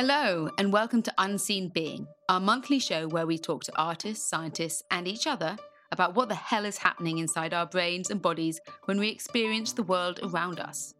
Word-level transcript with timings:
Hello, 0.00 0.48
and 0.58 0.72
welcome 0.72 1.02
to 1.02 1.14
Unseen 1.18 1.70
Being, 1.70 2.06
our 2.28 2.38
monthly 2.38 2.78
show 2.78 3.08
where 3.08 3.26
we 3.26 3.36
talk 3.36 3.64
to 3.64 3.76
artists, 3.76 4.24
scientists, 4.30 4.80
and 4.92 5.08
each 5.08 5.26
other 5.26 5.56
about 5.90 6.14
what 6.14 6.28
the 6.28 6.36
hell 6.36 6.64
is 6.64 6.78
happening 6.78 7.18
inside 7.18 7.52
our 7.52 7.66
brains 7.66 8.08
and 8.08 8.22
bodies 8.22 8.60
when 8.84 9.00
we 9.00 9.08
experience 9.08 9.72
the 9.72 9.82
world 9.82 10.20
around 10.22 10.60
us. 10.60 10.94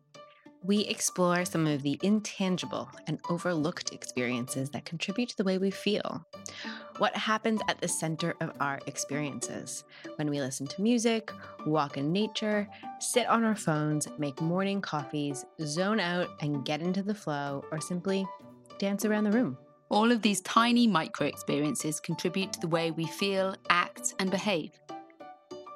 We 0.64 0.81
explore 0.81 1.45
some 1.45 1.69
of 1.69 1.85
the 1.85 2.00
intangible 2.03 2.91
and 3.07 3.21
overlooked 3.31 3.93
experiences 3.93 4.71
that 4.71 4.85
contribute 4.85 5.29
to 5.29 5.37
the 5.37 5.45
way 5.45 5.59
we 5.59 5.71
feel. 5.71 6.27
What 6.96 7.17
happens 7.17 7.61
at 7.69 7.80
the 7.80 7.87
center 7.87 8.35
of 8.41 8.51
our 8.59 8.80
experiences 8.89 9.85
when 10.17 10.29
we 10.29 10.41
listen 10.41 10.67
to 10.67 10.83
music, 10.83 11.30
walk 11.64 11.99
in 11.99 12.11
nature, 12.11 12.67
sit 12.99 13.29
on 13.29 13.44
our 13.44 13.55
phones, 13.55 14.08
make 14.19 14.41
morning 14.41 14.80
coffees, 14.80 15.44
zone 15.64 16.00
out 16.00 16.30
and 16.41 16.64
get 16.64 16.83
into 16.83 17.05
the 17.05 17.14
flow, 17.14 17.64
or 17.71 17.80
simply 17.80 18.27
dance 18.79 19.05
around 19.05 19.25
the 19.25 19.32
room. 19.32 19.59
All 19.91 20.13
of 20.13 20.23
these 20.23 20.41
tiny 20.43 20.86
micro 20.86 21.27
experiences 21.27 22.00
contribute 22.00 22.53
to 22.53 22.61
the 22.61 22.69
way 22.69 22.91
we 22.91 23.07
feel, 23.07 23.55
act, 23.71 24.14
and 24.19 24.31
behave. 24.31 24.73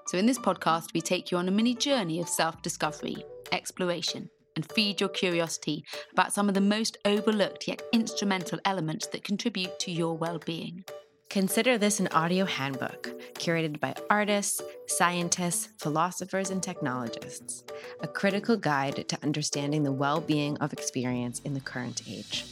So, 0.06 0.18
in 0.18 0.26
this 0.26 0.38
podcast, 0.38 0.92
we 0.92 1.00
take 1.00 1.30
you 1.30 1.38
on 1.38 1.48
a 1.48 1.52
mini 1.52 1.74
journey 1.74 2.20
of 2.20 2.28
self 2.28 2.60
discovery, 2.60 3.24
exploration, 3.52 4.28
and 4.56 4.70
feed 4.72 5.00
your 5.00 5.08
curiosity 5.08 5.84
about 6.12 6.32
some 6.32 6.48
of 6.48 6.54
the 6.54 6.60
most 6.60 6.98
overlooked 7.04 7.68
yet 7.68 7.82
instrumental 7.92 8.58
elements 8.64 9.06
that 9.08 9.24
contribute 9.24 9.78
to 9.80 9.90
your 9.90 10.16
well 10.16 10.38
being. 10.38 10.84
Consider 11.30 11.78
this 11.78 11.98
an 11.98 12.08
audio 12.08 12.44
handbook 12.44 13.08
curated 13.36 13.80
by 13.80 13.94
artists, 14.10 14.60
scientists, 14.86 15.70
philosophers, 15.78 16.50
and 16.50 16.62
technologists, 16.62 17.64
a 18.00 18.06
critical 18.06 18.54
guide 18.54 19.08
to 19.08 19.18
understanding 19.22 19.82
the 19.82 19.92
well 19.92 20.20
being 20.20 20.58
of 20.58 20.74
experience 20.74 21.40
in 21.40 21.54
the 21.54 21.60
current 21.60 22.02
age. 22.06 22.44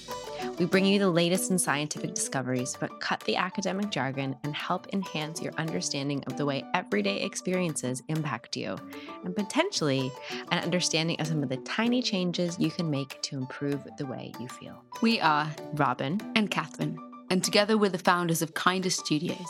We 0.60 0.66
bring 0.66 0.84
you 0.84 0.98
the 0.98 1.08
latest 1.08 1.50
in 1.50 1.58
scientific 1.58 2.12
discoveries, 2.12 2.76
but 2.78 3.00
cut 3.00 3.20
the 3.20 3.34
academic 3.34 3.88
jargon 3.88 4.36
and 4.44 4.54
help 4.54 4.88
enhance 4.92 5.40
your 5.40 5.54
understanding 5.56 6.22
of 6.26 6.36
the 6.36 6.44
way 6.44 6.62
everyday 6.74 7.22
experiences 7.22 8.02
impact 8.08 8.58
you, 8.58 8.76
and 9.24 9.34
potentially 9.34 10.12
an 10.52 10.62
understanding 10.62 11.18
of 11.18 11.28
some 11.28 11.42
of 11.42 11.48
the 11.48 11.56
tiny 11.56 12.02
changes 12.02 12.58
you 12.58 12.70
can 12.70 12.90
make 12.90 13.22
to 13.22 13.38
improve 13.38 13.88
the 13.96 14.04
way 14.04 14.34
you 14.38 14.48
feel. 14.48 14.84
We 15.00 15.18
are 15.18 15.48
Robin 15.76 16.20
and 16.36 16.50
Catherine, 16.50 16.98
and 17.30 17.42
together 17.42 17.78
we're 17.78 17.88
the 17.88 17.96
founders 17.96 18.42
of 18.42 18.54
Kinda 18.54 18.90
Studios, 18.90 19.48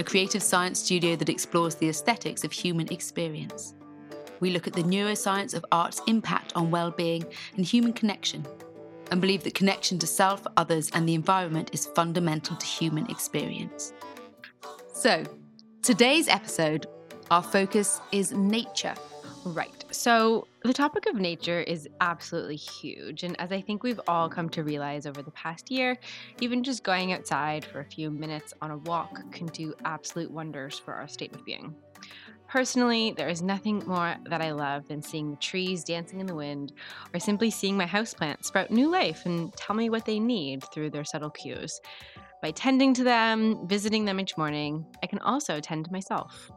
a 0.00 0.02
creative 0.02 0.42
science 0.42 0.80
studio 0.80 1.14
that 1.16 1.28
explores 1.28 1.74
the 1.74 1.90
aesthetics 1.90 2.42
of 2.42 2.52
human 2.52 2.90
experience. 2.90 3.74
We 4.40 4.48
look 4.48 4.66
at 4.66 4.72
the 4.72 4.82
neuroscience 4.82 5.52
of 5.52 5.66
art's 5.72 6.00
impact 6.06 6.54
on 6.56 6.70
well 6.70 6.90
being 6.90 7.26
and 7.56 7.66
human 7.66 7.92
connection 7.92 8.46
and 9.10 9.20
believe 9.20 9.44
that 9.44 9.54
connection 9.54 9.98
to 9.98 10.06
self, 10.06 10.46
others, 10.56 10.90
and 10.92 11.08
the 11.08 11.14
environment 11.14 11.70
is 11.72 11.86
fundamental 11.86 12.56
to 12.56 12.66
human 12.66 13.08
experience. 13.10 13.92
So, 14.92 15.24
today's 15.82 16.28
episode, 16.28 16.86
our 17.30 17.42
focus 17.42 18.00
is 18.12 18.32
nature. 18.32 18.94
Right. 19.44 19.84
So, 19.90 20.46
the 20.62 20.72
topic 20.72 21.06
of 21.06 21.14
nature 21.14 21.60
is 21.60 21.88
absolutely 22.00 22.56
huge. 22.56 23.22
And 23.22 23.40
as 23.40 23.52
I 23.52 23.60
think 23.60 23.82
we've 23.82 24.00
all 24.08 24.28
come 24.28 24.48
to 24.50 24.64
realize 24.64 25.06
over 25.06 25.22
the 25.22 25.30
past 25.30 25.70
year, 25.70 25.96
even 26.40 26.62
just 26.62 26.82
going 26.82 27.12
outside 27.12 27.64
for 27.64 27.80
a 27.80 27.84
few 27.84 28.10
minutes 28.10 28.52
on 28.60 28.70
a 28.70 28.78
walk 28.78 29.30
can 29.32 29.46
do 29.46 29.74
absolute 29.84 30.30
wonders 30.30 30.78
for 30.78 30.94
our 30.94 31.08
state 31.08 31.34
of 31.34 31.44
being. 31.44 31.74
Personally, 32.48 33.12
there 33.14 33.28
is 33.28 33.42
nothing 33.42 33.82
more 33.86 34.16
that 34.24 34.40
I 34.40 34.52
love 34.52 34.88
than 34.88 35.02
seeing 35.02 35.30
the 35.30 35.36
trees 35.36 35.84
dancing 35.84 36.18
in 36.18 36.26
the 36.26 36.34
wind 36.34 36.72
or 37.12 37.20
simply 37.20 37.50
seeing 37.50 37.76
my 37.76 37.84
houseplants 37.84 38.46
sprout 38.46 38.70
new 38.70 38.90
life 38.90 39.26
and 39.26 39.52
tell 39.54 39.76
me 39.76 39.90
what 39.90 40.06
they 40.06 40.18
need 40.18 40.64
through 40.72 40.90
their 40.90 41.04
subtle 41.04 41.30
cues. 41.30 41.78
By 42.40 42.52
tending 42.52 42.94
to 42.94 43.04
them, 43.04 43.68
visiting 43.68 44.06
them 44.06 44.18
each 44.18 44.38
morning, 44.38 44.86
I 45.02 45.06
can 45.06 45.18
also 45.18 45.60
tend 45.60 45.84
to 45.84 45.92
myself. 45.92 46.50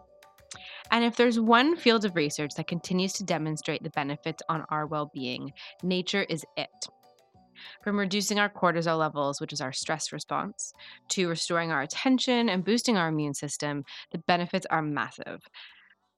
And 0.92 1.04
if 1.04 1.18
there's 1.18 1.40
one 1.40 1.76
field 1.76 2.06
of 2.06 2.16
research 2.16 2.52
that 2.56 2.68
continues 2.68 3.12
to 3.14 3.26
demonstrate 3.26 3.84
the 3.84 3.90
benefits 3.90 4.42
on 4.48 4.64
our 4.70 4.86
well 4.86 5.12
being, 5.14 5.52
nature 5.84 6.26
is 6.30 6.46
it. 6.56 6.70
From 7.84 8.00
reducing 8.00 8.40
our 8.40 8.50
cortisol 8.50 8.98
levels, 8.98 9.42
which 9.42 9.54
is 9.54 9.62
our 9.62 9.74
stress 9.74 10.14
response, 10.14 10.74
to 11.10 11.28
restoring 11.28 11.72
our 11.72 11.82
attention 11.82 12.50
and 12.50 12.64
boosting 12.64 12.98
our 12.98 13.10
immune 13.10 13.34
system, 13.34 13.84
the 14.12 14.20
benefits 14.20 14.66
are 14.70 14.82
massive. 14.82 15.42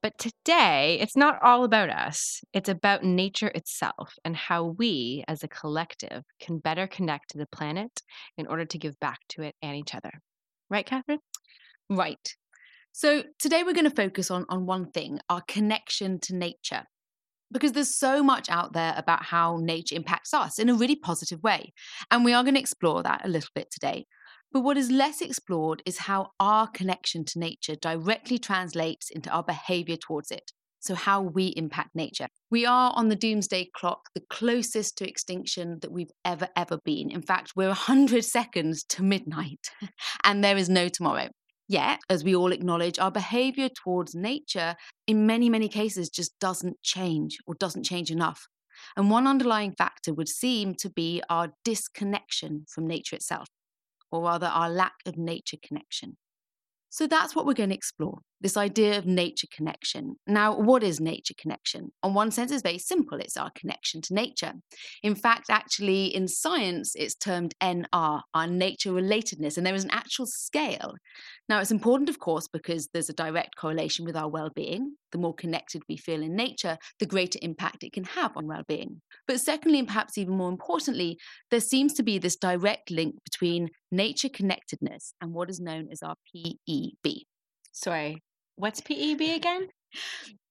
But 0.04 0.18
today, 0.18 0.98
it's 1.00 1.16
not 1.16 1.38
all 1.42 1.64
about 1.64 1.88
us. 1.88 2.42
It's 2.52 2.68
about 2.68 3.04
nature 3.04 3.50
itself 3.54 4.12
and 4.22 4.36
how 4.36 4.74
we, 4.76 5.24
as 5.28 5.42
a 5.42 5.48
collective, 5.48 6.24
can 6.38 6.58
better 6.58 6.86
connect 6.86 7.30
to 7.30 7.38
the 7.38 7.46
planet 7.46 8.02
in 8.36 8.46
order 8.46 8.66
to 8.66 8.78
give 8.78 9.00
back 9.00 9.20
to 9.30 9.40
it 9.44 9.54
and 9.62 9.74
each 9.74 9.94
other. 9.94 10.10
Right, 10.68 10.84
Catherine? 10.84 11.20
Right. 11.88 12.34
So 12.92 13.22
today 13.38 13.62
we're 13.62 13.72
going 13.72 13.88
to 13.88 13.96
focus 13.96 14.30
on, 14.30 14.44
on 14.50 14.66
one 14.66 14.90
thing 14.90 15.20
our 15.30 15.40
connection 15.48 16.20
to 16.24 16.36
nature. 16.36 16.82
Because 17.50 17.72
there's 17.72 17.98
so 17.98 18.22
much 18.22 18.50
out 18.50 18.74
there 18.74 18.92
about 18.98 19.22
how 19.22 19.56
nature 19.62 19.96
impacts 19.96 20.34
us 20.34 20.58
in 20.58 20.68
a 20.68 20.74
really 20.74 20.96
positive 20.96 21.42
way. 21.42 21.72
And 22.10 22.26
we 22.26 22.34
are 22.34 22.42
going 22.42 22.56
to 22.56 22.60
explore 22.60 23.02
that 23.04 23.24
a 23.24 23.28
little 23.28 23.48
bit 23.54 23.70
today. 23.70 24.04
But 24.54 24.60
what 24.60 24.76
is 24.76 24.88
less 24.88 25.20
explored 25.20 25.82
is 25.84 25.98
how 25.98 26.28
our 26.38 26.68
connection 26.68 27.24
to 27.24 27.40
nature 27.40 27.74
directly 27.74 28.38
translates 28.38 29.10
into 29.10 29.28
our 29.30 29.42
behavior 29.42 29.96
towards 29.96 30.30
it. 30.30 30.52
So, 30.78 30.94
how 30.94 31.22
we 31.22 31.48
impact 31.56 31.96
nature. 31.96 32.28
We 32.52 32.64
are 32.64 32.92
on 32.94 33.08
the 33.08 33.16
doomsday 33.16 33.70
clock, 33.74 34.02
the 34.14 34.22
closest 34.30 34.96
to 34.98 35.08
extinction 35.08 35.78
that 35.82 35.90
we've 35.90 36.12
ever, 36.24 36.48
ever 36.54 36.78
been. 36.84 37.10
In 37.10 37.20
fact, 37.20 37.54
we're 37.56 37.66
100 37.66 38.24
seconds 38.38 38.84
to 38.90 39.02
midnight, 39.02 39.70
and 40.24 40.44
there 40.44 40.56
is 40.56 40.68
no 40.68 40.88
tomorrow. 40.88 41.30
Yet, 41.66 41.98
as 42.08 42.22
we 42.22 42.36
all 42.36 42.52
acknowledge, 42.52 43.00
our 43.00 43.10
behavior 43.10 43.70
towards 43.82 44.14
nature 44.14 44.76
in 45.08 45.26
many, 45.26 45.50
many 45.50 45.68
cases 45.68 46.10
just 46.10 46.38
doesn't 46.38 46.80
change 46.82 47.38
or 47.48 47.56
doesn't 47.56 47.82
change 47.82 48.08
enough. 48.08 48.46
And 48.96 49.10
one 49.10 49.26
underlying 49.26 49.72
factor 49.72 50.14
would 50.14 50.28
seem 50.28 50.76
to 50.76 50.90
be 50.90 51.22
our 51.28 51.48
disconnection 51.64 52.66
from 52.72 52.86
nature 52.86 53.16
itself 53.16 53.48
or 54.14 54.22
rather 54.22 54.46
our 54.46 54.70
lack 54.70 54.94
of 55.06 55.16
nature 55.18 55.56
connection. 55.62 56.16
So 56.88 57.06
that's 57.06 57.34
what 57.34 57.44
we're 57.44 57.54
going 57.54 57.70
to 57.70 57.74
explore 57.74 58.20
this 58.40 58.56
idea 58.56 58.98
of 58.98 59.06
nature 59.06 59.46
connection. 59.54 60.16
Now, 60.26 60.56
what 60.56 60.82
is 60.82 61.00
nature 61.00 61.34
connection? 61.38 61.92
On 62.02 62.14
one 62.14 62.30
sense, 62.30 62.52
it's 62.52 62.62
very 62.62 62.78
simple 62.78 63.18
it's 63.18 63.36
our 63.36 63.50
connection 63.54 64.00
to 64.02 64.14
nature. 64.14 64.52
In 65.02 65.14
fact, 65.14 65.46
actually, 65.50 66.14
in 66.14 66.28
science, 66.28 66.92
it's 66.94 67.14
termed 67.14 67.54
NR, 67.62 68.20
our 68.34 68.46
nature 68.46 68.90
relatedness, 68.90 69.56
and 69.56 69.66
there 69.66 69.74
is 69.74 69.84
an 69.84 69.90
actual 69.90 70.26
scale. 70.26 70.94
Now, 71.48 71.60
it's 71.60 71.70
important, 71.70 72.08
of 72.08 72.18
course, 72.18 72.48
because 72.48 72.88
there's 72.92 73.10
a 73.10 73.14
direct 73.14 73.56
correlation 73.56 74.04
with 74.04 74.16
our 74.16 74.28
well 74.28 74.50
being. 74.54 74.96
The 75.12 75.18
more 75.18 75.34
connected 75.34 75.82
we 75.88 75.96
feel 75.96 76.22
in 76.22 76.34
nature, 76.34 76.76
the 76.98 77.06
greater 77.06 77.38
impact 77.42 77.84
it 77.84 77.92
can 77.92 78.04
have 78.04 78.36
on 78.36 78.46
well 78.46 78.64
being. 78.66 79.00
But 79.28 79.40
secondly, 79.40 79.78
and 79.78 79.88
perhaps 79.88 80.18
even 80.18 80.36
more 80.36 80.48
importantly, 80.48 81.18
there 81.50 81.60
seems 81.60 81.94
to 81.94 82.02
be 82.02 82.18
this 82.18 82.36
direct 82.36 82.90
link 82.90 83.14
between 83.24 83.68
nature 83.90 84.28
connectedness 84.28 85.14
and 85.20 85.32
what 85.32 85.50
is 85.50 85.60
known 85.60 85.88
as 85.92 86.02
our 86.02 86.16
PEB. 86.34 87.24
Sorry, 87.74 88.22
What's 88.56 88.80
PEB 88.80 89.20
again? 89.20 89.68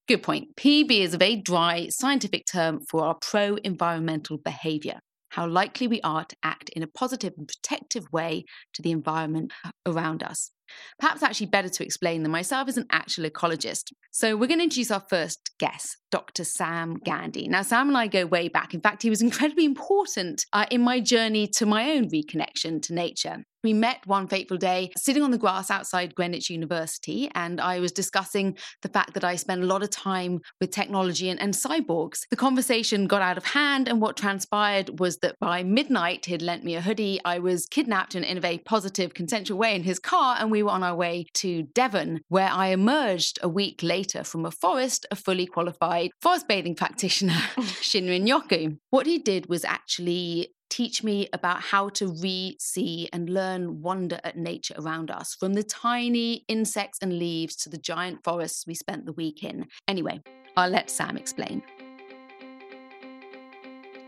Good 0.10 0.24
point. 0.24 0.58
PEB 0.58 0.92
is 0.92 1.14
a 1.14 1.18
very 1.18 1.38
dry 1.38 1.88
scientific 1.90 2.46
term 2.52 2.82
for 2.90 3.06
our 3.06 3.16
pro 3.16 3.56
environmental 3.56 4.38
behavior, 4.38 5.00
how 5.30 5.48
likely 5.48 5.88
we 5.88 6.02
are 6.02 6.26
to 6.26 6.36
act 6.44 6.70
in 6.70 6.84
a 6.84 6.88
positive 6.88 7.34
and 7.38 7.48
protective 7.48 8.12
way 8.12 8.44
to 8.74 8.82
the 8.82 8.92
environment 8.92 9.54
around 9.86 10.22
us. 10.22 10.52
Perhaps 11.00 11.24
actually 11.24 11.46
better 11.48 11.70
to 11.70 11.86
explain 11.86 12.24
than 12.24 12.32
myself 12.32 12.68
as 12.68 12.78
an 12.78 12.88
actual 12.92 13.30
ecologist. 13.30 13.94
So 14.12 14.36
we're 14.36 14.48
going 14.48 14.60
to 14.60 14.66
introduce 14.66 14.92
our 14.92 15.04
first 15.10 15.52
guest, 15.60 15.96
Dr. 16.12 16.44
Sam 16.44 16.98
Gandy. 17.06 17.48
Now, 17.48 17.62
Sam 17.62 17.88
and 17.88 17.98
I 17.98 18.08
go 18.08 18.26
way 18.26 18.50
back. 18.50 18.74
In 18.74 18.82
fact, 18.82 19.02
he 19.02 19.10
was 19.10 19.22
incredibly 19.30 19.64
important 19.64 20.46
uh, 20.52 20.66
in 20.70 20.82
my 20.82 21.00
journey 21.00 21.48
to 21.56 21.66
my 21.66 21.92
own 21.92 22.10
reconnection 22.10 22.82
to 22.82 22.94
nature. 22.94 23.46
We 23.64 23.72
met 23.72 24.06
one 24.06 24.28
fateful 24.28 24.58
day 24.58 24.92
sitting 24.98 25.24
on 25.24 25.32
the 25.32 25.38
grass 25.38 25.72
outside 25.72 26.16
Greenwich 26.16 26.50
University, 26.50 27.30
and 27.34 27.62
I 27.62 27.80
was 27.80 27.94
discussing 27.94 28.58
the 28.82 28.90
fact 28.90 29.14
that 29.14 29.24
I 29.24 29.38
spend 29.38 29.64
a 29.64 29.68
lot 29.68 29.84
of 29.84 29.90
time 29.90 30.42
with 30.60 30.72
technology 30.72 31.30
and, 31.30 31.40
and 31.42 31.54
cyborgs. 31.54 32.28
The 32.30 32.36
conversation 32.36 33.08
got 33.08 33.22
out 33.22 33.38
of 33.38 33.46
hand, 33.46 33.88
and 33.88 34.02
what 34.02 34.18
transpired 34.18 35.00
was 35.00 35.18
that 35.20 35.36
by 35.40 35.64
midnight, 35.64 36.26
he'd 36.26 36.42
lent 36.42 36.66
me 36.66 36.76
a 36.76 36.82
hoodie. 36.82 37.22
I 37.24 37.40
was 37.40 37.66
kidnapped 37.66 38.16
in, 38.16 38.26
in 38.26 38.38
a 38.38 38.42
very 38.42 38.58
positive, 38.58 39.14
consensual 39.14 39.58
way 39.58 39.76
in 39.76 39.84
his 39.84 39.98
car, 39.98 40.36
and 40.38 40.52
we 40.52 40.62
were 40.62 40.72
on 40.72 40.84
our 40.84 40.96
way 40.96 41.28
to 41.36 41.64
Devon, 41.74 42.20
where 42.28 42.50
I 42.50 42.68
emerged 42.68 43.40
a 43.42 43.48
week 43.48 43.82
later 43.82 44.26
from 44.26 44.46
a 44.46 44.52
forest, 44.52 45.06
a 45.10 45.16
fully 45.16 45.46
qualified 45.46 46.12
forest 46.22 46.50
bathing 46.50 46.76
practitioner, 46.84 47.34
Shinrin 47.82 48.28
Yoku. 48.28 48.78
What 48.90 49.06
he 49.06 49.20
did 49.20 49.48
was 49.48 49.64
actually 49.64 50.50
teach 50.74 51.04
me 51.04 51.30
about 51.34 51.62
how 51.62 51.88
to 51.90 52.08
re 52.08 52.58
see 52.60 53.08
and 53.14 53.30
learn 53.30 53.80
wonder 53.84 54.20
at 54.24 54.36
nature 54.36 54.74
around 54.80 55.12
us, 55.12 55.36
from 55.36 55.54
the 55.54 55.62
tiny 55.62 56.44
insects 56.48 56.98
and 57.04 57.20
leaves 57.20 57.56
to 57.58 57.70
the 57.70 57.78
giant 57.78 58.24
forests 58.24 58.66
we 58.66 58.74
spent 58.74 59.06
the 59.06 59.14
week 59.14 59.44
in. 59.44 59.68
Anyway, 59.88 60.20
I'll 60.58 60.72
let 60.72 60.90
Sam 60.90 61.16
explain. 61.16 61.62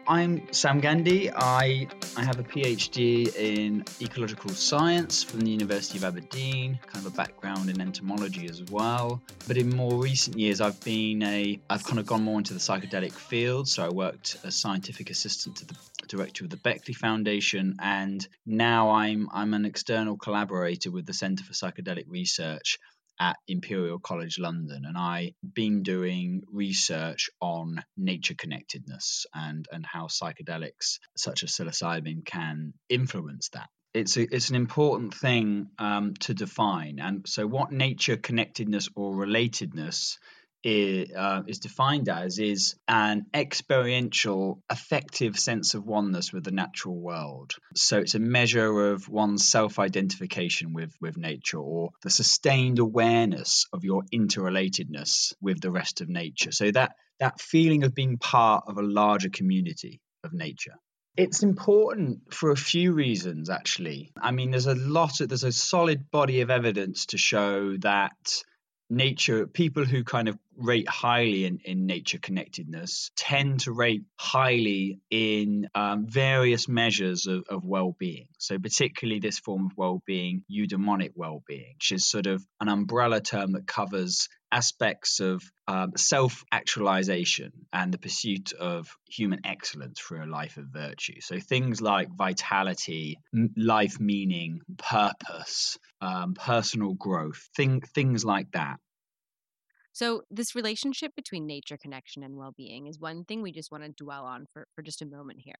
I'm 0.07 0.54
Sam 0.54 0.81
Gandy. 0.81 1.31
I, 1.31 1.88
I 2.16 2.24
have 2.24 2.38
a 2.38 2.44
PhD 2.44 3.36
in 3.36 3.84
ecological 4.00 4.52
science 4.52 5.24
from 5.24 5.42
the 5.42 5.50
University 5.50 5.98
of 5.98 6.04
Aberdeen, 6.04 6.80
kind 6.86 7.04
of 7.04 7.12
a 7.12 7.16
background 7.16 7.72
in 7.72 7.81
entomology 7.81 8.48
as 8.48 8.63
well. 8.66 9.19
But 9.48 9.57
in 9.57 9.75
more 9.75 10.00
recent 10.00 10.38
years, 10.38 10.62
I've 10.62 10.80
been 10.81 11.24
a, 11.24 11.60
I've 11.72 11.84
kind 11.84 11.98
of 11.98 12.06
gone 12.06 12.22
more 12.22 12.38
into 12.38 12.54
the 12.54 12.60
psychedelic 12.60 13.13
field. 13.13 13.68
So 13.68 13.84
I 13.84 13.90
worked 13.90 14.38
as 14.44 14.56
scientific 14.56 15.10
assistant 15.10 15.56
to 15.57 15.66
the 15.66 15.75
director 16.07 16.44
of 16.44 16.52
the 16.52 16.57
Beckley 16.57 16.94
Foundation, 16.94 17.78
and 17.81 18.28
now 18.46 18.92
I'm, 18.92 19.28
I'm 19.34 19.56
an 19.56 19.66
external 19.66 20.18
collaborator 20.18 20.92
with 20.92 21.07
the 21.07 21.13
Centre 21.13 21.44
for 21.44 21.54
Psychedelic 21.54 22.06
Research 22.07 22.78
at 23.19 23.38
Imperial 23.47 24.00
College 24.00 24.39
London, 24.39 24.83
and 24.85 24.97
I've 24.97 25.33
been 25.53 25.83
doing 25.83 26.44
research 26.51 27.29
on 27.41 27.83
nature 27.97 28.35
connectedness 28.35 29.25
and, 29.33 29.65
and 29.71 29.85
how 29.85 30.07
psychedelics 30.07 31.00
such 31.15 31.44
as 31.44 31.51
psilocybin 31.51 32.25
can 32.25 32.73
influence 32.89 33.50
that. 33.50 33.69
It's, 33.94 34.17
a, 34.17 34.23
it's 34.23 34.50
an 34.50 34.57
important 34.57 35.13
thing 35.13 35.69
um, 35.79 36.15
to 36.21 36.33
define. 36.33 37.00
And 37.00 37.25
so, 37.27 37.47
what 37.47 37.71
nature 37.71 38.17
connectedness 38.17 38.89
or 38.95 39.15
relatedness 39.15 40.18
is, 40.65 41.12
uh, 41.15 41.44
is 41.47 41.59
defined 41.59 42.09
as 42.09 42.39
is 42.39 42.75
an 42.88 43.27
experiential, 43.33 44.62
affective 44.69 45.38
sense 45.38 45.75
of 45.75 45.85
oneness 45.85 46.33
with 46.33 46.44
the 46.44 46.51
natural 46.51 46.95
world. 46.95 47.53
So 47.75 48.00
it's 48.00 48.15
a 48.15 48.19
measure 48.19 48.91
of 48.91 49.07
one's 49.07 49.47
self 49.47 49.77
identification 49.77 50.73
with, 50.73 50.91
with 51.00 51.17
nature 51.17 51.59
or 51.59 51.91
the 52.01 52.09
sustained 52.09 52.79
awareness 52.79 53.67
of 53.71 53.85
your 53.85 54.03
interrelatedness 54.12 55.33
with 55.39 55.62
the 55.62 55.71
rest 55.71 56.01
of 56.01 56.09
nature. 56.09 56.51
So 56.51 56.71
that, 56.71 56.95
that 57.19 57.39
feeling 57.39 57.83
of 57.83 57.94
being 57.94 58.18
part 58.18 58.65
of 58.68 58.77
a 58.77 58.83
larger 58.83 59.29
community 59.29 60.01
of 60.23 60.33
nature. 60.33 60.73
It's 61.15 61.44
important 61.44 62.33
for 62.33 62.50
a 62.50 62.57
few 62.57 62.91
reasons, 62.91 63.50
actually. 63.50 64.11
I 64.19 64.31
mean, 64.31 64.51
there's 64.51 64.65
a 64.65 64.75
lot 64.75 65.21
of, 65.21 65.29
there's 65.29 65.45
a 65.45 65.51
solid 65.51 66.09
body 66.11 66.41
of 66.41 66.50
evidence 66.50 67.06
to 67.07 67.18
show 67.18 67.77
that 67.77 68.44
nature 68.89 69.47
people 69.47 69.85
who 69.85 70.03
kind 70.03 70.27
of 70.27 70.38
rate 70.57 70.88
highly 70.88 71.46
in, 71.46 71.60
in 71.63 71.86
nature 71.86 72.18
connectedness 72.18 73.12
tend 73.16 73.62
to 73.62 73.72
rate 73.72 74.04
highly 74.19 75.00
in 75.10 75.68
um, 75.75 76.07
various 76.07 76.68
measures 76.68 77.28
of, 77.28 77.44
of 77.50 77.66
well-being. 77.66 78.28
So 78.38 78.57
particularly 78.60 79.19
this 79.19 79.40
form 79.40 79.68
of 79.68 79.72
well-being 79.78 80.44
eudaimonic 80.52 81.12
well-being 81.16 81.75
which 81.75 81.92
is 81.92 82.10
sort 82.10 82.25
of 82.25 82.44
an 82.60 82.68
umbrella 82.68 83.22
term 83.22 83.52
that 83.52 83.68
covers 83.68 84.28
aspects 84.52 85.19
of 85.19 85.44
um, 85.68 85.92
self-actualization 85.98 87.52
and 87.74 87.94
the 87.94 87.98
pursuit 87.98 88.54
of 88.54 88.88
human 89.07 89.42
excellence 89.46 90.00
through 90.00 90.24
a 90.24 90.25
life 90.25 90.57
of 90.57 90.66
virtue. 90.66 91.19
So 91.19 91.40
things 91.40 91.81
like 91.81 92.10
vitality 92.16 93.19
m- 93.34 93.54
life 93.57 94.00
meaning 94.00 94.62
purpose 94.78 95.78
um, 96.02 96.34
personal 96.34 96.94
growth 96.94 97.50
thing, 97.56 97.81
things 97.81 98.24
like 98.24 98.52
that 98.52 98.78
so, 99.95 100.24
this 100.30 100.56
relationship 100.56 101.13
between 101.15 101.47
nature 101.47 101.77
connection 101.81 102.21
and 102.21 102.36
well 102.36 102.53
being 102.57 102.88
is 102.88 103.00
one 103.00 103.24
thing 103.24 103.42
we 103.42 103.53
just 103.53 103.71
want 103.71 103.86
to 103.86 104.03
dwell 104.03 104.25
on 104.25 104.45
for, 104.51 104.68
for 104.75 104.81
just 104.81 105.01
a 105.01 105.06
moment 105.06 105.39
here. 105.42 105.56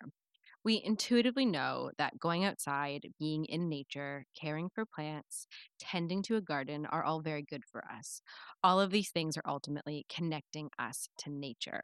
We 0.62 0.82
intuitively 0.84 1.46
know 1.46 1.92
that 1.98 2.20
going 2.20 2.44
outside, 2.44 3.08
being 3.18 3.46
in 3.46 3.70
nature, 3.70 4.26
caring 4.38 4.68
for 4.76 4.84
plants, 4.94 5.48
tending 5.80 6.22
to 6.24 6.36
a 6.36 6.42
garden 6.42 6.86
are 6.86 7.02
all 7.06 7.22
very 7.22 7.46
good 7.50 7.62
for 7.72 7.86
us. 7.90 8.20
All 8.62 8.82
of 8.82 8.92
these 8.92 9.10
things 9.10 9.38
are 9.38 9.50
ultimately 9.50 10.06
connecting 10.14 10.70
us 10.78 11.08
to 11.20 11.30
nature. 11.32 11.84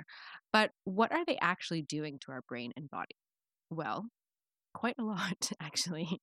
But 0.51 0.71
what 0.83 1.13
are 1.13 1.24
they 1.24 1.38
actually 1.42 1.83
doing 1.83 2.19
to 2.25 2.33
our 2.33 2.42
brain 2.50 2.74
and 2.75 2.89
body? 2.89 3.15
Well, 3.69 4.07
quite 4.74 4.95
a 5.00 5.03
lot, 5.03 5.51
actually. 5.62 6.19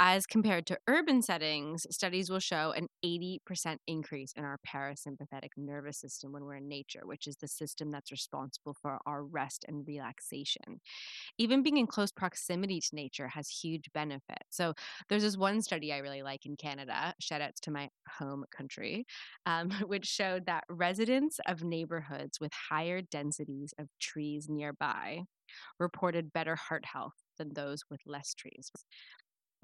As 0.00 0.26
compared 0.26 0.66
to 0.66 0.78
urban 0.88 1.22
settings, 1.22 1.86
studies 1.88 2.28
will 2.28 2.40
show 2.40 2.72
an 2.72 2.88
80% 3.04 3.78
increase 3.86 4.32
in 4.32 4.44
our 4.44 4.58
parasympathetic 4.66 5.50
nervous 5.56 5.98
system 5.98 6.32
when 6.32 6.42
we're 6.44 6.56
in 6.56 6.68
nature, 6.68 7.02
which 7.04 7.28
is 7.28 7.36
the 7.36 7.46
system 7.46 7.92
that's 7.92 8.10
responsible 8.10 8.74
for 8.82 8.98
our 9.06 9.22
rest 9.24 9.64
and 9.68 9.86
relaxation. 9.86 10.80
Even 11.38 11.62
being 11.62 11.76
in 11.78 11.86
close 11.86 12.12
proximity 12.12 12.80
to 12.80 12.94
nature 12.94 13.28
has 13.28 13.48
huge 13.48 13.90
benefits. 13.94 14.46
So, 14.50 14.74
there's 15.08 15.22
this 15.22 15.36
one 15.36 15.62
study 15.62 15.92
I 15.92 15.98
really 15.98 16.22
like 16.22 16.46
in 16.46 16.56
Canada, 16.56 17.14
shout 17.20 17.40
outs 17.40 17.60
to 17.62 17.70
my 17.70 17.90
home 18.18 18.44
country, 18.56 19.06
um, 19.46 19.70
which 19.86 20.06
showed 20.06 20.46
that 20.46 20.64
residents 20.68 21.38
of 21.46 21.62
neighborhoods 21.62 22.40
with 22.40 22.52
higher 22.70 23.02
densities 23.02 23.74
of 23.78 23.88
trees 24.00 24.48
nearby 24.48 25.22
reported 25.78 26.32
better 26.32 26.56
heart 26.56 26.84
health 26.86 27.14
than 27.38 27.54
those 27.54 27.84
with 27.90 28.00
less 28.06 28.34
trees. 28.34 28.70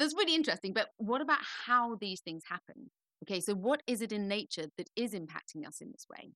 That's 0.01 0.15
really 0.15 0.35
interesting. 0.35 0.73
But 0.73 0.89
what 0.97 1.21
about 1.21 1.41
how 1.67 1.97
these 2.01 2.21
things 2.21 2.43
happen? 2.49 2.91
Okay, 3.23 3.41
so 3.41 3.55
what 3.55 3.83
is 3.87 4.01
it 4.01 4.13
in 4.13 4.27
nature 4.27 4.67
that 4.79 4.89
is 4.97 5.13
impacting 5.13 5.69
us 5.69 5.83
in 5.83 5.93
this 5.93 6.07
way? 6.11 6.33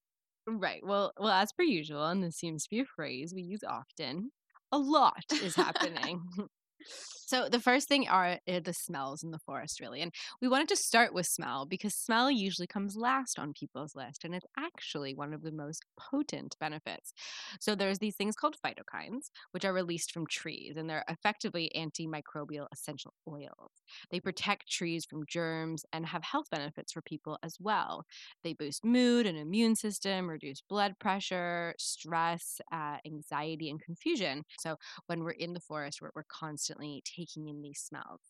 Right. 0.47 0.83
Well, 0.85 1.15
well, 1.19 1.33
as 1.33 1.53
per 1.53 1.65
usual, 1.65 2.05
and 2.05 2.23
this 2.23 2.37
seems 2.37 2.65
to 2.65 2.71
be 2.71 2.81
a 2.81 2.85
phrase 2.85 3.33
we 3.35 3.43
use 3.43 3.65
often, 3.67 4.31
a 4.71 4.79
lot 4.79 5.25
is 5.33 5.57
happening. 5.57 6.23
So 7.27 7.49
the 7.49 7.61
first 7.61 7.89
thing 7.89 8.09
are 8.09 8.39
uh, 8.49 8.61
the 8.61 8.73
smells 8.73 9.23
in 9.23 9.31
the 9.31 9.39
forest, 9.39 9.81
really. 9.81 10.01
And 10.03 10.13
we 10.41 10.49
wanted 10.49 10.69
to 10.69 10.77
start 10.77 11.15
with 11.15 11.27
smell 11.27 11.67
because 11.67 11.95
smell 11.95 12.31
usually 12.31 12.67
comes 12.67 12.97
last 12.97 13.39
on 13.39 13.53
people's 13.53 13.95
list, 13.95 14.25
and 14.25 14.35
it's 14.35 14.47
actually 14.59 15.15
one 15.15 15.33
of 15.33 15.43
the 15.43 15.53
most 15.53 15.85
potent 15.99 16.57
benefits. 16.61 17.13
So 17.61 17.75
there's 17.75 17.99
these 17.99 18.17
things 18.17 18.37
called 18.37 18.57
phytoncides, 18.65 19.31
which 19.53 19.65
are 19.65 19.73
released 19.73 20.13
from 20.13 20.27
trees, 20.27 20.77
and 20.77 20.89
they're 20.89 21.05
effectively 21.09 21.71
antimicrobial 21.77 22.67
essential 22.73 23.15
oils. 23.29 23.73
They 24.11 24.21
protect 24.21 24.69
trees 24.71 25.05
from 25.05 25.25
germs 25.27 25.85
and 25.93 26.07
have 26.07 26.23
health 26.25 26.47
benefits 26.51 26.93
for 26.93 27.03
people 27.03 27.39
as 27.43 27.57
well. 27.61 28.05
They 28.43 28.53
boost 28.55 28.85
mood 28.85 29.27
and 29.27 29.39
immune 29.39 29.77
system, 29.77 30.29
reduce 30.29 30.61
blood 30.61 30.99
pressure, 30.99 31.75
stress, 31.79 32.61
uh, 32.73 32.99
anxiety, 33.07 33.71
and 33.71 33.81
confusion. 33.81 34.45
So 34.59 34.77
when 35.07 35.23
we're 35.23 35.31
in 35.33 35.53
the 35.55 35.61
forest, 35.61 36.01
we're, 36.01 36.11
we're 36.15 36.25
constantly 36.29 37.03
taking 37.15 37.49
in 37.49 37.63
these 37.63 37.81
smells. 37.81 38.21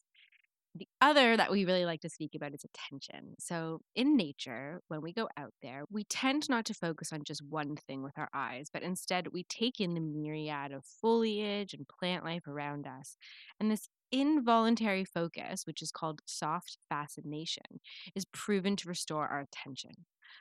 The 0.77 0.89
other 1.01 1.37
that 1.37 1.53
we 1.53 1.65
really 1.65 1.85
like 1.85 2.01
to 2.01 2.09
speak 2.09 2.33
about 2.35 2.53
is 2.53 2.65
attention. 2.65 3.37
So, 3.39 3.83
in 3.95 4.17
nature, 4.17 4.81
when 4.89 5.03
we 5.03 5.13
go 5.13 5.29
out 5.37 5.55
there, 5.63 5.85
we 5.89 6.03
tend 6.03 6.49
not 6.49 6.65
to 6.65 6.75
focus 6.75 7.13
on 7.13 7.23
just 7.23 7.44
one 7.49 7.77
thing 7.77 8.03
with 8.03 8.19
our 8.19 8.29
eyes, 8.35 8.70
but 8.73 8.82
instead 8.82 9.29
we 9.32 9.44
take 9.44 9.79
in 9.79 9.94
the 9.94 10.01
myriad 10.01 10.73
of 10.73 10.85
foliage 10.85 11.75
and 11.75 11.87
plant 11.87 12.25
life 12.25 12.49
around 12.49 12.89
us. 12.89 13.17
And 13.61 13.70
this 13.70 13.89
involuntary 14.11 15.05
focus, 15.05 15.63
which 15.65 15.81
is 15.81 15.93
called 15.93 16.23
soft 16.27 16.79
fascination, 16.89 17.81
is 18.17 18.25
proven 18.25 18.75
to 18.77 18.89
restore 18.89 19.29
our 19.29 19.41
attention. 19.41 19.93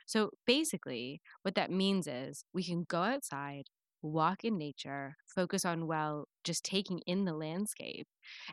So, 0.04 0.30
basically, 0.48 1.20
what 1.42 1.54
that 1.54 1.70
means 1.70 2.08
is 2.08 2.44
we 2.52 2.64
can 2.64 2.84
go 2.88 3.02
outside 3.02 3.68
walk 4.04 4.44
in 4.44 4.58
nature, 4.58 5.16
focus 5.34 5.64
on, 5.64 5.86
well, 5.86 6.28
just 6.44 6.64
taking 6.64 7.00
in 7.06 7.24
the 7.24 7.32
landscape. 7.32 8.06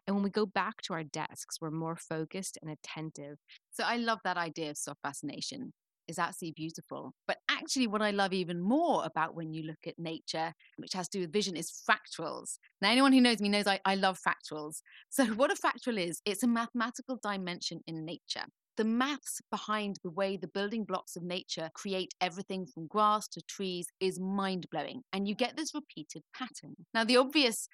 And 0.08 0.16
when 0.16 0.24
we 0.24 0.30
go 0.30 0.46
back 0.46 0.82
to 0.84 0.94
our 0.94 1.04
desks, 1.04 1.60
we're 1.62 1.72
more 1.72 1.96
focused 1.96 2.58
and 2.62 2.72
attentive. 2.72 3.38
So 3.72 3.84
I 3.86 3.98
love 3.98 4.20
that 4.24 4.38
idea 4.38 4.72
of 4.72 4.78
soft 4.78 5.02
fascination. 5.02 5.74
Is 6.08 6.20
absolutely 6.20 6.56
beautiful. 6.58 7.14
But 7.26 7.38
actually, 7.50 7.88
what 7.88 8.02
I 8.02 8.12
love 8.12 8.34
even 8.34 8.60
more 8.60 9.06
about 9.06 9.34
when 9.34 9.54
you 9.54 9.64
look 9.64 9.88
at 9.88 9.98
nature, 9.98 10.52
which 10.76 10.92
has 10.92 11.08
to 11.10 11.20
do 11.20 11.22
with 11.22 11.32
vision, 11.32 11.56
is 11.56 11.72
fractals. 11.90 12.58
Now, 12.82 12.90
anyone 12.90 13.14
who 13.14 13.22
knows 13.22 13.40
me 13.40 13.48
knows 13.48 13.68
I, 13.68 13.80
I 13.86 13.96
love 13.96 14.20
fractals. 14.20 14.82
So, 15.10 15.26
what 15.36 15.52
a 15.52 15.56
fractal 15.56 15.98
is, 15.98 16.20
it's 16.26 16.44
a 16.44 16.48
mathematical 16.48 17.18
dimension 17.22 17.80
in 17.88 18.04
nature 18.04 18.46
the 18.78 18.84
maths 18.84 19.42
behind 19.52 19.98
the 20.04 20.10
way 20.10 20.38
the 20.38 20.48
building 20.48 20.84
blocks 20.84 21.16
of 21.16 21.24
nature 21.24 21.70
create 21.74 22.14
everything 22.22 22.66
from 22.66 22.88
grass 22.88 23.28
to 23.30 23.42
trees 23.42 23.88
is 24.00 24.20
mind 24.20 24.68
blowing. 24.72 25.02
And 25.14 25.28
you 25.28 25.36
get 25.36 25.58
this 25.58 25.74
repeated 25.74 26.24
pattern. 26.34 26.76
Now, 26.94 27.04
the 27.04 27.18
obvious 27.18 27.68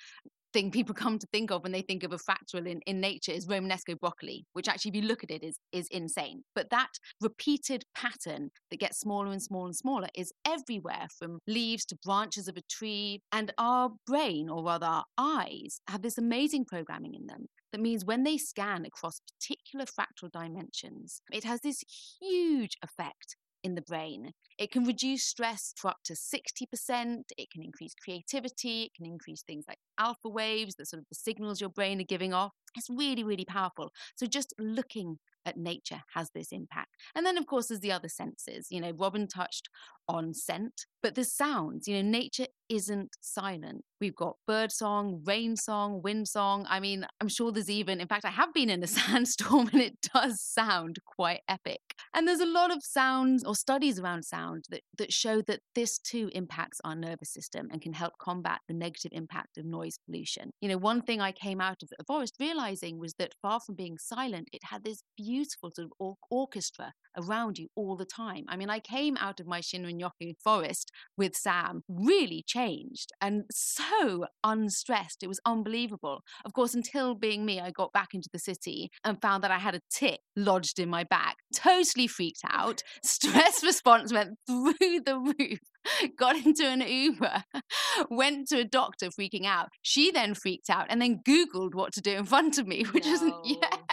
thing 0.54 0.72
people 0.72 0.96
come 0.96 1.20
to 1.20 1.28
think 1.32 1.52
of 1.52 1.64
when 1.64 1.72
they 1.72 1.82
think 1.82 2.04
of 2.04 2.14
a 2.14 2.18
fractal 2.18 2.68
in, 2.68 2.80
in 2.86 3.00
nature 3.00 3.32
is 3.32 3.48
Romanesco 3.48 4.00
broccoli, 4.00 4.46
which 4.54 4.68
actually, 4.68 4.90
if 4.90 4.96
you 4.96 5.02
look 5.04 5.24
at 5.24 5.32
it, 5.32 5.44
is, 5.44 5.60
is 5.72 5.88
insane. 5.92 6.44
But 6.56 6.70
that 6.70 6.90
repeated 7.22 7.84
pattern 7.96 8.50
that 8.72 8.80
gets 8.80 9.00
smaller 9.00 9.32
and 9.32 9.42
smaller 9.42 9.68
and 9.68 9.76
smaller 9.76 10.08
is 10.16 10.32
everywhere 10.46 11.08
from 11.18 11.40
leaves 11.48 11.86
to 11.86 11.98
branches 12.04 12.48
of 12.48 12.58
a 12.58 12.62
tree. 12.70 13.22
And 13.32 13.54
our 13.58 13.92
brain, 14.06 14.50
or 14.50 14.64
rather 14.64 14.86
our 14.86 15.06
eyes, 15.18 15.80
have 15.88 16.02
this 16.02 16.18
amazing 16.18 16.66
programming 16.66 17.14
in 17.14 17.28
them 17.28 17.48
that 17.72 17.82
means 17.82 18.06
when 18.06 18.24
they 18.24 18.38
scan 18.38 18.86
across 18.86 19.22
particular 19.40 19.86
fractal 19.86 20.32
dimensions, 20.32 21.22
it 21.32 21.44
has 21.44 21.62
this 21.62 21.84
huge 22.20 22.78
effect 22.82 23.36
in 23.64 23.76
the 23.76 23.82
brain. 23.82 24.32
It 24.58 24.72
can 24.72 24.86
reduce 24.86 25.24
stress 25.24 25.74
for 25.78 25.90
up 25.90 25.98
to 26.06 26.14
60%. 26.14 27.22
It 27.38 27.52
can 27.52 27.64
increase 27.64 27.94
creativity. 28.04 28.84
It 28.84 28.92
can 28.96 29.06
increase 29.06 29.44
things 29.44 29.66
like 29.68 29.80
alpha 30.00 30.30
waves, 30.30 30.76
the 30.76 30.86
sort 30.86 31.02
of 31.02 31.08
the 31.10 31.16
signals 31.16 31.62
your 31.62 31.70
brain 31.70 32.00
are 32.00 32.06
giving 32.06 32.34
off. 32.34 32.52
It's 32.76 32.90
really, 32.90 33.24
really 33.24 33.46
powerful. 33.46 33.92
So 34.16 34.26
just 34.26 34.54
looking 34.60 35.18
at 35.46 35.58
nature 35.58 36.02
has 36.14 36.30
this 36.36 36.52
impact. 36.52 36.90
And 37.16 37.26
then, 37.26 37.38
of 37.38 37.48
course, 37.48 37.68
there's 37.68 37.80
the 37.80 37.92
other 37.92 38.10
senses. 38.10 38.68
You 38.70 38.82
know, 38.82 38.92
Robin 38.92 39.28
touched 39.28 39.70
on 40.08 40.34
scent, 40.34 40.86
but 41.02 41.16
the 41.16 41.24
sounds. 41.24 41.88
You 41.88 41.96
know, 41.96 42.10
nature 42.10 42.48
isn't 42.70 43.16
silent. 43.22 43.84
We've 44.00 44.16
got 44.16 44.36
bird 44.46 44.72
song, 44.72 45.22
rain 45.26 45.56
song, 45.56 46.02
wind 46.04 46.28
song. 46.28 46.66
I 46.70 46.80
mean, 46.80 47.06
I'm 47.22 47.30
sure 47.30 47.52
there's 47.52 47.70
even, 47.70 48.02
in 48.02 48.08
fact, 48.08 48.26
I 48.26 48.30
have 48.30 48.54
been 48.54 48.70
in 48.70 48.84
a 48.84 48.88
sandstorm 48.98 49.70
and 49.72 49.82
it 49.82 49.98
does 50.14 50.42
sound 50.42 50.98
quite 51.06 51.42
epic. 51.48 51.80
And 52.14 52.28
there's 52.28 52.40
a 52.40 52.46
lot 52.46 52.72
of 52.72 52.84
sounds 52.84 53.44
or 53.44 53.56
studies 53.56 54.00
around 54.00 54.24
sound 54.24 54.66
that, 54.70 54.82
that 54.98 55.14
show 55.14 55.42
that 55.44 55.62
this 55.76 55.98
too 55.98 56.30
impacts 56.34 56.80
our 56.84 56.96
nervous 56.96 57.32
system 57.32 57.68
and 57.72 57.82
can 57.82 57.94
help 57.94 58.14
combat 58.20 58.60
the 58.68 58.74
negative 58.74 59.12
impact 59.14 59.58
of 59.58 59.66
noise 59.66 59.98
pollution. 60.06 60.52
You 60.62 60.70
know, 60.70 60.78
one 60.78 61.02
thing 61.02 61.22
I 61.22 61.32
came 61.32 61.62
out 61.62 61.82
of 61.82 61.90
the 61.90 62.04
forest 62.06 62.36
realizing 62.40 63.00
was 63.00 63.14
that 63.18 63.34
far 63.42 63.60
from 63.60 63.76
being 63.76 63.98
silent, 63.98 64.50
it 64.52 64.62
had 64.66 64.84
this 64.84 65.04
beautiful 65.16 65.72
sort 65.74 65.86
of 65.86 65.92
or- 66.00 66.16
orchestra 66.30 66.94
around 67.18 67.58
you 67.58 67.68
all 67.76 67.96
the 67.96 68.06
time. 68.06 68.46
I 68.48 68.58
mean, 68.58 68.70
I 68.70 68.80
came 68.80 69.18
out 69.18 69.40
of 69.40 69.48
my 69.48 69.62
Shinrin-yoku 69.62 70.34
forest 70.44 70.92
with 71.18 71.36
Sam 71.36 71.84
really 71.88 72.44
changed 72.46 73.12
and 73.22 73.44
so 73.52 74.26
unstressed. 74.44 75.24
It 75.24 75.28
was 75.28 75.40
unbelievable. 75.46 76.24
Of 76.46 76.54
course, 76.54 76.74
until 76.74 77.16
being 77.16 77.46
me, 77.46 77.60
I 77.60 77.72
got 77.72 77.94
back 77.94 78.10
into 78.14 78.30
the 78.32 78.40
city 78.40 78.90
and 79.04 79.22
found 79.22 79.44
that 79.44 79.52
I 79.52 79.60
had 79.60 79.76
a 79.76 79.82
tick 79.90 80.20
lodged 80.36 80.80
in 80.80 80.90
my 80.90 81.04
back. 81.04 81.38
Totally 81.56 82.08
freaked 82.08 82.42
out. 82.50 82.84
Stress 83.04 83.64
response 83.64 84.14
went 84.14 84.38
through 84.48 85.02
the 85.06 85.34
roof. 85.40 85.60
Got 86.18 86.46
into 86.46 86.66
an 86.66 86.82
Uber, 86.82 87.44
went 88.10 88.50
to 88.50 88.60
a 88.60 88.66
doctor 88.66 89.08
freaking 89.08 89.46
out. 89.46 89.70
She 89.82 90.12
then 90.12 90.34
freaked 90.34 90.70
out 90.70 90.88
and 90.90 91.02
then 91.02 91.22
Googled 91.26 91.76
what 91.76 91.94
to 91.94 92.02
do 92.02 92.12
in 92.12 92.26
front 92.26 92.58
of 92.58 92.68
me, 92.68 92.84
which 92.84 93.06
no. 93.06 93.14
isn't, 93.14 93.36
yeah 93.46 93.87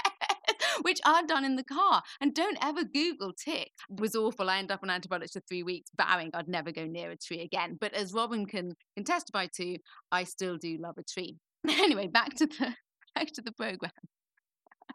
which 0.84 1.00
I'd 1.06 1.26
done 1.26 1.46
in 1.46 1.56
the 1.56 1.64
car. 1.64 2.02
And 2.20 2.34
don't 2.34 2.58
ever 2.62 2.84
Google 2.84 3.32
tick. 3.32 3.70
It 3.90 4.00
was 4.00 4.14
awful. 4.14 4.50
I 4.50 4.58
ended 4.58 4.72
up 4.72 4.80
on 4.82 4.90
antibiotics 4.90 5.32
for 5.32 5.40
three 5.40 5.62
weeks, 5.62 5.90
vowing 5.96 6.30
I'd 6.34 6.46
never 6.46 6.72
go 6.72 6.84
near 6.84 7.10
a 7.10 7.16
tree 7.16 7.40
again. 7.40 7.78
But 7.80 7.94
as 7.94 8.12
Robin 8.12 8.44
can, 8.44 8.74
can 8.94 9.04
testify 9.04 9.46
to, 9.56 9.78
I 10.12 10.24
still 10.24 10.58
do 10.58 10.76
love 10.78 10.96
a 10.98 11.02
tree. 11.02 11.38
Anyway, 11.66 12.06
back 12.06 12.34
to 12.34 12.46
the 12.46 12.74
back 13.14 13.28
to 13.32 13.40
the 13.40 13.52
program. 13.52 13.90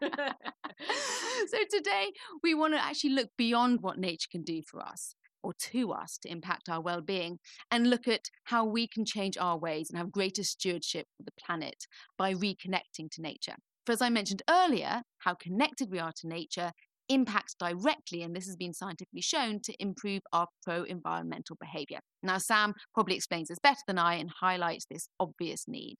so 0.00 1.58
today 1.68 2.12
we 2.44 2.54
want 2.54 2.74
to 2.74 2.80
actually 2.80 3.10
look 3.10 3.30
beyond 3.36 3.80
what 3.80 3.98
nature 3.98 4.28
can 4.30 4.44
do 4.44 4.62
for 4.70 4.80
us 4.80 5.16
or 5.42 5.52
to 5.58 5.90
us 5.90 6.16
to 6.22 6.30
impact 6.30 6.68
our 6.68 6.80
well-being 6.80 7.38
and 7.72 7.90
look 7.90 8.06
at 8.06 8.30
how 8.44 8.64
we 8.64 8.86
can 8.86 9.04
change 9.04 9.36
our 9.36 9.58
ways 9.58 9.90
and 9.90 9.98
have 9.98 10.12
greater 10.12 10.44
stewardship 10.44 11.06
of 11.18 11.26
the 11.26 11.32
planet 11.44 11.86
by 12.16 12.32
reconnecting 12.32 13.10
to 13.10 13.20
nature. 13.20 13.56
For 13.86 13.92
as 13.92 14.02
I 14.02 14.10
mentioned 14.10 14.42
earlier, 14.48 15.02
how 15.18 15.34
connected 15.34 15.90
we 15.90 15.98
are 15.98 16.12
to 16.20 16.28
nature 16.28 16.72
impacts 17.08 17.54
directly, 17.58 18.22
and 18.22 18.34
this 18.34 18.46
has 18.46 18.56
been 18.56 18.72
scientifically 18.72 19.20
shown, 19.20 19.60
to 19.64 19.74
improve 19.80 20.20
our 20.32 20.46
pro 20.62 20.84
environmental 20.84 21.56
behavior. 21.60 21.98
Now, 22.22 22.38
Sam 22.38 22.72
probably 22.94 23.16
explains 23.16 23.48
this 23.48 23.58
better 23.58 23.80
than 23.86 23.98
I 23.98 24.14
and 24.14 24.30
highlights 24.40 24.86
this 24.90 25.08
obvious 25.18 25.64
need. 25.66 25.96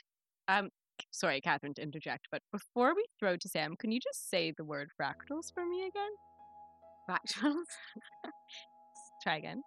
Um, 0.47 0.69
sorry, 1.11 1.41
Catherine, 1.41 1.75
to 1.75 1.83
interject, 1.83 2.29
but 2.31 2.43
before 2.53 2.95
we 2.95 3.05
throw 3.19 3.37
to 3.37 3.49
Sam, 3.49 3.75
can 3.79 3.91
you 3.91 3.99
just 4.01 4.31
say 4.31 4.53
the 4.57 4.65
word 4.65 4.91
fractals 5.01 5.53
for 5.53 5.67
me 5.67 5.89
again? 5.89 6.11
Fractals? 7.09 7.65
Try 9.23 9.37
again. 9.37 9.63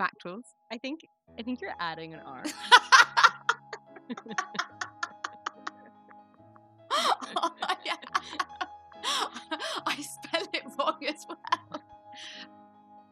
Fractals. 0.00 0.42
I 0.72 0.78
think 0.78 1.00
I 1.38 1.42
think 1.42 1.60
you're 1.60 1.74
adding 1.78 2.14
an 2.14 2.20
R. 2.20 2.42
I 9.86 10.00
spell 10.00 10.46
it 10.52 10.62
wrong 10.78 10.98
as 11.06 11.26
well. 11.28 11.82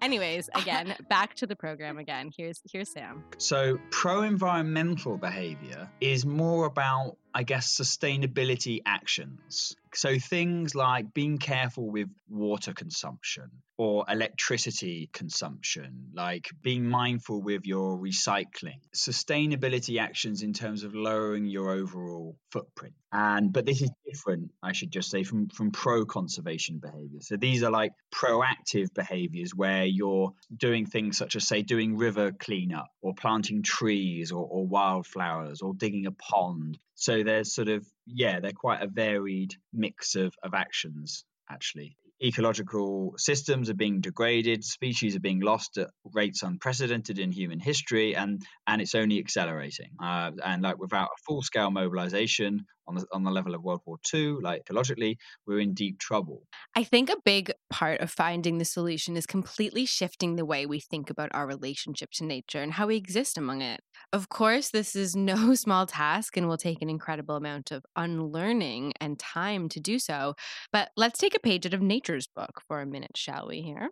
Anyways, 0.00 0.49
again, 0.54 0.95
back 1.09 1.35
to 1.37 1.47
the 1.47 1.57
program 1.57 1.99
again. 1.99 2.30
Here's 2.37 2.61
here's 2.71 2.92
Sam. 2.92 3.25
So, 3.38 3.78
pro-environmental 3.90 5.16
behavior 5.16 5.90
is 6.00 6.25
more 6.25 6.66
about 6.66 7.16
I 7.35 7.42
guess, 7.42 7.76
sustainability 7.78 8.80
actions. 8.87 9.76
So 9.94 10.18
things 10.18 10.75
like 10.75 11.14
being 11.14 11.38
careful 11.38 11.90
with 11.90 12.08
water 12.28 12.73
consumption 12.73 13.50
or 13.78 14.04
electricity 14.08 15.08
consumption, 15.12 16.11
like 16.14 16.49
being 16.62 16.85
mindful 16.85 17.40
with 17.40 17.64
your 17.64 17.97
recycling, 17.97 18.80
sustainability 18.94 20.00
actions 20.00 20.42
in 20.42 20.52
terms 20.52 20.82
of 20.85 20.94
lowering 20.94 21.47
your 21.47 21.70
overall 21.70 22.37
footprint. 22.50 22.94
And 23.12 23.52
but 23.52 23.64
this 23.64 23.80
is 23.80 23.90
different, 24.06 24.50
I 24.62 24.73
should 24.73 24.90
just 24.90 25.11
say, 25.11 25.23
from, 25.23 25.49
from 25.49 25.70
pro-conservation 25.70 26.80
behavior. 26.80 27.20
So 27.20 27.37
these 27.37 27.62
are 27.62 27.70
like 27.70 27.92
proactive 28.12 28.92
behaviors 28.94 29.54
where 29.54 29.85
you're 29.85 30.32
doing 30.54 30.87
things 30.87 31.16
such 31.16 31.37
as 31.37 31.47
say 31.47 31.62
doing 31.62 31.97
river 31.97 32.32
cleanup 32.32 32.88
or 33.00 33.14
planting 33.14 33.62
trees 33.62 34.32
or, 34.32 34.44
or 34.44 34.66
wildflowers 34.66 35.62
or 35.62 35.73
digging 35.75 36.06
a 36.06 36.12
pond 36.12 36.78
so 36.98 37.22
there's 37.22 37.54
sort 37.54 37.68
of, 37.68 37.86
yeah, 38.06 38.40
they're 38.40 38.50
quite 38.50 38.82
a 38.82 38.88
varied 38.88 39.54
mix 39.72 40.16
of, 40.16 40.34
of 40.42 40.52
actions, 40.52 41.24
actually. 41.48 41.96
Ecological 42.20 43.14
systems 43.16 43.70
are 43.70 43.74
being 43.74 44.00
degraded, 44.00 44.64
species 44.64 45.14
are 45.14 45.20
being 45.20 45.38
lost 45.38 45.78
at 45.78 45.90
rates 46.12 46.42
unprecedented 46.42 47.20
in 47.20 47.30
human 47.30 47.60
history, 47.60 48.16
and, 48.16 48.42
and 48.66 48.82
it's 48.82 48.96
only 48.96 49.20
accelerating. 49.20 49.90
Uh, 50.02 50.32
and 50.44 50.62
like 50.62 50.80
without 50.80 51.10
a 51.16 51.22
full 51.24 51.40
scale 51.40 51.70
mobilization 51.70 52.66
on 52.88 52.95
the, 52.97 53.07
on 53.12 53.23
the 53.25 53.30
level 53.30 53.54
of 53.54 53.62
World 53.62 53.83
War 53.85 53.99
II, 54.12 54.38
like 54.42 54.64
ecologically, 54.64 55.16
we're 55.47 55.61
in 55.61 55.75
deep 55.75 55.99
trouble. 55.99 56.42
I 56.75 56.85
think 56.85 57.11
a 57.11 57.16
big 57.25 57.52
part 57.71 58.00
of 58.00 58.11
finding 58.11 58.59
the 58.59 58.64
solution 58.64 59.16
is 59.16 59.26
completely 59.26 59.85
shifting 59.87 60.37
the 60.37 60.45
way 60.45 60.66
we 60.66 60.80
think 60.80 61.11
about 61.11 61.30
our 61.33 61.47
relationship 61.47 62.11
to 62.12 62.25
nature 62.25 62.62
and 62.62 62.73
how 62.73 62.87
we 62.87 62.97
exist 62.97 63.37
among 63.37 63.62
it. 63.62 63.80
Of 64.12 64.28
course, 64.28 64.71
this 64.71 64.97
is 64.97 65.14
no 65.14 65.54
small 65.54 65.87
task 65.87 66.37
and 66.37 66.49
will 66.49 66.57
take 66.57 66.83
an 66.83 66.90
incredible 66.90 67.37
amount 67.37 67.71
of 67.71 67.85
unlearning 67.95 68.95
and 69.00 69.18
time 69.18 69.68
to 69.71 69.80
do 69.80 69.99
so. 69.99 70.35
But 70.73 70.90
let's 70.97 71.18
take 71.18 71.35
a 71.35 71.40
page 71.40 71.66
out 71.66 71.75
of 71.75 71.83
nature's 71.83 72.26
book 72.26 72.62
for 72.66 72.80
a 72.80 72.87
minute, 72.87 73.16
shall 73.16 73.49
we? 73.49 73.61
Here. 73.61 73.90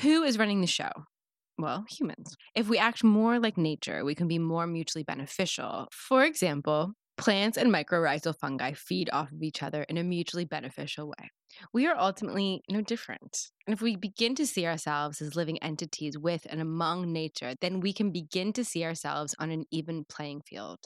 Who 0.00 0.22
is 0.22 0.38
running 0.38 0.60
the 0.60 0.66
show? 0.66 0.90
well, 1.58 1.84
humans. 1.88 2.36
If 2.54 2.68
we 2.68 2.78
act 2.78 3.02
more 3.02 3.38
like 3.38 3.56
nature, 3.56 4.04
we 4.04 4.14
can 4.14 4.28
be 4.28 4.38
more 4.38 4.66
mutually 4.66 5.04
beneficial. 5.04 5.88
For 5.90 6.24
example, 6.24 6.92
Plants 7.16 7.56
and 7.56 7.72
mycorrhizal 7.72 8.36
fungi 8.38 8.72
feed 8.72 9.08
off 9.10 9.32
of 9.32 9.42
each 9.42 9.62
other 9.62 9.84
in 9.84 9.96
a 9.96 10.04
mutually 10.04 10.44
beneficial 10.44 11.08
way. 11.08 11.30
We 11.72 11.86
are 11.86 11.96
ultimately 11.96 12.62
no 12.70 12.82
different. 12.82 13.50
And 13.66 13.72
if 13.72 13.80
we 13.80 13.96
begin 13.96 14.34
to 14.34 14.46
see 14.46 14.66
ourselves 14.66 15.22
as 15.22 15.34
living 15.34 15.62
entities 15.62 16.18
with 16.18 16.46
and 16.50 16.60
among 16.60 17.12
nature, 17.12 17.54
then 17.60 17.80
we 17.80 17.92
can 17.92 18.12
begin 18.12 18.52
to 18.54 18.64
see 18.64 18.84
ourselves 18.84 19.34
on 19.38 19.50
an 19.50 19.64
even 19.70 20.04
playing 20.04 20.42
field 20.42 20.80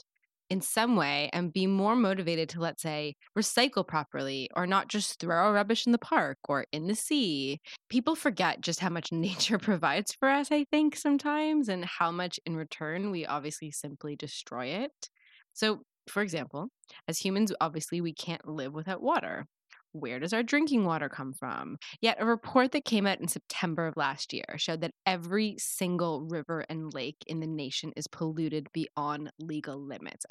in 0.51 0.59
some 0.59 0.97
way 0.97 1.29
and 1.31 1.53
be 1.53 1.65
more 1.65 1.95
motivated 1.95 2.49
to, 2.49 2.59
let's 2.59 2.81
say, 2.81 3.15
recycle 3.37 3.87
properly 3.87 4.49
or 4.53 4.67
not 4.67 4.89
just 4.89 5.17
throw 5.17 5.37
our 5.37 5.53
rubbish 5.53 5.85
in 5.85 5.93
the 5.93 5.97
park 5.97 6.37
or 6.49 6.65
in 6.73 6.87
the 6.87 6.95
sea. 6.95 7.61
People 7.89 8.15
forget 8.15 8.59
just 8.59 8.81
how 8.81 8.89
much 8.89 9.11
nature 9.13 9.57
provides 9.57 10.13
for 10.13 10.27
us, 10.27 10.51
I 10.51 10.65
think, 10.65 10.97
sometimes, 10.97 11.69
and 11.69 11.85
how 11.85 12.11
much 12.11 12.37
in 12.45 12.57
return 12.57 13.11
we 13.11 13.25
obviously 13.25 13.71
simply 13.71 14.17
destroy 14.17 14.65
it. 14.65 15.09
So 15.53 15.83
for 16.07 16.21
example, 16.21 16.67
as 17.07 17.19
humans, 17.19 17.53
obviously, 17.61 18.01
we 18.01 18.13
can't 18.13 18.47
live 18.47 18.73
without 18.73 19.01
water. 19.01 19.45
Where 19.93 20.19
does 20.19 20.33
our 20.33 20.43
drinking 20.43 20.85
water 20.85 21.09
come 21.09 21.33
from? 21.33 21.77
Yet, 21.99 22.17
a 22.19 22.25
report 22.25 22.71
that 22.71 22.85
came 22.85 23.05
out 23.05 23.19
in 23.19 23.27
September 23.27 23.87
of 23.87 23.97
last 23.97 24.31
year 24.31 24.45
showed 24.55 24.81
that 24.81 24.93
every 25.05 25.55
single 25.57 26.21
river 26.29 26.65
and 26.69 26.93
lake 26.93 27.17
in 27.27 27.41
the 27.41 27.47
nation 27.47 27.91
is 27.97 28.07
polluted 28.07 28.67
beyond 28.73 29.31
legal 29.39 29.85
limits. 29.85 30.25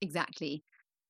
Exactly. 0.00 0.64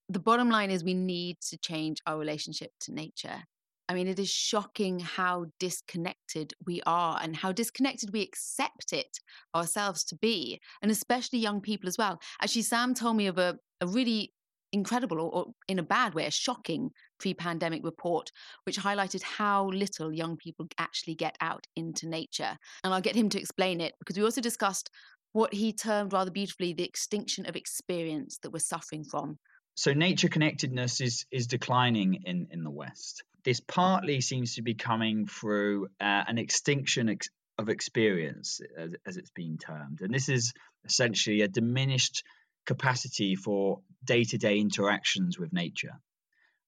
The 0.09 0.19
bottom 0.19 0.49
line 0.49 0.69
is 0.69 0.83
we 0.83 0.93
need 0.93 1.37
to 1.49 1.57
change 1.57 1.97
our 2.05 2.19
relationship 2.19 2.69
to 2.81 2.93
nature. 2.93 3.43
I 3.87 3.93
mean, 3.93 4.07
it 4.07 4.19
is 4.19 4.29
shocking 4.29 4.99
how 4.99 5.45
disconnected 5.59 6.53
we 6.65 6.81
are 6.85 7.19
and 7.21 7.35
how 7.35 7.51
disconnected 7.51 8.11
we 8.13 8.21
accept 8.21 8.93
it 8.93 9.19
ourselves 9.55 10.03
to 10.05 10.15
be, 10.15 10.59
and 10.81 10.89
especially 10.91 11.39
young 11.39 11.61
people 11.61 11.87
as 11.87 11.97
well. 11.97 12.19
Actually, 12.41 12.63
Sam 12.63 12.93
told 12.93 13.15
me 13.15 13.27
of 13.27 13.37
a, 13.37 13.57
a 13.81 13.87
really 13.87 14.33
incredible, 14.71 15.21
or, 15.21 15.33
or 15.33 15.45
in 15.67 15.79
a 15.79 15.83
bad 15.83 16.13
way, 16.13 16.25
a 16.25 16.31
shocking 16.31 16.91
pre 17.19 17.33
pandemic 17.33 17.83
report, 17.83 18.31
which 18.65 18.79
highlighted 18.79 19.21
how 19.23 19.67
little 19.67 20.11
young 20.11 20.37
people 20.37 20.67
actually 20.77 21.15
get 21.15 21.35
out 21.41 21.65
into 21.75 22.07
nature. 22.07 22.57
And 22.83 22.93
I'll 22.93 23.01
get 23.01 23.15
him 23.15 23.29
to 23.29 23.39
explain 23.39 23.81
it 23.81 23.93
because 23.99 24.17
we 24.17 24.23
also 24.23 24.41
discussed 24.41 24.89
what 25.33 25.53
he 25.53 25.73
termed 25.73 26.13
rather 26.13 26.31
beautifully 26.31 26.73
the 26.73 26.83
extinction 26.85 27.45
of 27.45 27.55
experience 27.55 28.39
that 28.43 28.51
we're 28.51 28.59
suffering 28.59 29.03
from. 29.03 29.37
So 29.75 29.93
nature 29.93 30.29
connectedness 30.29 31.01
is 31.01 31.25
is 31.31 31.47
declining 31.47 32.23
in 32.25 32.47
in 32.51 32.63
the 32.63 32.71
West 32.71 33.23
this 33.45 33.61
partly 33.61 34.19
seems 34.21 34.55
to 34.55 34.63
be 34.63 34.73
coming 34.73 35.27
through 35.27 35.85
uh, 36.01 36.23
an 36.27 36.37
extinction 36.39 37.09
ex- 37.09 37.29
of 37.57 37.69
experience, 37.69 38.59
as, 38.75 38.95
as 39.05 39.17
it's 39.17 39.29
been 39.29 39.57
termed. 39.57 40.01
And 40.01 40.13
this 40.13 40.27
is 40.27 40.51
essentially 40.83 41.41
a 41.41 41.47
diminished 41.47 42.23
capacity 42.65 43.35
for 43.35 43.81
day 44.03 44.23
to 44.23 44.37
day 44.37 44.59
interactions 44.59 45.37
with 45.37 45.53
nature. 45.53 45.99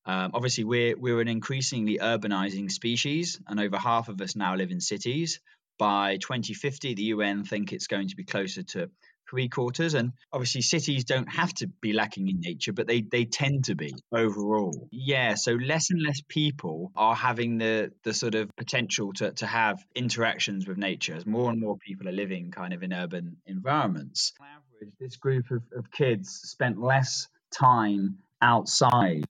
Um, 0.05 0.31
obviously, 0.33 0.63
we're, 0.63 0.97
we're 0.97 1.19
an 1.19 1.27
increasingly 1.27 1.97
urbanizing 1.97 2.71
species, 2.71 3.39
and 3.45 3.59
over 3.59 3.77
half 3.77 4.07
of 4.07 4.21
us 4.21 4.35
now 4.35 4.55
live 4.55 4.71
in 4.71 4.79
cities. 4.79 5.41
By 5.77 6.17
2050, 6.17 6.95
the 6.95 7.03
UN 7.03 7.43
think 7.43 7.73
it's 7.73 7.87
going 7.87 8.07
to 8.07 8.15
be 8.15 8.23
closer 8.23 8.63
to 8.63 8.89
three 9.29 9.49
quarters. 9.49 9.93
And 9.93 10.13
obviously, 10.31 10.61
cities 10.61 11.03
don't 11.03 11.27
have 11.27 11.53
to 11.55 11.67
be 11.67 11.93
lacking 11.93 12.29
in 12.29 12.39
nature, 12.39 12.73
but 12.73 12.87
they, 12.87 13.01
they 13.01 13.25
tend 13.25 13.65
to 13.65 13.75
be 13.75 13.93
overall. 14.11 14.87
Yeah, 14.91 15.35
so 15.35 15.53
less 15.53 15.89
and 15.91 16.01
less 16.01 16.21
people 16.27 16.91
are 16.95 17.15
having 17.15 17.57
the, 17.57 17.91
the 18.03 18.13
sort 18.13 18.35
of 18.35 18.49
potential 18.55 19.13
to, 19.13 19.31
to 19.33 19.45
have 19.45 19.83
interactions 19.93 20.67
with 20.67 20.77
nature 20.77 21.15
as 21.15 21.25
more 21.25 21.51
and 21.51 21.59
more 21.59 21.77
people 21.77 22.07
are 22.07 22.13
living 22.13 22.51
kind 22.51 22.73
of 22.73 22.83
in 22.83 22.93
urban 22.93 23.37
environments. 23.45 24.33
Average, 24.77 24.93
this 24.99 25.15
group 25.17 25.51
of, 25.51 25.63
of 25.75 25.91
kids 25.91 26.29
spent 26.29 26.79
less 26.79 27.27
time 27.51 28.17
outside 28.41 29.25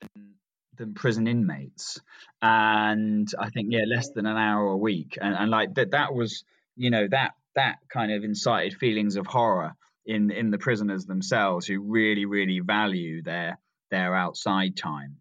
than, 0.00 0.34
than 0.76 0.94
prison 0.94 1.26
inmates. 1.26 2.00
And 2.42 3.28
I 3.38 3.50
think, 3.50 3.68
yeah, 3.70 3.84
less 3.86 4.10
than 4.10 4.26
an 4.26 4.36
hour 4.36 4.68
a 4.68 4.76
week. 4.76 5.18
And, 5.20 5.34
and 5.34 5.50
like 5.50 5.74
that, 5.74 5.92
that 5.92 6.14
was, 6.14 6.44
you 6.76 6.90
know, 6.90 7.06
that 7.10 7.32
that 7.54 7.76
kind 7.92 8.12
of 8.12 8.24
incited 8.24 8.74
feelings 8.78 9.16
of 9.16 9.26
horror 9.26 9.74
in 10.06 10.30
in 10.30 10.50
the 10.50 10.58
prisoners 10.58 11.06
themselves 11.06 11.66
who 11.66 11.80
really 11.80 12.26
really 12.26 12.60
value 12.60 13.22
their 13.22 13.58
their 13.90 14.14
outside 14.14 14.76
time 14.76 15.16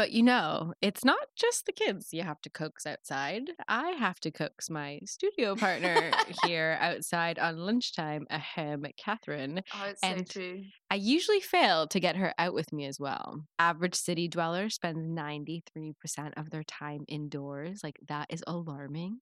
but 0.00 0.12
you 0.12 0.22
know, 0.22 0.72
it's 0.80 1.04
not 1.04 1.26
just 1.36 1.66
the 1.66 1.72
kids 1.72 2.08
you 2.10 2.22
have 2.22 2.40
to 2.40 2.48
coax 2.48 2.86
outside. 2.86 3.50
I 3.68 3.90
have 3.90 4.18
to 4.20 4.30
coax 4.30 4.70
my 4.70 5.00
studio 5.04 5.54
partner 5.54 6.10
here 6.46 6.78
outside 6.80 7.38
on 7.38 7.58
lunchtime, 7.58 8.26
ahem, 8.30 8.86
Catherine. 8.96 9.60
Oh, 9.74 9.88
it's 9.90 10.02
and 10.02 10.26
so 10.26 10.40
true. 10.40 10.62
I 10.90 10.94
usually 10.94 11.40
fail 11.40 11.86
to 11.88 12.00
get 12.00 12.16
her 12.16 12.32
out 12.38 12.54
with 12.54 12.72
me 12.72 12.86
as 12.86 12.98
well. 12.98 13.42
Average 13.58 13.94
city 13.94 14.26
dweller 14.26 14.70
spends 14.70 15.06
93% 15.06 15.92
of 16.38 16.48
their 16.48 16.64
time 16.64 17.04
indoors. 17.06 17.80
Like, 17.84 17.98
that 18.08 18.28
is 18.30 18.42
alarming. 18.46 19.18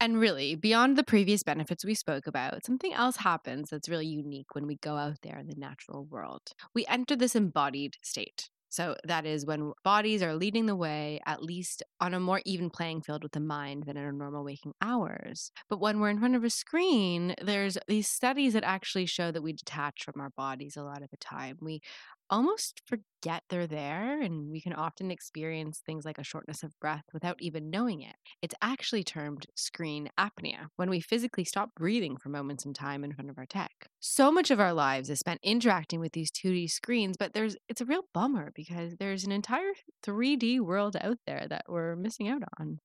And 0.00 0.18
really, 0.18 0.56
beyond 0.56 0.98
the 0.98 1.04
previous 1.04 1.44
benefits 1.44 1.84
we 1.84 1.94
spoke 1.94 2.26
about, 2.26 2.66
something 2.66 2.92
else 2.92 3.18
happens 3.18 3.70
that's 3.70 3.88
really 3.88 4.08
unique 4.08 4.56
when 4.56 4.66
we 4.66 4.74
go 4.74 4.96
out 4.96 5.18
there 5.22 5.38
in 5.38 5.46
the 5.46 5.54
natural 5.56 6.04
world. 6.04 6.50
We 6.74 6.84
enter 6.86 7.14
this 7.14 7.36
embodied 7.36 7.94
state. 8.02 8.48
So 8.70 8.96
that 9.04 9.26
is 9.26 9.44
when 9.44 9.72
bodies 9.84 10.22
are 10.22 10.34
leading 10.34 10.66
the 10.66 10.76
way, 10.76 11.20
at 11.26 11.42
least 11.42 11.82
on 12.00 12.14
a 12.14 12.20
more 12.20 12.40
even 12.46 12.70
playing 12.70 13.02
field 13.02 13.22
with 13.22 13.32
the 13.32 13.40
mind 13.40 13.84
than 13.84 13.96
in 13.96 14.04
our 14.04 14.12
normal 14.12 14.44
waking 14.44 14.74
hours. 14.80 15.50
But 15.68 15.80
when 15.80 16.00
we're 16.00 16.10
in 16.10 16.20
front 16.20 16.36
of 16.36 16.44
a 16.44 16.50
screen, 16.50 17.34
there's 17.42 17.76
these 17.88 18.08
studies 18.08 18.52
that 18.52 18.64
actually 18.64 19.06
show 19.06 19.32
that 19.32 19.42
we 19.42 19.52
detach 19.52 20.04
from 20.04 20.20
our 20.20 20.30
bodies 20.30 20.76
a 20.76 20.84
lot 20.84 21.02
of 21.02 21.10
the 21.10 21.16
time. 21.16 21.58
We 21.60 21.82
almost 22.30 22.80
forget 22.86 23.42
they're 23.48 23.66
there, 23.66 24.20
and 24.20 24.50
we 24.50 24.60
can 24.60 24.72
often 24.72 25.10
experience 25.10 25.82
things 25.84 26.04
like 26.04 26.18
a 26.18 26.24
shortness 26.24 26.62
of 26.62 26.78
breath 26.80 27.04
without 27.12 27.36
even 27.40 27.70
knowing 27.70 28.00
it. 28.00 28.14
It's 28.40 28.54
actually 28.62 29.04
termed 29.04 29.46
screen 29.56 30.08
apnea 30.18 30.68
when 30.76 30.88
we 30.88 31.00
physically 31.00 31.44
stop 31.44 31.74
breathing 31.74 32.16
for 32.16 32.28
moments 32.28 32.64
in 32.64 32.72
time 32.72 33.04
in 33.04 33.12
front 33.12 33.30
of 33.30 33.38
our 33.38 33.46
tech. 33.46 33.72
So 33.98 34.30
much 34.30 34.50
of 34.50 34.60
our 34.60 34.72
lives 34.72 35.10
is 35.10 35.18
spent 35.18 35.40
interacting 35.42 36.00
with 36.00 36.12
these 36.12 36.30
2D 36.30 36.70
screens, 36.70 37.16
but 37.18 37.34
there's 37.34 37.56
it's 37.68 37.80
a 37.80 37.86
real 37.86 38.04
bummer 38.14 38.52
because 38.54 38.94
there's 38.98 39.24
an 39.24 39.32
entire 39.32 39.72
3D 40.06 40.60
world 40.60 40.96
out 41.00 41.18
there 41.26 41.46
that 41.48 41.64
we're 41.68 41.96
missing 41.96 42.28
out 42.28 42.42
on. 42.58 42.78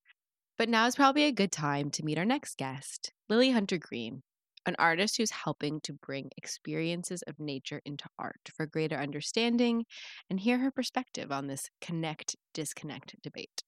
But 0.57 0.69
now 0.69 0.87
is 0.87 0.95
probably 0.95 1.23
a 1.23 1.31
good 1.31 1.51
time 1.51 1.91
to 1.91 2.03
meet 2.03 2.17
our 2.17 2.25
next 2.25 2.57
guest, 2.57 3.11
Lily 3.29 3.51
Hunter 3.51 3.77
Green 3.77 4.23
an 4.65 4.75
artist 4.79 5.17
who's 5.17 5.31
helping 5.31 5.79
to 5.81 5.93
bring 5.93 6.29
experiences 6.37 7.21
of 7.23 7.39
nature 7.39 7.81
into 7.85 8.05
art 8.17 8.49
for 8.55 8.65
greater 8.65 8.97
understanding 8.97 9.85
and 10.29 10.39
hear 10.39 10.57
her 10.59 10.71
perspective 10.71 11.31
on 11.31 11.47
this 11.47 11.69
connect 11.81 12.35
disconnect 12.53 13.15
debate. 13.21 13.63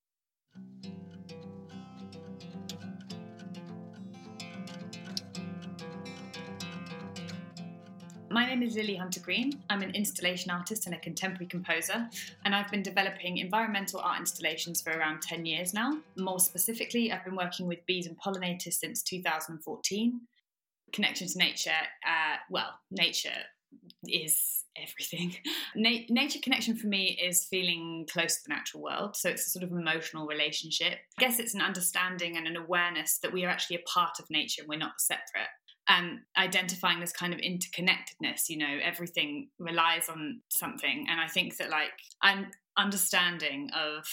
My 8.29 8.45
name 8.45 8.61
is 8.61 8.75
Lily 8.75 8.95
Hunter 8.95 9.21
Green. 9.21 9.53
I'm 9.69 9.81
an 9.81 9.91
installation 9.91 10.51
artist 10.51 10.85
and 10.85 10.93
a 10.93 10.99
contemporary 10.99 11.47
composer, 11.47 12.07
and 12.43 12.53
I've 12.53 12.69
been 12.69 12.83
developing 12.83 13.37
environmental 13.37 14.01
art 14.01 14.19
installations 14.19 14.81
for 14.81 14.91
around 14.91 15.21
10 15.21 15.45
years 15.45 15.73
now. 15.73 15.97
More 16.17 16.39
specifically, 16.39 17.11
I've 17.11 17.23
been 17.23 17.37
working 17.37 17.67
with 17.67 17.85
bees 17.85 18.05
and 18.05 18.19
pollinators 18.19 18.73
since 18.73 19.01
2014 19.01 20.21
connection 20.93 21.27
to 21.27 21.37
nature, 21.37 21.71
uh, 22.05 22.37
well, 22.49 22.69
nature 22.91 23.29
is 24.07 24.63
everything. 24.77 25.35
Na- 25.75 26.05
nature 26.09 26.39
connection 26.41 26.75
for 26.75 26.87
me 26.87 27.19
is 27.21 27.45
feeling 27.45 28.05
close 28.11 28.35
to 28.35 28.41
the 28.47 28.53
natural 28.53 28.83
world. 28.83 29.15
So 29.15 29.29
it's 29.29 29.47
a 29.47 29.49
sort 29.49 29.63
of 29.63 29.71
emotional 29.71 30.27
relationship. 30.27 30.99
I 31.19 31.21
guess 31.21 31.39
it's 31.39 31.55
an 31.55 31.61
understanding 31.61 32.37
and 32.37 32.47
an 32.47 32.55
awareness 32.55 33.19
that 33.23 33.33
we 33.33 33.43
are 33.45 33.49
actually 33.49 33.77
a 33.77 33.89
part 33.89 34.19
of 34.19 34.25
nature 34.29 34.61
and 34.61 34.69
we're 34.69 34.77
not 34.77 34.99
separate. 34.99 35.49
And 35.89 36.19
identifying 36.37 36.99
this 36.99 37.13
kind 37.13 37.33
of 37.33 37.39
interconnectedness, 37.39 38.49
you 38.49 38.57
know, 38.57 38.77
everything 38.83 39.49
relies 39.57 40.09
on 40.09 40.41
something. 40.49 41.05
And 41.09 41.21
I 41.21 41.27
think 41.27 41.55
that, 41.57 41.69
like, 41.69 41.91
an 42.21 42.51
understanding 42.77 43.69
of 43.73 44.05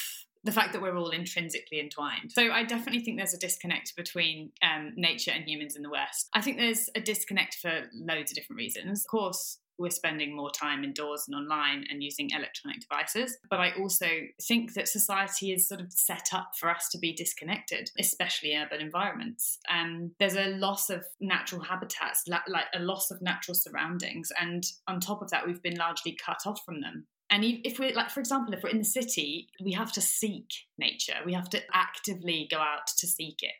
the 0.45 0.53
fact 0.53 0.73
that 0.73 0.83
we're 0.83 0.97
all 0.97 1.11
intrinsically 1.11 1.81
entwined. 1.81 2.31
So 2.31 2.51
I 2.53 2.65
definitely 2.65 3.01
think 3.01 3.17
there's 3.17 3.35
a 3.35 3.39
disconnect 3.39 3.97
between 3.97 4.53
um, 4.63 4.93
nature 4.97 5.31
and 5.31 5.45
humans 5.49 5.75
in 5.75 5.83
the 5.83 5.91
West. 5.91 6.29
I 6.35 6.43
think 6.43 6.59
there's 6.59 6.91
a 6.95 7.01
disconnect 7.01 7.57
for 7.57 7.85
loads 7.95 8.31
of 8.31 8.37
different 8.37 8.59
reasons. 8.59 9.05
Of 9.05 9.11
course, 9.11 9.59
we're 9.79 9.91
spending 9.91 10.37
more 10.37 10.51
time 10.51 10.85
indoors 10.85 11.25
and 11.27 11.35
online 11.35 11.85
and 11.91 12.03
using 12.03 12.31
electronic 12.31 12.81
devices. 12.81 13.37
But 13.51 13.61
I 13.61 13.73
also 13.81 14.07
think 14.41 14.75
that 14.75 14.89
society 14.89 15.53
is 15.53 15.69
sort 15.69 15.81
of 15.81 15.93
set 15.93 16.29
up 16.33 16.53
for 16.59 16.71
us 16.71 16.89
to 16.91 16.99
be 16.99 17.13
disconnected, 17.13 17.91
especially 17.99 18.53
in 18.53 18.63
urban 18.63 18.81
environments. 18.81 19.59
Um, 19.69 20.13
there's 20.19 20.37
a 20.37 20.57
loss 20.57 20.91
of 20.91 21.05
natural 21.21 21.63
habitats, 21.63 22.25
like 22.29 22.67
a 22.75 22.79
loss 22.79 23.11
of 23.11 23.21
natural 23.21 23.55
surroundings. 23.55 24.31
And 24.41 24.65
on 24.87 25.01
top 25.01 25.23
of 25.23 25.31
that, 25.31 25.47
we've 25.47 25.63
been 25.63 25.77
largely 25.77 26.17
cut 26.25 26.43
off 26.47 26.65
from 26.65 26.81
them. 26.81 27.07
And 27.35 27.43
if 27.65 27.81
we're 27.81 27.93
like, 27.93 28.11
for 28.11 28.21
example, 28.21 28.55
if 28.55 28.63
we're 28.63 28.71
in 28.71 28.79
the 28.79 28.85
city, 28.85 29.49
we 29.61 29.73
have 29.73 29.91
to 29.95 30.01
seek 30.01 30.47
nature. 30.79 31.17
We 31.27 31.33
have 31.33 31.51
to 31.51 31.61
actively 31.73 32.47
go 32.49 32.59
out 32.59 32.87
to 32.99 33.09
seek 33.09 33.43
it. 33.43 33.55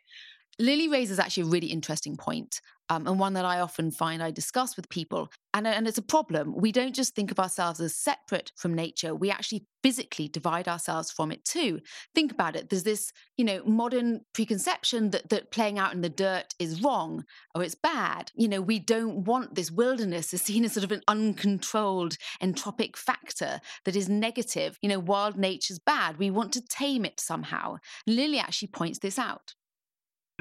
Lily 0.57 0.87
raises 0.87 1.19
actually 1.19 1.43
a 1.43 1.47
really 1.47 1.67
interesting 1.67 2.15
point 2.15 2.61
um, 2.89 3.07
and 3.07 3.19
one 3.19 3.33
that 3.33 3.45
I 3.45 3.59
often 3.59 3.91
find 3.91 4.21
I 4.21 4.31
discuss 4.31 4.75
with 4.75 4.89
people. 4.89 5.29
And, 5.53 5.65
and 5.67 5.87
it's 5.87 5.97
a 5.97 6.03
problem. 6.03 6.53
We 6.55 6.71
don't 6.71 6.93
just 6.93 7.15
think 7.15 7.31
of 7.31 7.39
ourselves 7.39 7.79
as 7.79 7.95
separate 7.95 8.51
from 8.55 8.73
nature, 8.73 9.15
we 9.15 9.31
actually 9.31 9.65
physically 9.81 10.27
divide 10.27 10.67
ourselves 10.67 11.11
from 11.11 11.31
it 11.31 11.45
too. 11.45 11.79
Think 12.15 12.31
about 12.31 12.55
it. 12.55 12.69
There's 12.69 12.83
this, 12.83 13.11
you 13.37 13.45
know, 13.45 13.61
modern 13.65 14.21
preconception 14.33 15.11
that, 15.11 15.29
that 15.29 15.51
playing 15.51 15.77
out 15.77 15.93
in 15.93 16.01
the 16.01 16.09
dirt 16.09 16.55
is 16.57 16.81
wrong 16.81 17.23
or 17.53 17.63
it's 17.63 17.75
bad. 17.75 18.31
You 18.35 18.47
know, 18.47 18.61
we 18.61 18.79
don't 18.79 19.25
want 19.25 19.53
this 19.53 19.71
wilderness 19.71 20.33
is 20.33 20.41
seen 20.41 20.65
as 20.65 20.73
sort 20.73 20.83
of 20.83 20.91
an 20.91 21.03
uncontrolled 21.07 22.17
entropic 22.41 22.95
factor 22.95 23.61
that 23.85 23.95
is 23.95 24.09
negative. 24.09 24.79
You 24.81 24.89
know, 24.89 24.99
wild 24.99 25.37
nature's 25.37 25.79
bad. 25.79 26.17
We 26.17 26.31
want 26.31 26.51
to 26.53 26.65
tame 26.65 27.05
it 27.05 27.19
somehow. 27.19 27.77
Lily 28.07 28.39
actually 28.39 28.69
points 28.69 28.99
this 28.99 29.19
out. 29.19 29.53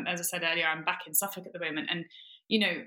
As 0.06 0.20
I 0.20 0.24
said 0.24 0.42
earlier, 0.42 0.66
I'm 0.66 0.84
back 0.84 1.02
in 1.06 1.14
Suffolk 1.14 1.46
at 1.46 1.52
the 1.52 1.60
moment, 1.60 1.88
and 1.90 2.04
you 2.48 2.58
know, 2.58 2.82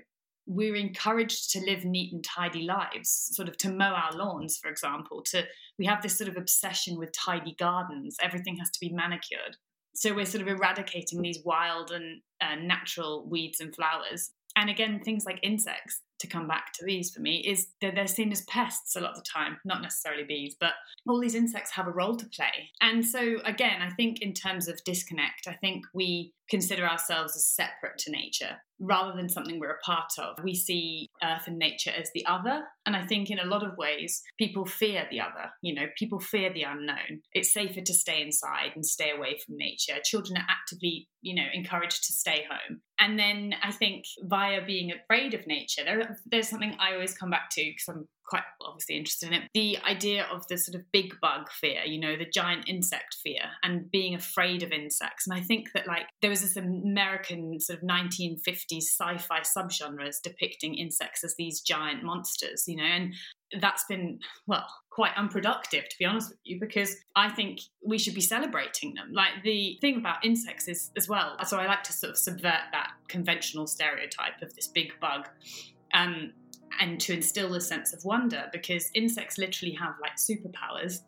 we're 0.46 0.76
encouraged 0.76 1.50
to 1.50 1.60
live 1.60 1.84
neat 1.84 2.12
and 2.12 2.24
tidy 2.24 2.62
lives, 2.62 3.30
sort 3.34 3.48
of 3.48 3.56
to 3.58 3.70
mow 3.70 3.92
our 3.92 4.16
lawns, 4.16 4.56
for 4.56 4.70
example. 4.70 5.22
To 5.30 5.44
we 5.78 5.86
have 5.86 6.02
this 6.02 6.16
sort 6.16 6.30
of 6.30 6.36
obsession 6.36 6.98
with 6.98 7.12
tidy 7.12 7.54
gardens. 7.58 8.16
Everything 8.22 8.56
has 8.56 8.70
to 8.70 8.80
be 8.80 8.88
manicured. 8.90 9.56
So 9.94 10.14
we're 10.14 10.24
sort 10.24 10.42
of 10.42 10.48
eradicating 10.48 11.20
these 11.20 11.40
wild 11.44 11.90
and 11.90 12.22
uh, 12.40 12.54
natural 12.54 13.28
weeds 13.28 13.60
and 13.60 13.74
flowers. 13.74 14.30
And 14.56 14.70
again, 14.70 15.00
things 15.04 15.24
like 15.26 15.38
insects 15.42 16.00
to 16.20 16.26
come 16.26 16.48
back 16.48 16.72
to 16.74 16.84
these 16.84 17.10
for 17.10 17.20
me 17.20 17.44
is 17.46 17.68
that 17.80 17.94
they're 17.94 18.06
seen 18.06 18.32
as 18.32 18.42
pests 18.42 18.96
a 18.96 19.00
lot 19.00 19.10
of 19.10 19.16
the 19.16 19.22
time, 19.22 19.58
not 19.64 19.82
necessarily 19.82 20.24
bees, 20.24 20.56
but 20.58 20.72
all 21.06 21.20
these 21.20 21.34
insects 21.34 21.72
have 21.72 21.86
a 21.86 21.92
role 21.92 22.16
to 22.16 22.26
play. 22.26 22.70
And 22.80 23.06
so, 23.06 23.36
again, 23.44 23.82
I 23.82 23.90
think 23.90 24.20
in 24.20 24.32
terms 24.32 24.68
of 24.68 24.82
disconnect, 24.84 25.46
I 25.46 25.54
think 25.54 25.84
we 25.94 26.32
consider 26.48 26.86
ourselves 26.86 27.36
as 27.36 27.46
separate 27.46 27.98
to 27.98 28.10
nature 28.10 28.56
rather 28.80 29.14
than 29.16 29.28
something 29.28 29.58
we're 29.58 29.70
a 29.70 29.84
part 29.84 30.12
of. 30.18 30.42
We 30.42 30.54
see 30.54 31.08
Earth 31.22 31.46
and 31.46 31.58
nature 31.58 31.90
as 31.90 32.10
the 32.14 32.24
other. 32.26 32.62
And 32.86 32.94
I 32.94 33.04
think 33.04 33.28
in 33.28 33.38
a 33.38 33.46
lot 33.46 33.64
of 33.64 33.76
ways, 33.76 34.22
people 34.38 34.64
fear 34.64 35.06
the 35.10 35.20
other. 35.20 35.50
You 35.62 35.74
know, 35.74 35.86
people 35.98 36.20
fear 36.20 36.52
the 36.52 36.62
unknown. 36.62 37.22
It's 37.32 37.52
safer 37.52 37.80
to 37.80 37.94
stay 37.94 38.22
inside 38.22 38.72
and 38.74 38.86
stay 38.86 39.10
away 39.10 39.38
from 39.44 39.56
nature. 39.58 39.94
Children 40.04 40.38
are 40.38 40.46
actively, 40.48 41.08
you 41.22 41.34
know, 41.34 41.48
encouraged 41.52 42.04
to 42.04 42.12
stay 42.12 42.44
home. 42.48 42.80
And 43.00 43.18
then 43.18 43.54
I 43.62 43.72
think 43.72 44.04
via 44.22 44.64
being 44.64 44.92
afraid 44.92 45.34
of 45.34 45.46
nature, 45.46 45.82
there 45.84 46.00
are 46.00 46.07
there's 46.26 46.48
something 46.48 46.76
I 46.78 46.94
always 46.94 47.16
come 47.16 47.30
back 47.30 47.50
to 47.50 47.62
because 47.62 47.88
I'm 47.88 48.08
quite 48.28 48.42
obviously 48.60 48.96
interested 48.96 49.28
in 49.28 49.34
it. 49.34 49.50
The 49.54 49.78
idea 49.78 50.24
of 50.30 50.46
the 50.48 50.58
sort 50.58 50.74
of 50.74 50.82
big 50.92 51.14
bug 51.20 51.50
fear, 51.50 51.82
you 51.84 51.98
know, 51.98 52.16
the 52.16 52.26
giant 52.26 52.68
insect 52.68 53.16
fear, 53.22 53.42
and 53.62 53.90
being 53.90 54.14
afraid 54.14 54.62
of 54.62 54.70
insects. 54.70 55.26
And 55.26 55.38
I 55.38 55.42
think 55.42 55.72
that 55.72 55.86
like 55.86 56.06
there 56.20 56.30
was 56.30 56.42
this 56.42 56.56
American 56.56 57.58
sort 57.58 57.78
of 57.78 57.88
1950s 57.88 58.82
sci-fi 58.82 59.40
subgenres 59.40 60.20
depicting 60.22 60.74
insects 60.74 61.24
as 61.24 61.34
these 61.36 61.60
giant 61.60 62.04
monsters, 62.04 62.64
you 62.66 62.76
know, 62.76 62.84
and 62.84 63.14
that's 63.60 63.84
been 63.84 64.18
well 64.46 64.66
quite 64.90 65.12
unproductive 65.16 65.88
to 65.88 65.96
be 65.98 66.04
honest 66.04 66.28
with 66.28 66.38
you 66.44 66.60
because 66.60 66.96
i 67.16 67.30
think 67.30 67.60
we 67.82 67.98
should 67.98 68.14
be 68.14 68.20
celebrating 68.20 68.92
them 68.92 69.10
like 69.12 69.30
the 69.42 69.78
thing 69.80 69.96
about 69.96 70.22
insects 70.22 70.68
is 70.68 70.90
as 70.98 71.08
well 71.08 71.34
so 71.46 71.58
i 71.58 71.66
like 71.66 71.82
to 71.82 71.92
sort 71.92 72.10
of 72.10 72.18
subvert 72.18 72.60
that 72.72 72.90
conventional 73.08 73.66
stereotype 73.66 74.42
of 74.42 74.54
this 74.54 74.68
big 74.68 74.92
bug 75.00 75.28
um, 75.94 76.32
and 76.80 77.00
to 77.00 77.12
instill 77.12 77.54
a 77.54 77.60
sense 77.60 77.92
of 77.92 78.04
wonder 78.04 78.48
because 78.52 78.90
insects 78.94 79.38
literally 79.38 79.74
have 79.74 79.94
like 80.00 80.16
superpowers. 80.16 81.00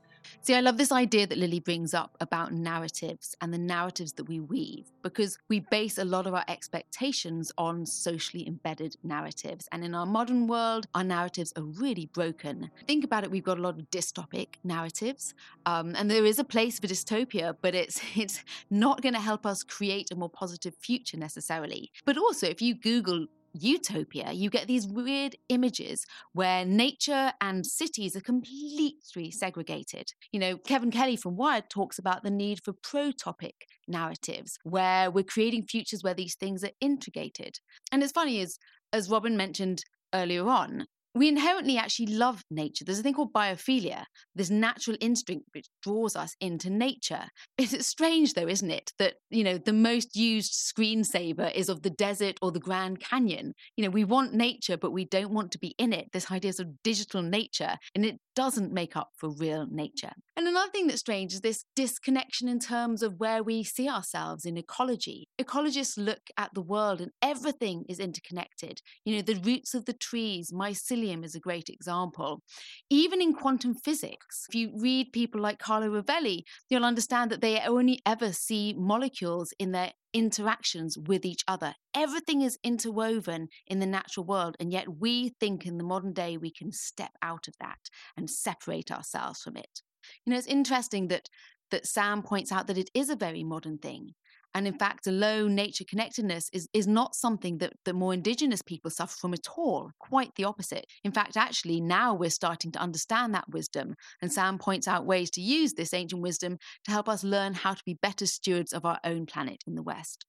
See, 0.43 0.55
I 0.55 0.61
love 0.61 0.77
this 0.77 0.93
idea 0.93 1.27
that 1.27 1.39
Lily 1.39 1.61
brings 1.61 1.95
up 1.95 2.17
about 2.21 2.53
narratives 2.53 3.37
and 3.41 3.53
the 3.53 3.59
narratives 3.59 4.13
that 4.15 4.25
we 4.25 4.41
weave 4.41 4.87
because 5.03 5.39
we 5.49 5.61
base 5.61 5.99
a 5.99 6.05
lot 6.05 6.27
of 6.27 6.35
our 6.35 6.45
expectations 6.49 7.53
on 7.59 7.87
socially 7.87 8.47
embedded 8.47 8.97
narratives. 9.03 9.69
And 9.73 9.85
in 9.85 9.95
our 9.95 10.07
modern 10.07 10.47
world, 10.47 10.87
our 10.95 11.05
narratives 11.05 11.53
are 11.57 11.63
really 11.63 12.07
broken. 12.07 12.71
Think 12.87 13.05
about 13.05 13.25
it, 13.25 13.31
we've 13.31 13.45
got 13.45 13.59
a 13.59 13.63
lot 13.63 13.79
of 13.79 13.91
dystopic 13.91 14.57
narratives, 14.65 15.35
um, 15.67 15.95
and 15.97 16.11
there 16.11 16.25
is 16.25 16.39
a 16.39 16.45
place 16.45 16.79
for 16.79 16.87
dystopia, 16.87 17.57
but 17.61 17.75
it's, 17.75 18.01
it's 18.17 18.43
not 18.71 19.03
going 19.03 19.15
to 19.15 19.21
help 19.21 19.47
us 19.47 19.63
create 19.63 20.11
a 20.11 20.17
more 20.17 20.31
positive 20.31 20.75
future 20.75 21.17
necessarily. 21.17 21.91
But 22.05 22.17
also, 22.17 22.47
if 22.47 22.63
you 22.63 22.75
Google 22.75 23.27
utopia, 23.53 24.33
you 24.33 24.51
get 24.51 24.67
these 24.67 24.87
weird 24.87 25.37
images 25.49 26.07
where 26.33 26.65
nature 26.65 27.33
and 27.41 27.67
cities 27.67 28.17
are 28.17 28.21
completely 28.21 29.31
segregated. 29.31 30.13
You 30.33 30.41
know, 30.41 30.57
Kevin 30.57 30.91
Kelly 30.91 31.17
from 31.17 31.37
Wired 31.37 31.71
talks 31.71 31.99
about 31.99 32.23
the 32.23 32.31
need 32.31 32.61
for 32.65 32.73
protopic 32.73 33.55
narratives, 33.89 34.59
where 34.63 35.11
we're 35.11 35.25
creating 35.25 35.67
futures 35.67 36.03
where 36.03 36.15
these 36.15 36.35
things 36.35 36.63
are 36.65 36.71
integrated. 36.81 37.59
And 37.93 38.03
it's 38.03 38.13
funny, 38.13 38.41
as 38.41 38.59
as 38.93 39.11
Robin 39.11 39.37
mentioned 39.37 39.85
earlier 40.13 40.49
on, 40.49 40.87
we 41.15 41.29
inherently 41.29 41.77
actually 41.77 42.07
love 42.07 42.43
nature. 42.51 42.85
There's 42.85 43.01
a 43.01 43.03
thing 43.03 43.15
called 43.15 43.33
biophilia, 43.33 44.05
this 44.35 44.51
natural 44.51 44.97
instinct 45.01 45.47
which 45.53 45.69
draws 45.83 46.15
us 46.15 46.35
into 46.41 46.71
nature. 46.71 47.25
It's 47.59 47.87
strange, 47.87 48.35
though, 48.35 48.49
isn't 48.49 48.71
it, 48.71 48.93
that 48.99 49.15
you 49.31 49.45
know 49.45 49.59
the 49.59 49.73
most 49.73 50.17
used 50.17 50.53
screensaver 50.53 51.53
is 51.53 51.69
of 51.69 51.83
the 51.83 51.91
desert 51.91 52.39
or 52.41 52.51
the 52.51 52.61
Grand 52.61 53.01
Canyon. 53.01 53.55
You 53.77 53.85
know, 53.85 53.91
we 53.91 54.05
want 54.05 54.33
nature, 54.33 54.77
but 54.77 54.93
we 54.93 55.05
don't 55.05 55.33
want 55.33 55.51
to 55.53 55.59
be 55.59 55.75
in 55.79 55.93
it. 55.93 56.09
This 56.13 56.31
idea 56.31 56.53
of 56.59 56.83
digital 56.83 57.23
nature, 57.23 57.77
and 57.95 58.05
it 58.05 58.19
doesn't 58.35 58.73
make 58.73 58.97
up 58.97 59.11
for 59.19 59.31
real 59.31 59.67
nature. 59.71 60.13
And 60.37 60.49
another 60.49 60.71
thing 60.71 60.87
that's 60.87 61.01
strange 61.01 61.35
is 61.35 61.43
this 61.43 61.65
disconnection 61.77 62.49
in 62.49 62.59
terms 62.59 63.03
of 63.03 63.19
where 63.19 63.43
we 63.43 63.63
see 63.63 63.89
ourselves 63.89 64.45
in 64.47 64.57
ecology. 64.57 65.29
Ecologists 65.41 65.99
look 65.99 66.23
at 66.39 66.51
the 66.55 66.63
world, 66.63 67.01
and 67.01 67.11
everything 67.21 67.85
is 67.89 68.01
interconnected. 68.01 68.81
You 69.05 69.17
know, 69.17 69.23
the 69.23 69.41
roots 69.45 69.75
of 69.75 69.85
the 69.85 69.93
trees, 69.93 70.51
mycelium 70.51 71.00
is 71.09 71.35
a 71.35 71.41
great 71.41 71.69
example. 71.69 72.43
Even 72.91 73.21
in 73.21 73.33
quantum 73.33 73.75
physics, 73.75 74.47
if 74.49 74.55
you 74.55 74.73
read 74.77 75.13
people 75.13 75.41
like 75.41 75.59
Carlo 75.59 75.89
Rovelli, 75.89 76.43
you'll 76.69 76.85
understand 76.85 77.31
that 77.31 77.41
they 77.41 77.61
only 77.61 78.01
ever 78.07 78.33
see 78.33 78.75
molecules 78.77 79.53
in 79.59 79.73
their 79.73 79.93
interactions 80.13 80.99
with 80.99 81.25
each 81.25 81.43
other. 81.49 81.75
Everything 81.95 82.43
is 82.43 82.59
interwoven 82.63 83.49
in 83.67 83.81
the 83.81 83.87
natural 83.87 84.27
world, 84.27 84.57
and 84.61 84.73
yet 84.73 85.01
we 85.01 85.31
think 85.41 85.67
in 85.67 85.79
the 85.79 85.85
modern 85.85 86.13
day 86.13 86.37
we 86.37 86.53
can 86.53 86.73
step 86.73 87.13
out 87.23 87.49
of 87.49 87.55
that 87.61 87.79
and 88.17 88.29
separate 88.29 88.91
ourselves 88.91 89.41
from 89.41 89.57
it. 89.57 89.81
You 90.25 90.33
know, 90.33 90.39
it's 90.39 90.47
interesting 90.47 91.09
that 91.09 91.29
that 91.71 91.87
Sam 91.87 92.23
points 92.23 92.51
out 92.51 92.67
that 92.67 92.79
it 92.79 92.91
is 92.95 93.11
a 93.11 93.17
very 93.17 93.45
modern 93.45 93.79
thing. 93.79 94.15
And 94.55 94.67
in 94.67 94.79
fact, 94.79 95.07
a 95.07 95.13
low 95.13 95.47
nature 95.47 95.85
connectedness 95.89 96.49
is, 96.53 96.69
is 96.73 96.87
not 96.87 97.15
something 97.15 97.59
that, 97.59 97.73
that 97.85 97.95
more 97.95 98.13
indigenous 98.13 98.63
people 98.63 98.91
suffer 98.91 99.17
from 99.21 99.35
at 99.35 99.47
all. 99.57 99.91
Quite 99.99 100.35
the 100.35 100.45
opposite. 100.45 100.87
In 101.05 101.13
fact, 101.13 101.37
actually, 101.37 101.81
now 101.81 102.15
we're 102.15 102.31
starting 102.31 102.73
to 102.73 102.79
understand 102.81 103.35
that 103.35 103.49
wisdom. 103.49 103.95
And 104.21 104.33
Sam 104.33 104.59
points 104.59 104.89
out 104.89 105.07
ways 105.07 105.31
to 105.33 105.41
use 105.41 105.75
this 105.75 105.95
ancient 105.95 106.23
wisdom 106.23 106.59
to 106.85 106.91
help 106.91 107.09
us 107.09 107.23
learn 107.25 107.55
how 107.55 107.75
to 107.75 107.83
be 107.85 107.95
better 107.95 108.27
stewards 108.27 108.73
of 108.73 108.85
our 108.85 108.99
own 109.05 109.27
planet 109.27 109.63
in 109.67 109.75
the 109.75 109.83
West 109.83 110.27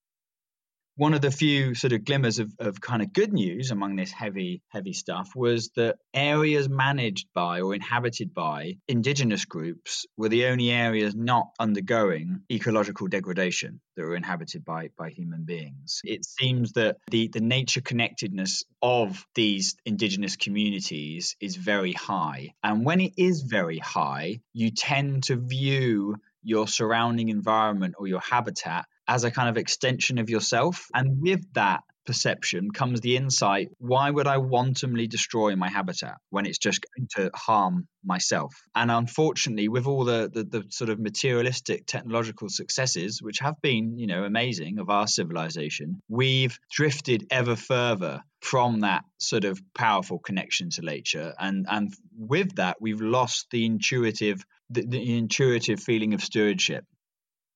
one 0.96 1.14
of 1.14 1.22
the 1.22 1.32
few 1.32 1.74
sort 1.74 1.94
of 1.94 2.06
glimmers 2.06 2.40
of, 2.40 2.52
of 2.60 2.82
kind 2.82 3.02
of 3.02 3.14
good 3.14 3.34
news 3.34 3.72
among 3.72 3.96
this 3.96 4.12
heavy, 4.12 4.62
heavy 4.70 4.94
stuff 4.94 5.32
was 5.36 5.70
that 5.76 5.98
areas 6.14 6.68
managed 6.70 7.28
by 7.34 7.62
or 7.62 7.74
inhabited 7.74 8.34
by 8.34 8.78
indigenous 8.88 9.46
groups 9.46 10.06
were 10.18 10.30
the 10.30 10.46
only 10.46 10.70
areas 10.70 11.16
not 11.16 11.48
undergoing 11.60 12.42
ecological 12.52 13.08
degradation 13.08 13.80
that 13.96 14.04
were 14.04 14.16
inhabited 14.16 14.66
by, 14.66 14.90
by 14.98 15.10
human 15.10 15.44
beings. 15.44 16.02
It 16.04 16.26
seems 16.26 16.74
that 16.74 16.98
the, 17.10 17.30
the 17.30 17.42
nature 17.42 17.82
connectedness 17.82 18.64
of 18.82 19.26
these 19.36 19.76
indigenous 19.86 20.36
communities 20.36 21.36
is 21.40 21.56
very 21.56 21.94
high. 21.94 22.54
And 22.64 22.86
when 22.86 23.02
it 23.02 23.14
is 23.18 23.42
very 23.42 23.80
high, 23.80 24.42
you 24.54 24.72
tend 24.72 25.24
to 25.26 25.36
view 25.36 26.18
your 26.44 26.68
surrounding 26.68 27.30
environment 27.30 27.96
or 27.98 28.08
your 28.08 28.20
habitat 28.20 28.86
as 29.12 29.26
a 29.26 29.32
kind 29.32 29.50
of 29.50 29.58
extension 29.58 30.20
of 30.20 30.30
yourself. 30.30 30.88
And 30.94 31.22
with 31.22 31.42
that 31.54 31.82
perception 32.06 32.72
comes 32.72 33.02
the 33.02 33.16
insight 33.16 33.68
why 33.78 34.10
would 34.10 34.26
I 34.26 34.38
wantonly 34.38 35.06
destroy 35.06 35.56
my 35.56 35.70
habitat 35.70 36.16
when 36.30 36.48
it's 36.48 36.58
just 36.58 36.80
going 36.96 37.08
to 37.18 37.30
harm 37.36 37.90
myself? 38.06 38.54
And 38.74 38.90
unfortunately, 38.90 39.68
with 39.68 39.86
all 39.86 40.06
the, 40.06 40.32
the, 40.34 40.44
the 40.46 40.64
sort 40.70 40.90
of 40.90 40.98
materialistic 40.98 41.86
technological 41.86 42.48
successes, 42.48 43.22
which 43.22 43.40
have 43.40 43.62
been, 43.62 43.98
you 43.98 44.08
know, 44.08 44.24
amazing 44.24 44.80
of 44.80 44.90
our 44.90 45.08
civilization, 45.08 46.02
we've 46.08 46.58
drifted 46.72 47.28
ever 47.30 47.58
further 47.58 48.22
from 48.40 48.80
that 48.80 49.04
sort 49.20 49.44
of 49.44 49.62
powerful 49.76 50.20
connection 50.20 50.70
to 50.72 50.82
nature. 50.82 51.34
And 51.38 51.66
and 51.70 51.94
with 52.18 52.56
that, 52.56 52.78
we've 52.80 53.02
lost 53.02 53.48
the 53.52 53.66
intuitive 53.66 54.46
the, 54.70 54.86
the 54.86 55.18
intuitive 55.18 55.82
feeling 55.82 56.14
of 56.14 56.24
stewardship 56.24 56.86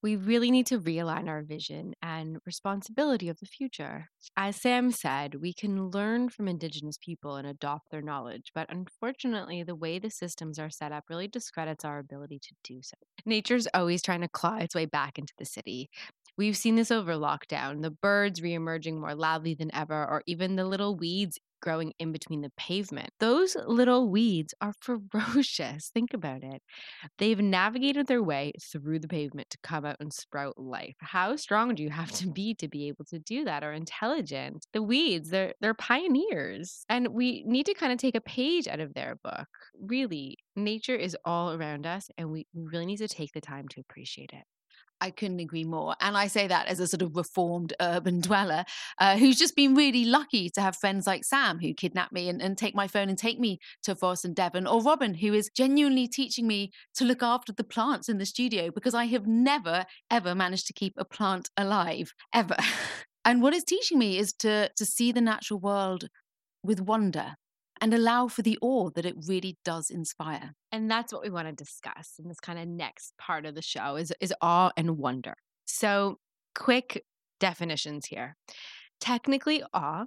we 0.06 0.15
really 0.15 0.52
need 0.52 0.68
to 0.68 0.80
realign 0.80 1.28
our 1.28 1.41
vision 1.41 1.96
and 2.00 2.38
responsibility 2.46 3.28
of 3.28 3.39
the 3.39 3.48
future. 3.48 4.08
As 4.38 4.56
Sam 4.56 4.91
said, 4.91 5.34
we 5.41 5.52
can 5.52 5.89
learn 5.89 6.30
from 6.30 6.48
Indigenous 6.48 7.00
people 7.00 7.38
and 7.38 7.48
adopt 7.48 7.89
their 7.89 8.04
knowledge, 8.04 8.52
but 8.54 8.68
unfortunately, 8.70 9.63
the 9.63 9.74
way 9.74 9.98
the 9.98 10.12
systems 10.12 10.60
are 10.60 10.70
set 10.70 10.91
up 10.91 11.06
really 11.10 11.28
discredits 11.28 11.84
our 11.84 11.98
ability 11.98 12.38
to 12.38 12.54
do 12.63 12.84
so. 12.84 12.96
Nature's 13.26 13.68
always 13.74 14.04
trying 14.04 14.22
to 14.22 14.28
claw 14.28 14.58
its 14.58 14.76
way 14.76 14.86
back 14.86 15.18
into 15.18 15.34
the 15.39 15.46
city. 15.46 15.89
We've 16.38 16.58
seen 16.58 16.76
this 16.76 16.91
over 16.91 17.13
lockdown, 17.13 17.82
the 17.82 17.91
birds 17.91 18.41
reemerging 18.41 19.00
more 19.00 19.15
loudly 19.15 19.54
than 19.54 19.74
ever, 19.74 20.06
or 20.06 20.21
even 20.28 20.56
the 20.56 20.65
little 20.65 20.98
weeds 20.98 21.39
growing 21.62 21.93
in 21.98 22.12
between 22.12 22.41
the 22.41 22.52
pavement. 22.58 23.10
Those 23.19 23.56
little 23.65 24.10
weeds 24.10 24.54
are 24.62 24.74
ferocious. 24.82 25.89
Think 25.93 26.13
about 26.13 26.43
it. 26.43 26.62
They've 27.17 27.39
navigated 27.39 28.08
their 28.08 28.21
way 28.21 28.54
through 28.62 29.00
the 29.00 29.08
pavement 29.08 29.50
to 29.50 29.58
come 29.63 29.86
out 29.86 29.98
and 30.00 30.13
sprout 30.13 30.58
life. 30.58 30.95
How 31.00 31.36
strong 31.36 31.74
do 31.74 31.82
you 31.82 31.89
have 31.89 32.12
to 32.13 32.28
be 32.30 32.54
to 32.56 32.67
be 32.67 32.88
able 32.88 33.06
to 33.06 33.19
do 33.19 33.45
that 33.45 33.63
or 33.63 33.74
intelligent? 33.74 34.67
The 34.74 34.84
weeds, 34.84 35.30
they're 35.30 35.54
they're 35.60 35.74
pioneers. 35.74 36.86
And 36.88 37.10
we 37.10 37.43
need 37.45 37.65
to 37.65 37.74
kind 37.74 37.91
of 37.91 37.98
take 37.98 38.15
a 38.15 38.21
page 38.21 38.67
out 38.67 38.80
of 38.80 38.93
their 38.93 39.15
book. 39.24 39.48
Really, 39.80 40.38
nature 40.56 40.95
is 40.95 41.17
all 41.26 41.54
around 41.54 41.88
us 41.88 42.10
and 42.17 42.32
we 42.32 42.45
really 42.54 42.86
need 42.86 42.98
to 42.98 43.08
take 43.08 43.32
the 43.34 43.41
time 43.41 43.67
to 43.69 43.80
appreciate 43.80 44.32
it. 44.34 44.43
I 45.01 45.12
couldn't 45.12 45.39
agree 45.39 45.63
more. 45.63 45.95
And 45.99 46.17
I 46.17 46.27
say 46.27 46.47
that 46.47 46.67
as 46.67 46.79
a 46.79 46.88
sort 46.88 47.01
of 47.01 47.15
reformed 47.15 47.73
urban 47.79 48.21
dweller 48.21 48.65
uh, 48.99 49.17
who's 49.17 49.38
just 49.38 49.55
been 49.55 49.75
really 49.75 50.05
lucky 50.05 50.49
to 50.51 50.62
have 50.62 50.75
friends 50.75 51.05
like 51.05 51.23
Sam 51.23 51.60
who 51.60 51.73
kidnap 51.73 52.12
me 52.12 52.29
and, 52.29 52.41
and 52.41 52.58
take 52.58 52.75
my 52.75 52.88
phone 52.88 53.10
and 53.10 53.17
take 53.17 53.39
me 53.39 53.60
to 53.84 53.95
Forest 53.95 54.25
and 54.25 54.36
Devon, 54.36 54.67
or 54.67 54.81
Robin 54.81 55.13
who 55.13 55.34
is 55.34 55.49
genuinely 55.55 56.08
teaching 56.08 56.47
me 56.47 56.71
to 56.95 57.05
look 57.05 57.21
after 57.21 57.53
the 57.53 57.63
plants 57.63 58.10
in 58.10 58.17
the 58.17 58.25
studio 58.25 58.71
because 58.71 58.93
I 58.93 59.05
have 59.05 59.27
never, 59.27 59.86
ever 60.10 60.34
managed 60.36 60.67
to 60.67 60.73
keep 60.73 60.93
a 60.97 61.05
plant 61.05 61.49
alive, 61.58 62.13
ever. 62.34 62.58
and 63.25 63.41
what 63.41 63.53
it's 63.53 63.65
teaching 63.65 63.99
me 63.99 64.17
is 64.17 64.34
to, 64.39 64.69
to 64.75 64.86
see 64.86 65.12
the 65.12 65.21
natural 65.21 65.60
world 65.60 66.08
with 66.63 66.81
wonder 66.81 67.36
and 67.81 67.93
allow 67.93 68.27
for 68.27 68.41
the 68.41 68.57
awe 68.61 68.89
that 68.91 69.05
it 69.05 69.15
really 69.27 69.57
does 69.65 69.89
inspire. 69.89 70.55
And 70.71 70.89
that's 70.89 71.11
what 71.11 71.23
we 71.23 71.29
want 71.29 71.47
to 71.47 71.53
discuss 71.53 72.13
in 72.19 72.27
this 72.27 72.39
kind 72.39 72.59
of 72.59 72.67
next 72.67 73.13
part 73.17 73.45
of 73.45 73.55
the 73.55 73.61
show 73.61 73.95
is, 73.95 74.13
is 74.19 74.33
awe 74.41 74.71
and 74.77 74.97
wonder. 74.97 75.35
So, 75.65 76.19
quick 76.53 77.03
definitions 77.39 78.05
here. 78.05 78.35
Technically, 79.01 79.63
awe 79.73 80.05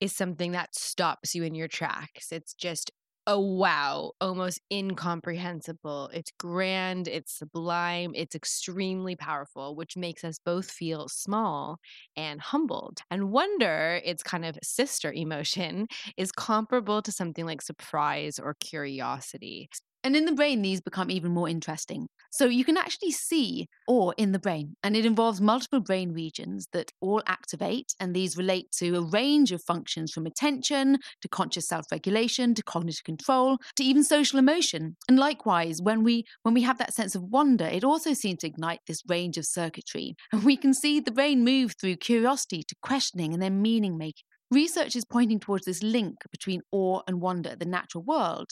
is 0.00 0.14
something 0.14 0.52
that 0.52 0.74
stops 0.74 1.34
you 1.34 1.44
in 1.44 1.54
your 1.54 1.68
tracks. 1.68 2.32
It's 2.32 2.54
just 2.54 2.90
a 3.28 3.40
wow, 3.40 4.12
almost 4.20 4.60
incomprehensible. 4.72 6.10
It's 6.12 6.30
grand, 6.38 7.08
it's 7.08 7.32
sublime, 7.32 8.12
it's 8.14 8.36
extremely 8.36 9.16
powerful, 9.16 9.74
which 9.74 9.96
makes 9.96 10.22
us 10.22 10.38
both 10.38 10.70
feel 10.70 11.08
small 11.08 11.78
and 12.16 12.40
humbled. 12.40 13.00
And 13.10 13.32
wonder, 13.32 14.00
its 14.04 14.22
kind 14.22 14.44
of 14.44 14.56
sister 14.62 15.12
emotion, 15.12 15.88
is 16.16 16.30
comparable 16.30 17.02
to 17.02 17.10
something 17.10 17.44
like 17.46 17.62
surprise 17.62 18.38
or 18.38 18.54
curiosity. 18.60 19.68
And 20.06 20.14
in 20.14 20.24
the 20.24 20.30
brain, 20.30 20.62
these 20.62 20.80
become 20.80 21.10
even 21.10 21.32
more 21.32 21.48
interesting. 21.48 22.06
So 22.30 22.44
you 22.44 22.64
can 22.64 22.76
actually 22.76 23.10
see 23.10 23.66
awe 23.88 24.12
in 24.16 24.30
the 24.30 24.38
brain, 24.38 24.76
and 24.84 24.96
it 24.96 25.04
involves 25.04 25.40
multiple 25.40 25.80
brain 25.80 26.12
regions 26.12 26.68
that 26.72 26.92
all 27.00 27.24
activate, 27.26 27.92
and 27.98 28.14
these 28.14 28.36
relate 28.36 28.70
to 28.78 28.94
a 28.94 29.10
range 29.10 29.50
of 29.50 29.64
functions 29.64 30.12
from 30.12 30.24
attention 30.24 30.98
to 31.22 31.28
conscious 31.28 31.66
self-regulation 31.66 32.54
to 32.54 32.62
cognitive 32.62 33.02
control 33.02 33.58
to 33.74 33.82
even 33.82 34.04
social 34.04 34.38
emotion. 34.38 34.96
And 35.08 35.18
likewise, 35.18 35.82
when 35.82 36.04
we 36.04 36.22
when 36.44 36.54
we 36.54 36.62
have 36.62 36.78
that 36.78 36.94
sense 36.94 37.16
of 37.16 37.24
wonder, 37.24 37.66
it 37.66 37.82
also 37.82 38.12
seems 38.12 38.38
to 38.42 38.46
ignite 38.46 38.82
this 38.86 39.02
range 39.08 39.36
of 39.36 39.44
circuitry, 39.44 40.14
and 40.32 40.44
we 40.44 40.56
can 40.56 40.72
see 40.72 41.00
the 41.00 41.10
brain 41.10 41.42
move 41.42 41.74
through 41.80 41.96
curiosity 41.96 42.62
to 42.62 42.76
questioning 42.80 43.32
and 43.32 43.42
then 43.42 43.60
meaning 43.60 43.98
making. 43.98 44.22
Research 44.52 44.94
is 44.94 45.04
pointing 45.04 45.40
towards 45.40 45.66
this 45.66 45.82
link 45.82 46.18
between 46.30 46.60
awe 46.70 47.00
and 47.08 47.20
wonder 47.20 47.50
at 47.50 47.58
the 47.58 47.64
natural 47.64 48.04
world. 48.04 48.50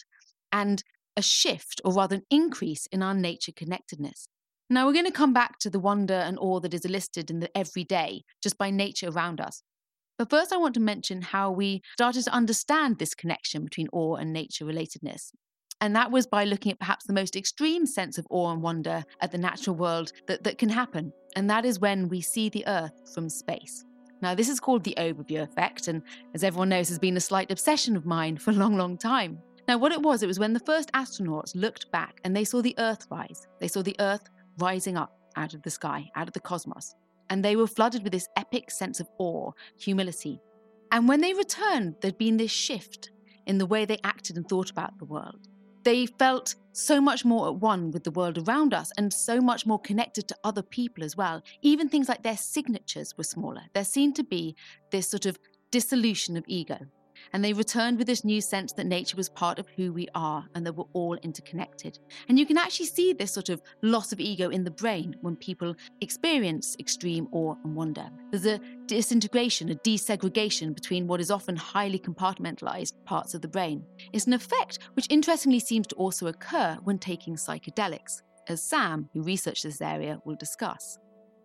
And 0.50 0.82
a 1.16 1.22
shift, 1.22 1.80
or 1.84 1.92
rather 1.92 2.16
an 2.16 2.22
increase, 2.30 2.86
in 2.86 3.02
our 3.02 3.14
nature 3.14 3.52
connectedness. 3.54 4.26
Now, 4.70 4.86
we're 4.86 4.94
going 4.94 5.04
to 5.04 5.12
come 5.12 5.32
back 5.32 5.58
to 5.60 5.70
the 5.70 5.78
wonder 5.78 6.14
and 6.14 6.38
awe 6.38 6.60
that 6.60 6.74
is 6.74 6.84
elicited 6.84 7.30
in 7.30 7.40
the 7.40 7.56
everyday, 7.56 8.22
just 8.42 8.56
by 8.56 8.70
nature 8.70 9.08
around 9.08 9.40
us. 9.40 9.62
But 10.18 10.30
first, 10.30 10.52
I 10.52 10.56
want 10.56 10.74
to 10.74 10.80
mention 10.80 11.22
how 11.22 11.50
we 11.50 11.82
started 11.94 12.24
to 12.24 12.32
understand 12.32 12.98
this 12.98 13.14
connection 13.14 13.64
between 13.64 13.88
awe 13.92 14.16
and 14.16 14.32
nature 14.32 14.64
relatedness. 14.64 15.32
And 15.80 15.94
that 15.96 16.10
was 16.10 16.26
by 16.26 16.44
looking 16.44 16.72
at 16.72 16.78
perhaps 16.78 17.04
the 17.04 17.12
most 17.12 17.36
extreme 17.36 17.84
sense 17.84 18.16
of 18.16 18.26
awe 18.30 18.52
and 18.52 18.62
wonder 18.62 19.04
at 19.20 19.32
the 19.32 19.38
natural 19.38 19.76
world 19.76 20.12
that, 20.28 20.44
that 20.44 20.56
can 20.56 20.68
happen. 20.68 21.12
And 21.36 21.50
that 21.50 21.64
is 21.64 21.80
when 21.80 22.08
we 22.08 22.20
see 22.20 22.48
the 22.48 22.66
Earth 22.66 22.92
from 23.12 23.28
space. 23.28 23.84
Now, 24.22 24.34
this 24.34 24.48
is 24.48 24.60
called 24.60 24.84
the 24.84 24.94
overview 24.96 25.42
effect, 25.42 25.88
and 25.88 26.02
as 26.32 26.44
everyone 26.44 26.70
knows, 26.70 26.88
has 26.88 26.98
been 26.98 27.16
a 27.16 27.20
slight 27.20 27.50
obsession 27.50 27.96
of 27.96 28.06
mine 28.06 28.36
for 28.38 28.52
a 28.52 28.54
long, 28.54 28.76
long 28.76 28.96
time. 28.96 29.38
Now, 29.66 29.78
what 29.78 29.92
it 29.92 30.02
was, 30.02 30.22
it 30.22 30.26
was 30.26 30.38
when 30.38 30.52
the 30.52 30.60
first 30.60 30.92
astronauts 30.92 31.54
looked 31.54 31.90
back 31.90 32.20
and 32.24 32.36
they 32.36 32.44
saw 32.44 32.60
the 32.60 32.74
Earth 32.78 33.06
rise. 33.10 33.46
They 33.60 33.68
saw 33.68 33.82
the 33.82 33.96
Earth 33.98 34.28
rising 34.58 34.96
up 34.96 35.18
out 35.36 35.54
of 35.54 35.62
the 35.62 35.70
sky, 35.70 36.10
out 36.16 36.28
of 36.28 36.34
the 36.34 36.40
cosmos. 36.40 36.94
And 37.30 37.42
they 37.42 37.56
were 37.56 37.66
flooded 37.66 38.02
with 38.02 38.12
this 38.12 38.28
epic 38.36 38.70
sense 38.70 39.00
of 39.00 39.08
awe, 39.18 39.52
humility. 39.78 40.38
And 40.92 41.08
when 41.08 41.22
they 41.22 41.32
returned, 41.32 41.96
there'd 42.00 42.18
been 42.18 42.36
this 42.36 42.50
shift 42.50 43.10
in 43.46 43.58
the 43.58 43.66
way 43.66 43.84
they 43.84 43.98
acted 44.04 44.36
and 44.36 44.46
thought 44.46 44.70
about 44.70 44.98
the 44.98 45.06
world. 45.06 45.48
They 45.82 46.06
felt 46.06 46.54
so 46.72 47.00
much 47.00 47.24
more 47.24 47.48
at 47.48 47.56
one 47.56 47.90
with 47.90 48.04
the 48.04 48.10
world 48.10 48.38
around 48.38 48.74
us 48.74 48.90
and 48.96 49.12
so 49.12 49.40
much 49.40 49.66
more 49.66 49.78
connected 49.78 50.28
to 50.28 50.36
other 50.44 50.62
people 50.62 51.04
as 51.04 51.16
well. 51.16 51.42
Even 51.62 51.88
things 51.88 52.08
like 52.08 52.22
their 52.22 52.36
signatures 52.36 53.14
were 53.16 53.24
smaller. 53.24 53.62
There 53.74 53.84
seemed 53.84 54.16
to 54.16 54.24
be 54.24 54.56
this 54.90 55.08
sort 55.08 55.26
of 55.26 55.38
dissolution 55.70 56.36
of 56.36 56.44
ego 56.46 56.78
and 57.32 57.44
they 57.44 57.52
returned 57.52 57.98
with 57.98 58.06
this 58.06 58.24
new 58.24 58.40
sense 58.40 58.72
that 58.72 58.86
nature 58.86 59.16
was 59.16 59.28
part 59.28 59.58
of 59.58 59.68
who 59.76 59.92
we 59.92 60.08
are 60.14 60.46
and 60.54 60.66
that 60.66 60.74
we're 60.74 60.84
all 60.92 61.16
interconnected. 61.22 61.98
And 62.28 62.38
you 62.38 62.46
can 62.46 62.58
actually 62.58 62.86
see 62.86 63.12
this 63.12 63.32
sort 63.32 63.48
of 63.48 63.62
loss 63.82 64.12
of 64.12 64.20
ego 64.20 64.50
in 64.50 64.64
the 64.64 64.70
brain 64.70 65.16
when 65.20 65.36
people 65.36 65.74
experience 66.00 66.76
extreme 66.78 67.28
awe 67.32 67.54
and 67.64 67.74
wonder. 67.74 68.08
There's 68.30 68.46
a 68.46 68.60
disintegration, 68.86 69.70
a 69.70 69.74
desegregation 69.76 70.74
between 70.74 71.06
what 71.06 71.20
is 71.20 71.30
often 71.30 71.56
highly 71.56 71.98
compartmentalized 71.98 72.92
parts 73.04 73.34
of 73.34 73.42
the 73.42 73.48
brain. 73.48 73.84
It's 74.12 74.26
an 74.26 74.32
effect 74.32 74.78
which 74.94 75.06
interestingly 75.10 75.60
seems 75.60 75.86
to 75.88 75.94
also 75.96 76.26
occur 76.26 76.78
when 76.84 76.98
taking 76.98 77.36
psychedelics, 77.36 78.22
as 78.48 78.62
Sam, 78.62 79.08
who 79.14 79.22
researched 79.22 79.64
this 79.64 79.80
area, 79.80 80.20
will 80.24 80.36
discuss. 80.36 80.98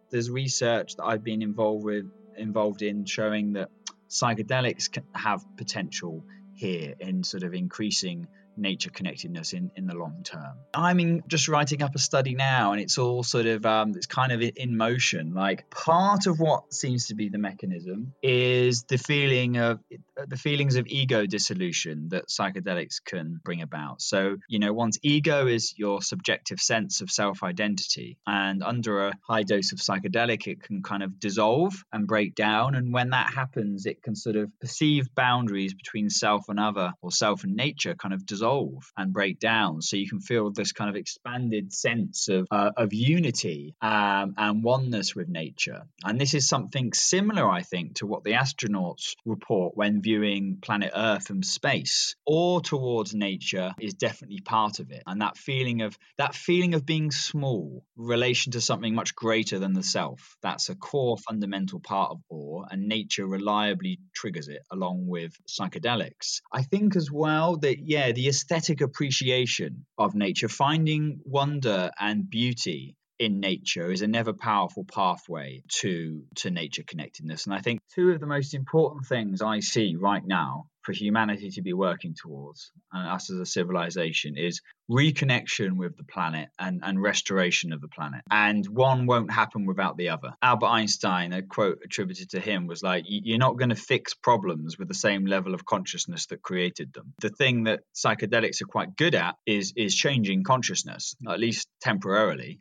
There's 0.09 0.29
research 0.29 0.95
that 0.95 1.05
I've 1.05 1.23
been 1.23 1.41
involved 1.41 1.85
with 1.85 2.05
involved 2.37 2.81
in 2.81 3.05
showing 3.05 3.53
that 3.53 3.69
psychedelics 4.09 4.91
can 4.91 5.03
have 5.13 5.45
potential 5.57 6.25
here 6.55 6.95
in 6.99 7.23
sort 7.23 7.43
of 7.43 7.53
increasing 7.53 8.27
nature 8.59 8.89
connectedness 8.89 9.53
in, 9.53 9.71
in 9.75 9.87
the 9.87 9.95
long 9.95 10.23
term. 10.23 10.57
I'm 10.73 10.99
in, 10.99 11.23
just 11.27 11.47
writing 11.47 11.81
up 11.81 11.95
a 11.95 11.99
study 11.99 12.35
now, 12.35 12.71
and 12.71 12.81
it's 12.81 12.97
all 12.97 13.23
sort 13.23 13.45
of 13.45 13.65
um, 13.65 13.93
it's 13.95 14.05
kind 14.05 14.31
of 14.31 14.41
in 14.41 14.77
motion. 14.77 15.33
Like 15.33 15.69
part 15.69 16.27
of 16.27 16.39
what 16.39 16.73
seems 16.73 17.07
to 17.07 17.15
be 17.15 17.29
the 17.29 17.37
mechanism 17.37 18.13
is 18.21 18.83
the 18.83 18.97
feeling 18.97 19.57
of 19.57 19.79
the 20.27 20.37
feelings 20.37 20.75
of 20.75 20.87
ego 20.87 21.25
dissolution 21.25 22.09
that 22.09 22.27
psychedelics 22.27 23.03
can 23.03 23.39
bring 23.43 23.61
about. 23.61 24.01
So 24.01 24.37
you 24.47 24.59
know, 24.59 24.73
one's 24.73 24.99
ego 25.01 25.47
is 25.47 25.73
your 25.77 26.01
subjective 26.01 26.59
sense 26.59 27.01
of 27.01 27.09
self 27.09 27.43
identity, 27.43 28.17
and 28.27 28.63
under 28.63 29.07
a 29.07 29.13
high 29.27 29.43
dose 29.43 29.71
of 29.71 29.79
psychedelic, 29.79 30.47
it 30.47 30.61
can 30.61 30.83
kind 30.83 31.03
of 31.03 31.19
dissolve 31.19 31.73
and 31.91 32.07
break 32.07 32.35
down. 32.35 32.75
And 32.75 32.93
when 32.93 33.11
that 33.11 33.33
happens, 33.33 33.85
it 33.85 34.01
can 34.03 34.15
sort 34.15 34.35
of 34.35 34.51
perceive 34.59 35.13
boundaries 35.15 35.73
between 35.73 36.09
self 36.09 36.49
and 36.49 36.59
other 36.59 36.93
or 37.01 37.11
self 37.11 37.43
and 37.43 37.55
nature 37.55 37.95
kind 37.95 38.13
of 38.13 38.25
dissolve 38.25 38.48
dissolve 38.49 38.91
and 38.97 39.13
break 39.13 39.39
down. 39.39 39.81
So 39.81 39.97
you 39.97 40.07
can 40.07 40.21
feel 40.21 40.51
this 40.51 40.71
kind 40.71 40.89
of 40.89 40.95
expanded 40.95 41.73
sense 41.73 42.27
of, 42.29 42.47
uh, 42.51 42.71
of 42.75 42.93
unity 42.93 43.75
um, 43.81 44.33
and 44.37 44.63
oneness 44.63 45.15
with 45.15 45.29
nature. 45.29 45.83
And 46.03 46.19
this 46.19 46.33
is 46.33 46.47
something 46.47 46.93
similar, 46.93 47.49
I 47.49 47.61
think, 47.61 47.95
to 47.95 48.07
what 48.07 48.23
the 48.23 48.33
astronauts 48.33 49.13
report 49.25 49.75
when 49.75 50.01
viewing 50.01 50.59
planet 50.61 50.91
Earth 50.95 51.27
from 51.27 51.43
space. 51.43 52.15
Or 52.25 52.61
towards 52.61 53.13
nature 53.13 53.73
is 53.79 53.93
definitely 53.93 54.41
part 54.41 54.79
of 54.79 54.91
it. 54.91 55.03
And 55.05 55.21
that 55.21 55.37
feeling 55.37 55.81
of 55.81 55.97
that 56.17 56.35
feeling 56.35 56.73
of 56.73 56.85
being 56.85 57.11
small, 57.11 57.83
relation 57.95 58.53
to 58.53 58.61
something 58.61 58.95
much 58.95 59.15
greater 59.15 59.59
than 59.59 59.73
the 59.73 59.83
self. 59.83 60.37
That's 60.41 60.69
a 60.69 60.75
core 60.75 61.17
fundamental 61.17 61.79
part 61.79 62.11
of 62.11 62.19
awe, 62.29 62.65
and 62.69 62.87
nature 62.87 63.27
reliably 63.27 63.99
triggers 64.13 64.47
it 64.47 64.61
along 64.71 65.07
with 65.07 65.33
psychedelics. 65.47 66.41
I 66.51 66.63
think 66.63 66.95
as 66.95 67.11
well 67.11 67.57
that 67.57 67.79
yeah, 67.79 68.11
the 68.11 68.27
aesthetic 68.39 68.79
appreciation 68.79 69.85
of 69.97 70.15
nature, 70.15 70.47
finding 70.47 71.19
wonder 71.25 71.91
and 71.99 72.29
beauty 72.29 72.95
in 73.17 73.41
nature 73.41 73.91
is 73.91 74.01
a 74.01 74.07
never 74.07 74.31
powerful 74.31 74.85
pathway 74.85 75.61
to 75.67 76.23
to 76.35 76.49
nature 76.49 76.83
connectedness. 76.87 77.45
And 77.45 77.53
i 77.53 77.59
think 77.59 77.81
two 77.93 78.11
of 78.11 78.21
the 78.21 78.25
most 78.25 78.53
important 78.53 79.05
things 79.05 79.41
i 79.41 79.59
see 79.59 79.97
right 79.99 80.25
now 80.25 80.69
for 80.83 80.93
humanity 80.93 81.49
to 81.51 81.61
be 81.61 81.73
working 81.73 82.15
towards 82.15 82.71
and 82.93 83.09
us 83.09 83.29
as 83.29 83.39
a 83.39 83.45
civilization 83.45 84.37
is 84.37 84.61
reconnection 84.89 85.77
with 85.77 85.95
the 85.97 86.03
planet 86.03 86.49
and, 86.57 86.81
and 86.83 87.01
restoration 87.01 87.71
of 87.73 87.81
the 87.81 87.87
planet. 87.87 88.21
And 88.31 88.65
one 88.67 89.05
won't 89.05 89.31
happen 89.31 89.65
without 89.65 89.97
the 89.97 90.09
other. 90.09 90.33
Albert 90.41 90.67
einstein 90.67 91.33
a 91.33 91.43
quote 91.43 91.79
attributed 91.83 92.31
to 92.31 92.39
him 92.39 92.67
was 92.67 92.81
like 92.81 93.03
you're 93.07 93.37
not 93.37 93.57
going 93.57 93.69
to 93.69 93.75
fix 93.75 94.13
problems 94.13 94.77
with 94.77 94.87
the 94.87 94.93
same 94.93 95.25
level 95.25 95.53
of 95.53 95.65
consciousness 95.65 96.25
that 96.27 96.41
created 96.41 96.93
them. 96.93 97.13
The 97.21 97.29
thing 97.29 97.65
that 97.65 97.81
psychedelics 97.95 98.61
are 98.61 98.67
quite 98.67 98.95
good 98.95 99.15
at 99.15 99.35
is 99.45 99.73
is 99.75 99.95
changing 99.95 100.43
consciousness 100.43 101.15
at 101.27 101.39
least 101.39 101.67
temporarily. 101.81 102.59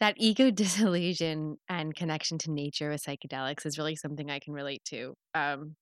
That 0.00 0.14
ego 0.18 0.50
disillusion 0.52 1.58
and 1.68 1.94
connection 1.94 2.38
to 2.38 2.52
nature 2.52 2.90
with 2.90 3.02
psychedelics 3.02 3.66
is 3.66 3.78
really 3.78 3.96
something 3.96 4.30
I 4.30 4.38
can 4.38 4.52
relate 4.52 4.84
to. 4.86 5.14
Um, 5.34 5.74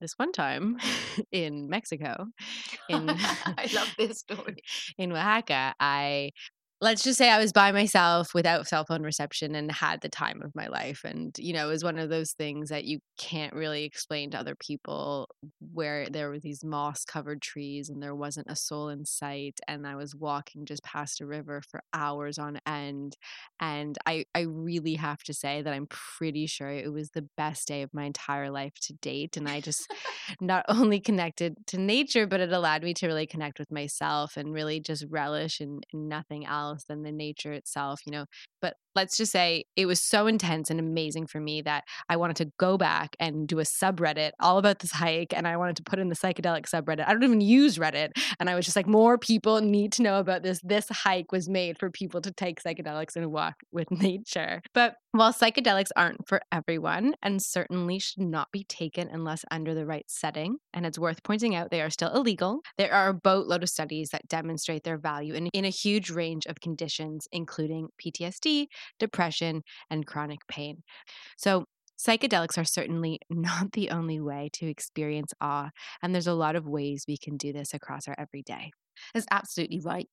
this 0.00 0.14
one 0.16 0.32
time 0.32 0.78
in 1.32 1.68
Mexico, 1.68 2.26
in 2.88 3.08
I 3.58 3.68
love 3.74 3.94
this 3.98 4.20
story. 4.20 4.62
in 4.98 5.12
Oaxaca, 5.12 5.74
I 5.78 6.32
let's 6.82 7.02
just 7.02 7.18
say 7.18 7.28
I 7.28 7.38
was 7.38 7.52
by 7.52 7.72
myself 7.72 8.32
without 8.32 8.66
cell 8.66 8.86
phone 8.86 9.02
reception 9.02 9.54
and 9.54 9.70
had 9.70 10.00
the 10.00 10.08
time 10.08 10.40
of 10.42 10.54
my 10.54 10.66
life. 10.68 11.02
And, 11.04 11.36
you 11.38 11.52
know, 11.52 11.68
it 11.68 11.70
was 11.70 11.84
one 11.84 11.98
of 11.98 12.08
those 12.08 12.32
things 12.32 12.70
that 12.70 12.84
you 12.84 13.00
can't 13.18 13.52
really 13.52 13.84
explain 13.84 14.30
to 14.30 14.38
other 14.38 14.54
people 14.54 15.28
where 15.72 16.08
there 16.08 16.30
were 16.30 16.38
these 16.38 16.64
moss 16.64 17.04
covered 17.04 17.42
trees 17.42 17.90
and 17.90 18.02
there 18.02 18.14
wasn't 18.14 18.50
a 18.50 18.56
soul 18.56 18.88
in 18.88 19.04
sight. 19.04 19.60
And 19.68 19.86
I 19.86 19.96
was 19.96 20.14
walking 20.14 20.64
just 20.64 20.82
past 20.82 21.20
a 21.20 21.26
river 21.26 21.60
for 21.70 21.82
hours 21.92 22.38
on 22.38 22.58
end. 22.66 23.18
And 23.60 23.98
I, 24.06 24.24
I 24.34 24.42
really 24.42 24.94
have 24.94 25.22
to 25.24 25.34
say 25.34 25.60
that 25.60 25.74
I'm 25.74 25.86
pretty 25.86 26.46
sure 26.46 26.70
it 26.70 26.90
was 26.90 27.10
the 27.10 27.28
best 27.36 27.68
day 27.68 27.82
of 27.82 27.92
my 27.92 28.04
entire 28.04 28.50
life 28.50 28.74
to 28.84 28.94
date. 28.94 29.36
And 29.36 29.48
I 29.48 29.60
just 29.60 29.92
not 30.40 30.64
only 30.68 30.98
connected 30.98 31.56
to 31.66 31.78
nature, 31.78 32.26
but 32.26 32.40
it 32.40 32.52
allowed 32.52 32.82
me 32.82 32.94
to 32.94 33.06
really 33.06 33.26
connect 33.26 33.58
with 33.58 33.70
myself 33.70 34.38
and 34.38 34.54
really 34.54 34.80
just 34.80 35.04
relish 35.10 35.60
in, 35.60 35.80
in 35.92 36.08
nothing 36.08 36.46
else 36.46 36.69
than 36.88 37.02
the 37.02 37.12
nature 37.12 37.52
itself. 37.52 38.00
You 38.06 38.12
know, 38.12 38.26
But 38.60 38.74
let's 38.94 39.16
just 39.16 39.32
say 39.32 39.64
it 39.76 39.86
was 39.86 40.02
so 40.02 40.26
intense 40.26 40.70
and 40.70 40.80
amazing 40.80 41.26
for 41.26 41.40
me 41.40 41.62
that 41.62 41.84
I 42.08 42.16
wanted 42.16 42.36
to 42.36 42.52
go 42.58 42.76
back 42.76 43.16
and 43.20 43.46
do 43.46 43.60
a 43.60 43.62
subreddit 43.62 44.32
all 44.40 44.58
about 44.58 44.80
this 44.80 44.92
hike. 44.92 45.32
And 45.32 45.46
I 45.46 45.56
wanted 45.56 45.76
to 45.76 45.82
put 45.82 45.98
in 45.98 46.08
the 46.08 46.16
psychedelic 46.16 46.68
subreddit. 46.68 47.06
I 47.06 47.12
don't 47.12 47.22
even 47.22 47.40
use 47.40 47.78
Reddit. 47.78 48.10
And 48.38 48.50
I 48.50 48.54
was 48.54 48.64
just 48.64 48.76
like, 48.76 48.86
more 48.86 49.18
people 49.18 49.60
need 49.60 49.92
to 49.92 50.02
know 50.02 50.18
about 50.18 50.42
this. 50.42 50.60
This 50.62 50.86
hike 50.90 51.32
was 51.32 51.48
made 51.48 51.78
for 51.78 51.90
people 51.90 52.20
to 52.22 52.32
take 52.32 52.62
psychedelics 52.62 53.16
and 53.16 53.30
walk 53.30 53.54
with 53.72 53.90
nature. 53.90 54.62
But 54.74 54.96
while 55.12 55.32
psychedelics 55.32 55.90
aren't 55.96 56.28
for 56.28 56.40
everyone 56.52 57.14
and 57.22 57.42
certainly 57.42 57.98
should 57.98 58.22
not 58.22 58.52
be 58.52 58.64
taken 58.64 59.08
unless 59.10 59.44
under 59.50 59.74
the 59.74 59.84
right 59.84 60.04
setting, 60.08 60.58
and 60.72 60.86
it's 60.86 60.98
worth 60.98 61.22
pointing 61.24 61.54
out 61.54 61.70
they 61.70 61.80
are 61.80 61.90
still 61.90 62.14
illegal, 62.14 62.60
there 62.78 62.92
are 62.92 63.08
a 63.08 63.14
boatload 63.14 63.64
of 63.64 63.68
studies 63.68 64.10
that 64.10 64.28
demonstrate 64.28 64.84
their 64.84 64.98
value 64.98 65.34
in, 65.34 65.48
in 65.48 65.64
a 65.64 65.70
huge 65.70 66.10
range 66.10 66.46
of 66.46 66.60
conditions, 66.60 67.26
including 67.32 67.88
PTSD, 68.00 68.49
depression, 68.98 69.62
and 69.90 70.06
chronic 70.06 70.46
pain. 70.48 70.82
So, 71.36 71.64
Psychedelics 72.00 72.56
are 72.56 72.64
certainly 72.64 73.20
not 73.30 73.72
the 73.72 73.90
only 73.90 74.20
way 74.20 74.48
to 74.54 74.66
experience 74.66 75.32
awe, 75.40 75.70
and 76.02 76.14
there's 76.14 76.26
a 76.26 76.34
lot 76.34 76.56
of 76.56 76.66
ways 76.66 77.04
we 77.06 77.18
can 77.18 77.36
do 77.36 77.52
this 77.52 77.74
across 77.74 78.08
our 78.08 78.16
everyday. 78.18 78.70
That's 79.14 79.26
absolutely 79.30 79.80
right. 79.84 80.08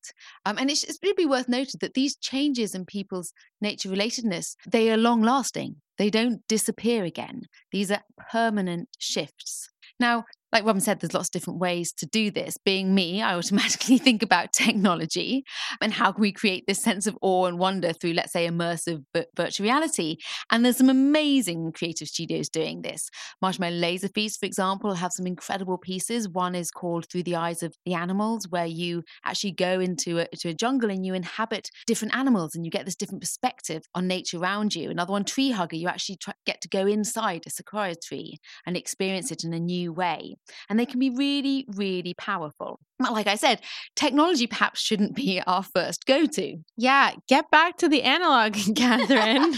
Um, 0.46 0.58
and 0.58 0.70
it's, 0.70 0.84
it's 0.84 0.98
really 1.02 1.26
worth 1.26 1.48
noting 1.48 1.78
that 1.80 1.94
these 1.94 2.16
changes 2.16 2.74
in 2.74 2.86
people's 2.86 3.32
nature 3.60 3.88
relatedness, 3.88 4.54
they 4.66 4.90
are 4.90 4.96
long 4.96 5.22
lasting. 5.22 5.76
They 5.98 6.10
don't 6.10 6.40
disappear 6.48 7.04
again. 7.04 7.42
These 7.72 7.90
are 7.90 8.02
permanent 8.30 8.88
shifts. 8.98 9.68
Now, 10.00 10.24
like 10.52 10.64
Robin 10.64 10.80
said, 10.80 11.00
there's 11.00 11.12
lots 11.12 11.28
of 11.28 11.32
different 11.32 11.60
ways 11.60 11.92
to 11.92 12.06
do 12.06 12.30
this. 12.30 12.56
Being 12.56 12.94
me, 12.94 13.20
I 13.20 13.34
automatically 13.34 13.98
think 13.98 14.22
about 14.22 14.52
technology 14.52 15.44
and 15.80 15.92
how 15.92 16.12
can 16.12 16.22
we 16.22 16.32
create 16.32 16.64
this 16.66 16.82
sense 16.82 17.06
of 17.06 17.18
awe 17.20 17.46
and 17.46 17.58
wonder 17.58 17.92
through, 17.92 18.14
let's 18.14 18.32
say, 18.32 18.48
immersive 18.48 19.04
virtual 19.36 19.64
reality. 19.64 20.16
And 20.50 20.64
there's 20.64 20.78
some 20.78 20.88
amazing 20.88 21.72
creative 21.72 22.08
studios 22.08 22.48
doing 22.48 22.80
this. 22.80 23.10
Marshmallow 23.42 23.76
Laser 23.76 24.08
Feast, 24.08 24.40
for 24.40 24.46
example, 24.46 24.94
have 24.94 25.12
some 25.12 25.26
incredible 25.26 25.76
pieces. 25.76 26.28
One 26.28 26.54
is 26.54 26.70
called 26.70 27.06
Through 27.10 27.24
the 27.24 27.36
Eyes 27.36 27.62
of 27.62 27.74
the 27.84 27.94
Animals, 27.94 28.46
where 28.48 28.66
you 28.66 29.02
actually 29.24 29.52
go 29.52 29.80
into 29.80 30.20
a, 30.20 30.28
to 30.38 30.48
a 30.48 30.54
jungle 30.54 30.90
and 30.90 31.04
you 31.04 31.12
inhabit 31.12 31.68
different 31.86 32.16
animals 32.16 32.54
and 32.54 32.64
you 32.64 32.70
get 32.70 32.86
this 32.86 32.96
different 32.96 33.20
perspective 33.20 33.82
on 33.94 34.08
nature 34.08 34.38
around 34.38 34.74
you. 34.74 34.90
Another 34.90 35.12
one, 35.12 35.24
Tree 35.24 35.50
Hugger, 35.50 35.76
you 35.76 35.88
actually 35.88 36.16
try, 36.16 36.32
get 36.46 36.62
to 36.62 36.68
go 36.68 36.86
inside 36.86 37.42
a 37.46 37.50
sequoia 37.50 37.94
tree 38.02 38.38
and 38.64 38.78
experience 38.78 39.30
it 39.30 39.44
in 39.44 39.52
a 39.52 39.60
new 39.60 39.92
way 39.92 40.37
and 40.68 40.78
they 40.78 40.86
can 40.86 40.98
be 40.98 41.10
really, 41.10 41.66
really 41.74 42.14
powerful. 42.14 42.80
But 42.98 43.12
like 43.12 43.26
I 43.26 43.36
said, 43.36 43.60
technology 43.96 44.46
perhaps 44.46 44.80
shouldn't 44.80 45.14
be 45.14 45.40
our 45.46 45.62
first 45.62 46.06
go 46.06 46.26
to. 46.26 46.56
Yeah, 46.76 47.12
get 47.28 47.50
back 47.50 47.76
to 47.78 47.88
the 47.88 48.02
analog, 48.02 48.56
Catherine. 48.76 49.54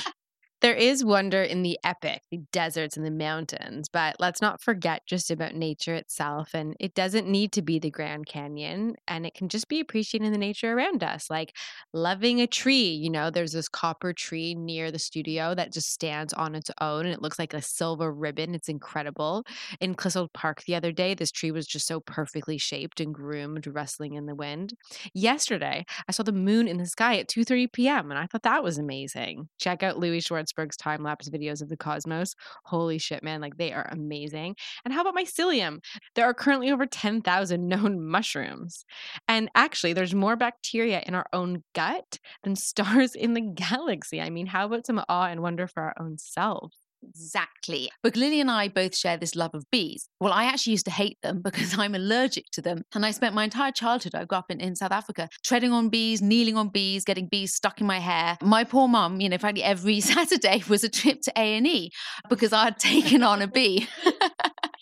There 0.61 0.75
is 0.75 1.03
wonder 1.03 1.43
in 1.43 1.63
the 1.63 1.79
epic, 1.83 2.21
the 2.31 2.43
deserts 2.53 2.99
and 2.99 3.07
the 3.07 3.11
mountains, 3.11 3.89
but 3.89 4.17
let's 4.19 4.43
not 4.43 4.61
forget 4.61 5.07
just 5.07 5.31
about 5.31 5.55
nature 5.55 5.95
itself. 5.95 6.51
And 6.53 6.77
it 6.79 6.95
doesn't 6.95 7.27
need 7.27 7.53
to 7.53 7.63
be 7.63 7.79
the 7.79 7.91
Grand 7.91 8.27
Canyon, 8.27 8.97
and 9.09 9.25
it 9.25 9.33
can 9.33 9.49
just 9.49 9.69
be 9.69 9.81
appreciating 9.81 10.31
the 10.31 10.37
nature 10.37 10.75
around 10.75 11.03
us, 11.03 11.31
like 11.31 11.57
loving 11.95 12.43
a 12.43 12.47
tree. 12.47 12.91
You 12.91 13.09
know, 13.09 13.31
there's 13.31 13.53
this 13.53 13.69
copper 13.69 14.13
tree 14.13 14.55
near 14.55 14.91
the 14.91 14.99
studio 14.99 15.55
that 15.55 15.73
just 15.73 15.91
stands 15.93 16.35
on 16.35 16.55
its 16.55 16.71
own 16.79 17.07
and 17.07 17.15
it 17.15 17.23
looks 17.23 17.39
like 17.39 17.55
a 17.55 17.63
silver 17.63 18.13
ribbon. 18.13 18.55
It's 18.55 18.69
incredible. 18.69 19.45
In 19.81 19.95
Clissold 19.95 20.35
Park 20.35 20.65
the 20.67 20.75
other 20.75 20.93
day, 20.93 21.15
this 21.15 21.33
tree 21.33 21.53
was 21.53 21.67
just 21.67 21.87
so 21.87 22.01
perfectly 22.01 22.59
shaped 22.59 23.01
and 23.01 23.15
groomed, 23.15 23.67
rustling 23.67 24.13
in 24.13 24.27
the 24.27 24.35
wind. 24.35 24.75
Yesterday, 25.15 25.87
I 26.07 26.13
saw 26.13 26.23
the 26.23 26.33
moon 26.33 26.69
in 26.69 26.77
the 26.77 26.87
sky 26.87 27.17
at 27.17 27.29
2:30 27.29 27.73
p.m. 27.73 28.11
and 28.11 28.19
I 28.19 28.27
thought 28.27 28.43
that 28.43 28.63
was 28.63 28.77
amazing. 28.77 29.49
Check 29.59 29.83
out 29.83 29.99
Louie 29.99 30.21
Schwartz 30.21 30.50
Schwartzberg's 30.51 30.77
time 30.77 31.03
lapse 31.03 31.29
videos 31.29 31.63
of 31.63 31.69
the 31.69 31.77
cosmos. 31.77 32.35
Holy 32.65 32.99
shit, 32.99 33.23
man. 33.23 33.41
Like 33.41 33.57
they 33.57 33.73
are 33.73 33.89
amazing. 33.91 34.57
And 34.85 34.93
how 34.95 35.03
about 35.03 35.17
mycelium? 35.17 35.81
There 36.15 36.25
are 36.25 36.35
currently 36.35 36.71
over 36.71 36.87
10,000 36.87 37.69
known 37.69 38.01
mushrooms. 38.07 38.85
And 39.29 39.51
actually, 39.55 39.93
there's 39.93 40.15
more 40.15 40.37
bacteria 40.37 41.03
in 41.07 41.15
our 41.15 41.27
own 41.33 41.63
gut 41.75 42.19
than 42.43 42.57
stars 42.71 43.15
in 43.15 43.35
the 43.35 43.41
galaxy. 43.41 44.21
I 44.21 44.31
mean, 44.31 44.47
how 44.47 44.67
about 44.67 44.87
some 44.87 45.03
awe 45.09 45.27
and 45.27 45.43
wonder 45.43 45.67
for 45.67 45.83
our 45.83 45.95
own 45.99 46.19
selves? 46.19 46.77
Exactly. 47.03 47.91
But 48.03 48.17
Lily 48.17 48.41
and 48.41 48.51
I 48.51 48.69
both 48.69 48.97
share 48.97 49.17
this 49.17 49.35
love 49.35 49.55
of 49.55 49.65
bees. 49.71 50.09
Well, 50.21 50.33
I 50.33 50.45
actually 50.45 50.73
used 50.73 50.85
to 50.87 50.91
hate 50.91 51.19
them 51.23 51.41
because 51.45 51.79
I'm 51.79 51.95
allergic 51.95 52.47
to 52.53 52.63
them. 52.63 52.83
And 52.95 53.05
I 53.05 53.11
spent 53.11 53.35
my 53.35 53.45
entire 53.45 53.73
childhood, 53.73 54.15
I 54.15 54.25
grew 54.25 54.39
up 54.39 54.51
in, 54.51 54.61
in 54.61 54.77
South 54.77 54.93
Africa, 54.93 55.29
treading 55.45 55.73
on 55.73 55.89
bees, 55.89 56.21
kneeling 56.23 56.57
on 56.57 56.69
bees, 56.69 57.05
getting 57.05 57.27
bees 57.27 57.55
stuck 57.55 57.81
in 57.81 57.87
my 57.87 57.99
hair. 57.99 58.37
My 58.43 58.65
poor 58.65 58.89
mum, 58.89 59.21
you 59.21 59.29
know, 59.29 59.39
frankly, 59.39 59.63
every 59.63 60.01
Saturday 60.11 60.63
was 60.69 60.85
a 60.85 60.89
trip 60.89 61.21
to 61.23 61.33
A&E 61.37 61.91
because 62.29 62.53
I 62.53 62.65
had 62.65 62.79
taken 62.79 63.23
on 63.23 63.43
a 63.43 63.49
bee 63.49 63.89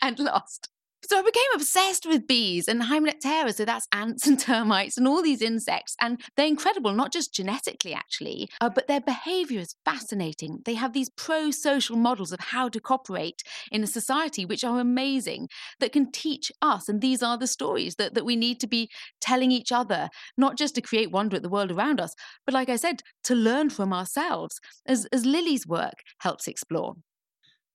and 0.02 0.18
lost. 0.18 0.68
So 1.09 1.18
I 1.18 1.23
became 1.23 1.51
obsessed 1.55 2.05
with 2.05 2.27
bees 2.27 2.68
and 2.68 2.83
Hymenoptera. 2.83 3.55
So 3.55 3.64
that's 3.64 3.88
ants 3.94 4.27
and 4.27 4.38
termites 4.49 4.99
and 4.99 5.09
all 5.09 5.23
these 5.23 5.40
insects. 5.40 5.97
And 6.03 6.21
they're 6.37 6.47
incredible, 6.47 6.92
not 6.92 7.14
just 7.14 7.33
genetically, 7.33 7.94
actually, 7.94 8.51
uh, 8.61 8.68
but 8.68 8.88
their 8.88 9.01
behavior 9.01 9.61
is 9.61 9.75
fascinating. 9.87 10.59
They 10.66 10.75
have 10.75 10.92
these 10.92 11.09
pro 11.09 11.51
social 11.51 11.97
models 11.97 12.31
of 12.31 12.40
how 12.40 12.68
to 12.68 12.79
cooperate 12.79 13.42
in 13.73 13.83
a 13.83 13.87
society, 13.87 14.44
which 14.44 14.64
are 14.64 14.81
amazing, 14.81 15.49
that 15.81 15.92
can 15.92 16.12
teach 16.12 16.53
us. 16.61 16.90
And 16.90 17.01
these 17.01 17.23
are 17.23 17.38
the 17.38 17.47
stories 17.47 17.94
that, 17.94 18.12
that 18.12 18.27
we 18.27 18.37
need 18.37 18.61
to 18.61 18.66
be 18.66 18.90
telling 19.18 19.51
each 19.51 19.73
other, 19.73 20.11
not 20.37 20.59
just 20.59 20.75
to 20.75 20.83
create 20.83 21.11
wonder 21.11 21.37
at 21.37 21.42
the 21.42 21.49
world 21.49 21.73
around 21.73 22.03
us, 22.03 22.14
but 22.44 22.53
like 22.53 22.68
I 22.68 22.77
said, 22.77 23.01
to 23.25 23.35
learn 23.35 23.71
from 23.71 23.94
ourselves, 23.94 24.61
as, 24.87 25.07
as 25.07 25.25
Lily's 25.25 25.66
work 25.66 25.94
helps 26.18 26.47
explore 26.47 26.97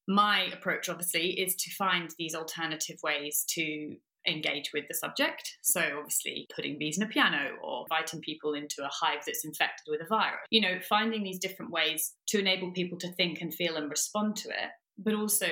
my 0.08 0.50
approach 0.54 0.90
obviously 0.90 1.40
is 1.40 1.56
to 1.56 1.72
find 1.72 2.10
these 2.18 2.36
alternative 2.36 2.98
ways 3.04 3.46
to 3.50 3.96
engage 4.28 4.72
with 4.74 4.88
the 4.88 4.94
subject. 4.94 5.58
So, 5.62 5.82
obviously, 5.98 6.48
putting 6.56 6.78
bees 6.78 6.98
in 6.98 7.04
a 7.04 7.08
piano 7.08 7.56
or 7.62 7.86
inviting 7.90 8.22
people 8.22 8.54
into 8.54 8.84
a 8.84 8.90
hive 8.92 9.24
that's 9.26 9.46
infected 9.46 9.86
with 9.90 10.02
a 10.02 10.08
virus. 10.08 10.40
You 10.50 10.62
know, 10.62 10.80
finding 10.88 11.24
these 11.24 11.40
different 11.40 11.72
ways 11.72 12.14
to 12.28 12.40
enable 12.40 12.72
people 12.72 12.98
to 13.00 13.12
think 13.14 13.42
and 13.42 13.54
feel 13.54 13.76
and 13.76 13.90
respond 13.90 14.36
to 14.38 14.50
it, 14.50 14.72
but 14.98 15.14
also 15.14 15.48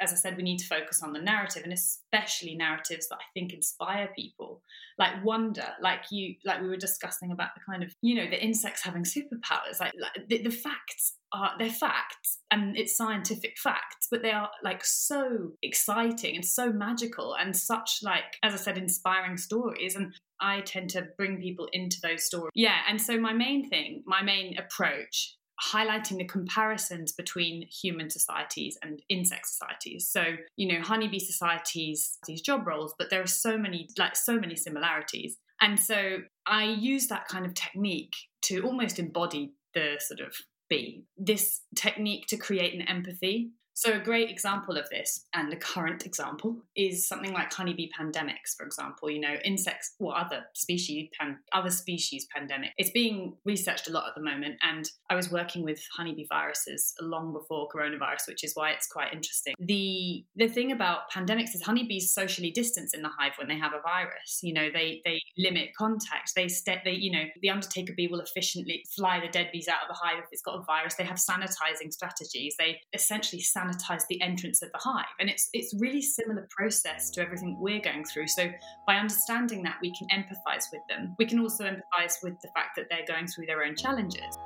as 0.00 0.12
I 0.12 0.16
said, 0.16 0.36
we 0.36 0.42
need 0.42 0.58
to 0.58 0.66
focus 0.66 1.02
on 1.02 1.12
the 1.12 1.20
narrative 1.20 1.62
and 1.64 1.72
especially 1.72 2.54
narratives 2.54 3.08
that 3.08 3.16
I 3.16 3.26
think 3.34 3.52
inspire 3.52 4.08
people, 4.14 4.62
like 4.98 5.24
wonder, 5.24 5.64
like 5.80 6.04
you, 6.10 6.34
like 6.44 6.60
we 6.60 6.68
were 6.68 6.76
discussing 6.76 7.32
about 7.32 7.50
the 7.54 7.60
kind 7.70 7.82
of, 7.82 7.92
you 8.02 8.14
know, 8.14 8.28
the 8.28 8.42
insects 8.42 8.84
having 8.84 9.04
superpowers. 9.04 9.80
Like, 9.80 9.92
like 10.00 10.28
the, 10.28 10.42
the, 10.42 10.50
facts 10.50 11.14
are 11.32 11.52
they're 11.58 11.70
facts 11.70 12.38
and 12.50 12.76
it's 12.76 12.96
scientific 12.96 13.58
facts, 13.58 14.08
but 14.10 14.22
they 14.22 14.32
are 14.32 14.50
like 14.62 14.84
so 14.84 15.50
exciting 15.62 16.36
and 16.36 16.44
so 16.44 16.72
magical 16.72 17.34
and 17.34 17.56
such 17.56 17.98
like, 18.02 18.36
as 18.42 18.54
I 18.54 18.56
said, 18.56 18.78
inspiring 18.78 19.36
stories. 19.36 19.96
And 19.96 20.14
I 20.40 20.60
tend 20.60 20.90
to 20.90 21.08
bring 21.16 21.40
people 21.40 21.68
into 21.72 21.98
those 22.02 22.24
stories. 22.24 22.52
Yeah, 22.54 22.78
and 22.88 23.00
so 23.00 23.18
my 23.18 23.32
main 23.32 23.68
thing, 23.68 24.02
my 24.06 24.22
main 24.22 24.56
approach 24.58 25.36
highlighting 25.72 26.18
the 26.18 26.24
comparisons 26.24 27.12
between 27.12 27.66
human 27.68 28.10
societies 28.10 28.78
and 28.82 29.02
insect 29.08 29.46
societies. 29.46 30.08
So, 30.08 30.22
you 30.56 30.72
know, 30.72 30.80
honeybee 30.80 31.18
societies, 31.18 32.18
these 32.26 32.40
job 32.40 32.66
roles, 32.66 32.94
but 32.98 33.10
there 33.10 33.22
are 33.22 33.26
so 33.26 33.58
many, 33.58 33.88
like, 33.98 34.16
so 34.16 34.38
many 34.38 34.54
similarities. 34.54 35.36
And 35.60 35.78
so 35.78 36.18
I 36.46 36.64
use 36.64 37.08
that 37.08 37.26
kind 37.26 37.44
of 37.44 37.54
technique 37.54 38.14
to 38.42 38.60
almost 38.62 38.98
embody 38.98 39.52
the 39.74 39.96
sort 39.98 40.20
of 40.20 40.34
bee. 40.68 41.04
This 41.16 41.62
technique 41.74 42.26
to 42.28 42.36
create 42.36 42.74
an 42.74 42.82
empathy 42.82 43.50
so, 43.78 43.92
a 43.92 44.00
great 44.00 44.28
example 44.28 44.76
of 44.76 44.90
this, 44.90 45.24
and 45.34 45.52
a 45.52 45.56
current 45.56 46.04
example, 46.04 46.56
is 46.74 47.06
something 47.06 47.32
like 47.32 47.52
honeybee 47.52 47.88
pandemics, 47.96 48.56
for 48.56 48.66
example. 48.66 49.08
You 49.08 49.20
know, 49.20 49.36
insects 49.44 49.94
or 50.00 50.18
other 50.18 50.46
species, 50.52 51.10
pan, 51.16 51.38
other 51.52 51.70
species 51.70 52.26
pandemic. 52.34 52.70
It's 52.76 52.90
being 52.90 53.36
researched 53.44 53.88
a 53.88 53.92
lot 53.92 54.08
at 54.08 54.16
the 54.16 54.20
moment, 54.20 54.56
and 54.68 54.90
I 55.08 55.14
was 55.14 55.30
working 55.30 55.62
with 55.62 55.80
honeybee 55.96 56.26
viruses 56.28 56.92
long 57.00 57.32
before 57.32 57.68
coronavirus, 57.72 58.26
which 58.26 58.42
is 58.42 58.50
why 58.56 58.70
it's 58.70 58.88
quite 58.88 59.12
interesting. 59.12 59.54
the 59.60 60.24
The 60.34 60.48
thing 60.48 60.72
about 60.72 61.08
pandemics 61.14 61.54
is 61.54 61.62
honeybees 61.62 62.12
socially 62.12 62.50
distance 62.50 62.94
in 62.94 63.02
the 63.02 63.10
hive 63.16 63.34
when 63.38 63.46
they 63.46 63.58
have 63.60 63.74
a 63.74 63.80
virus. 63.80 64.40
You 64.42 64.54
know, 64.54 64.70
they 64.74 65.02
they 65.04 65.20
limit 65.36 65.68
contact. 65.78 66.32
They 66.34 66.48
st- 66.48 66.82
they 66.84 66.94
you 66.94 67.12
know 67.12 67.26
the 67.42 67.50
undertaker 67.50 67.92
bee 67.96 68.08
will 68.08 68.18
efficiently 68.18 68.84
fly 68.96 69.20
the 69.20 69.28
dead 69.28 69.50
bees 69.52 69.68
out 69.68 69.82
of 69.82 69.88
the 69.88 70.00
hive 70.02 70.18
if 70.18 70.30
it's 70.32 70.42
got 70.42 70.58
a 70.58 70.62
virus. 70.62 70.96
They 70.96 71.04
have 71.04 71.18
sanitizing 71.18 71.92
strategies. 71.92 72.56
They 72.58 72.80
essentially 72.92 73.40
sanitize 73.40 73.67
sanitize 73.68 74.06
the 74.08 74.20
entrance 74.22 74.62
of 74.62 74.70
the 74.72 74.78
hive. 74.78 75.04
And 75.20 75.28
it's 75.28 75.48
it's 75.52 75.74
really 75.78 76.02
similar 76.02 76.46
process 76.50 77.10
to 77.10 77.22
everything 77.22 77.56
we're 77.60 77.80
going 77.80 78.04
through. 78.04 78.28
So 78.28 78.50
by 78.86 78.96
understanding 78.96 79.62
that 79.62 79.76
we 79.80 79.92
can 79.94 80.08
empathize 80.08 80.64
with 80.72 80.82
them. 80.88 81.14
We 81.18 81.26
can 81.26 81.38
also 81.38 81.64
empathize 81.64 82.14
with 82.22 82.40
the 82.40 82.48
fact 82.54 82.76
that 82.76 82.86
they're 82.90 83.06
going 83.06 83.26
through 83.26 83.46
their 83.46 83.64
own 83.64 83.76
challenges. 83.76 84.38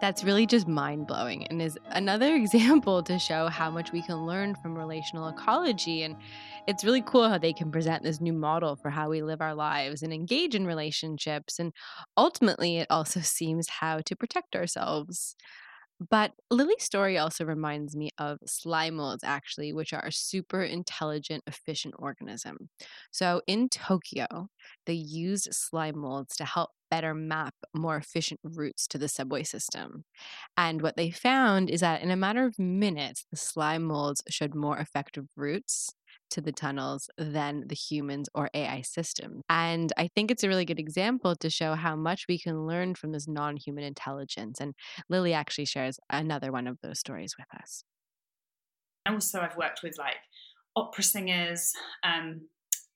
That's 0.00 0.24
really 0.24 0.46
just 0.46 0.66
mind 0.66 1.06
blowing 1.06 1.46
and 1.48 1.60
is 1.60 1.78
another 1.90 2.34
example 2.34 3.02
to 3.02 3.18
show 3.18 3.48
how 3.48 3.70
much 3.70 3.92
we 3.92 4.00
can 4.00 4.26
learn 4.26 4.54
from 4.54 4.76
relational 4.76 5.28
ecology. 5.28 6.02
And 6.02 6.16
it's 6.66 6.84
really 6.84 7.02
cool 7.02 7.28
how 7.28 7.36
they 7.36 7.52
can 7.52 7.70
present 7.70 8.02
this 8.02 8.20
new 8.20 8.32
model 8.32 8.76
for 8.76 8.88
how 8.88 9.10
we 9.10 9.22
live 9.22 9.42
our 9.42 9.54
lives 9.54 10.02
and 10.02 10.12
engage 10.12 10.54
in 10.54 10.66
relationships. 10.66 11.58
And 11.58 11.72
ultimately, 12.16 12.78
it 12.78 12.86
also 12.88 13.20
seems 13.20 13.68
how 13.68 14.00
to 14.06 14.16
protect 14.16 14.56
ourselves. 14.56 15.36
But 16.08 16.32
Lily's 16.50 16.82
story 16.82 17.18
also 17.18 17.44
reminds 17.44 17.94
me 17.94 18.10
of 18.18 18.38
slime 18.46 18.94
molds, 18.96 19.22
actually, 19.22 19.72
which 19.72 19.92
are 19.92 20.04
a 20.04 20.12
super 20.12 20.62
intelligent, 20.62 21.44
efficient 21.46 21.94
organism. 21.98 22.70
So 23.10 23.42
in 23.46 23.68
Tokyo, 23.68 24.48
they 24.86 24.94
used 24.94 25.52
slime 25.52 25.98
molds 25.98 26.36
to 26.36 26.44
help 26.46 26.70
better 26.90 27.14
map 27.14 27.54
more 27.74 27.96
efficient 27.96 28.40
routes 28.42 28.86
to 28.88 28.98
the 28.98 29.08
subway 29.08 29.42
system. 29.44 30.04
And 30.56 30.82
what 30.82 30.96
they 30.96 31.10
found 31.10 31.70
is 31.70 31.80
that 31.80 32.02
in 32.02 32.10
a 32.10 32.16
matter 32.16 32.44
of 32.46 32.58
minutes, 32.58 33.26
the 33.30 33.36
slime 33.36 33.84
molds 33.84 34.22
showed 34.28 34.54
more 34.54 34.78
effective 34.78 35.26
routes 35.36 35.90
to 36.30 36.40
the 36.40 36.52
tunnels 36.52 37.10
than 37.18 37.64
the 37.66 37.74
humans 37.74 38.28
or 38.34 38.50
AI 38.54 38.82
system. 38.82 39.42
And 39.48 39.92
I 39.96 40.08
think 40.08 40.30
it's 40.30 40.44
a 40.44 40.48
really 40.48 40.64
good 40.64 40.80
example 40.80 41.36
to 41.36 41.50
show 41.50 41.74
how 41.74 41.96
much 41.96 42.26
we 42.28 42.38
can 42.38 42.66
learn 42.66 42.94
from 42.94 43.12
this 43.12 43.28
non 43.28 43.56
human 43.56 43.84
intelligence. 43.84 44.60
And 44.60 44.74
Lily 45.08 45.32
actually 45.32 45.66
shares 45.66 45.98
another 46.10 46.52
one 46.52 46.66
of 46.66 46.78
those 46.82 46.98
stories 46.98 47.34
with 47.38 47.48
us. 47.60 47.84
Also, 49.08 49.40
I've 49.40 49.56
worked 49.56 49.82
with 49.82 49.96
like 49.98 50.16
opera 50.76 51.02
singers, 51.02 51.72
um, 52.04 52.42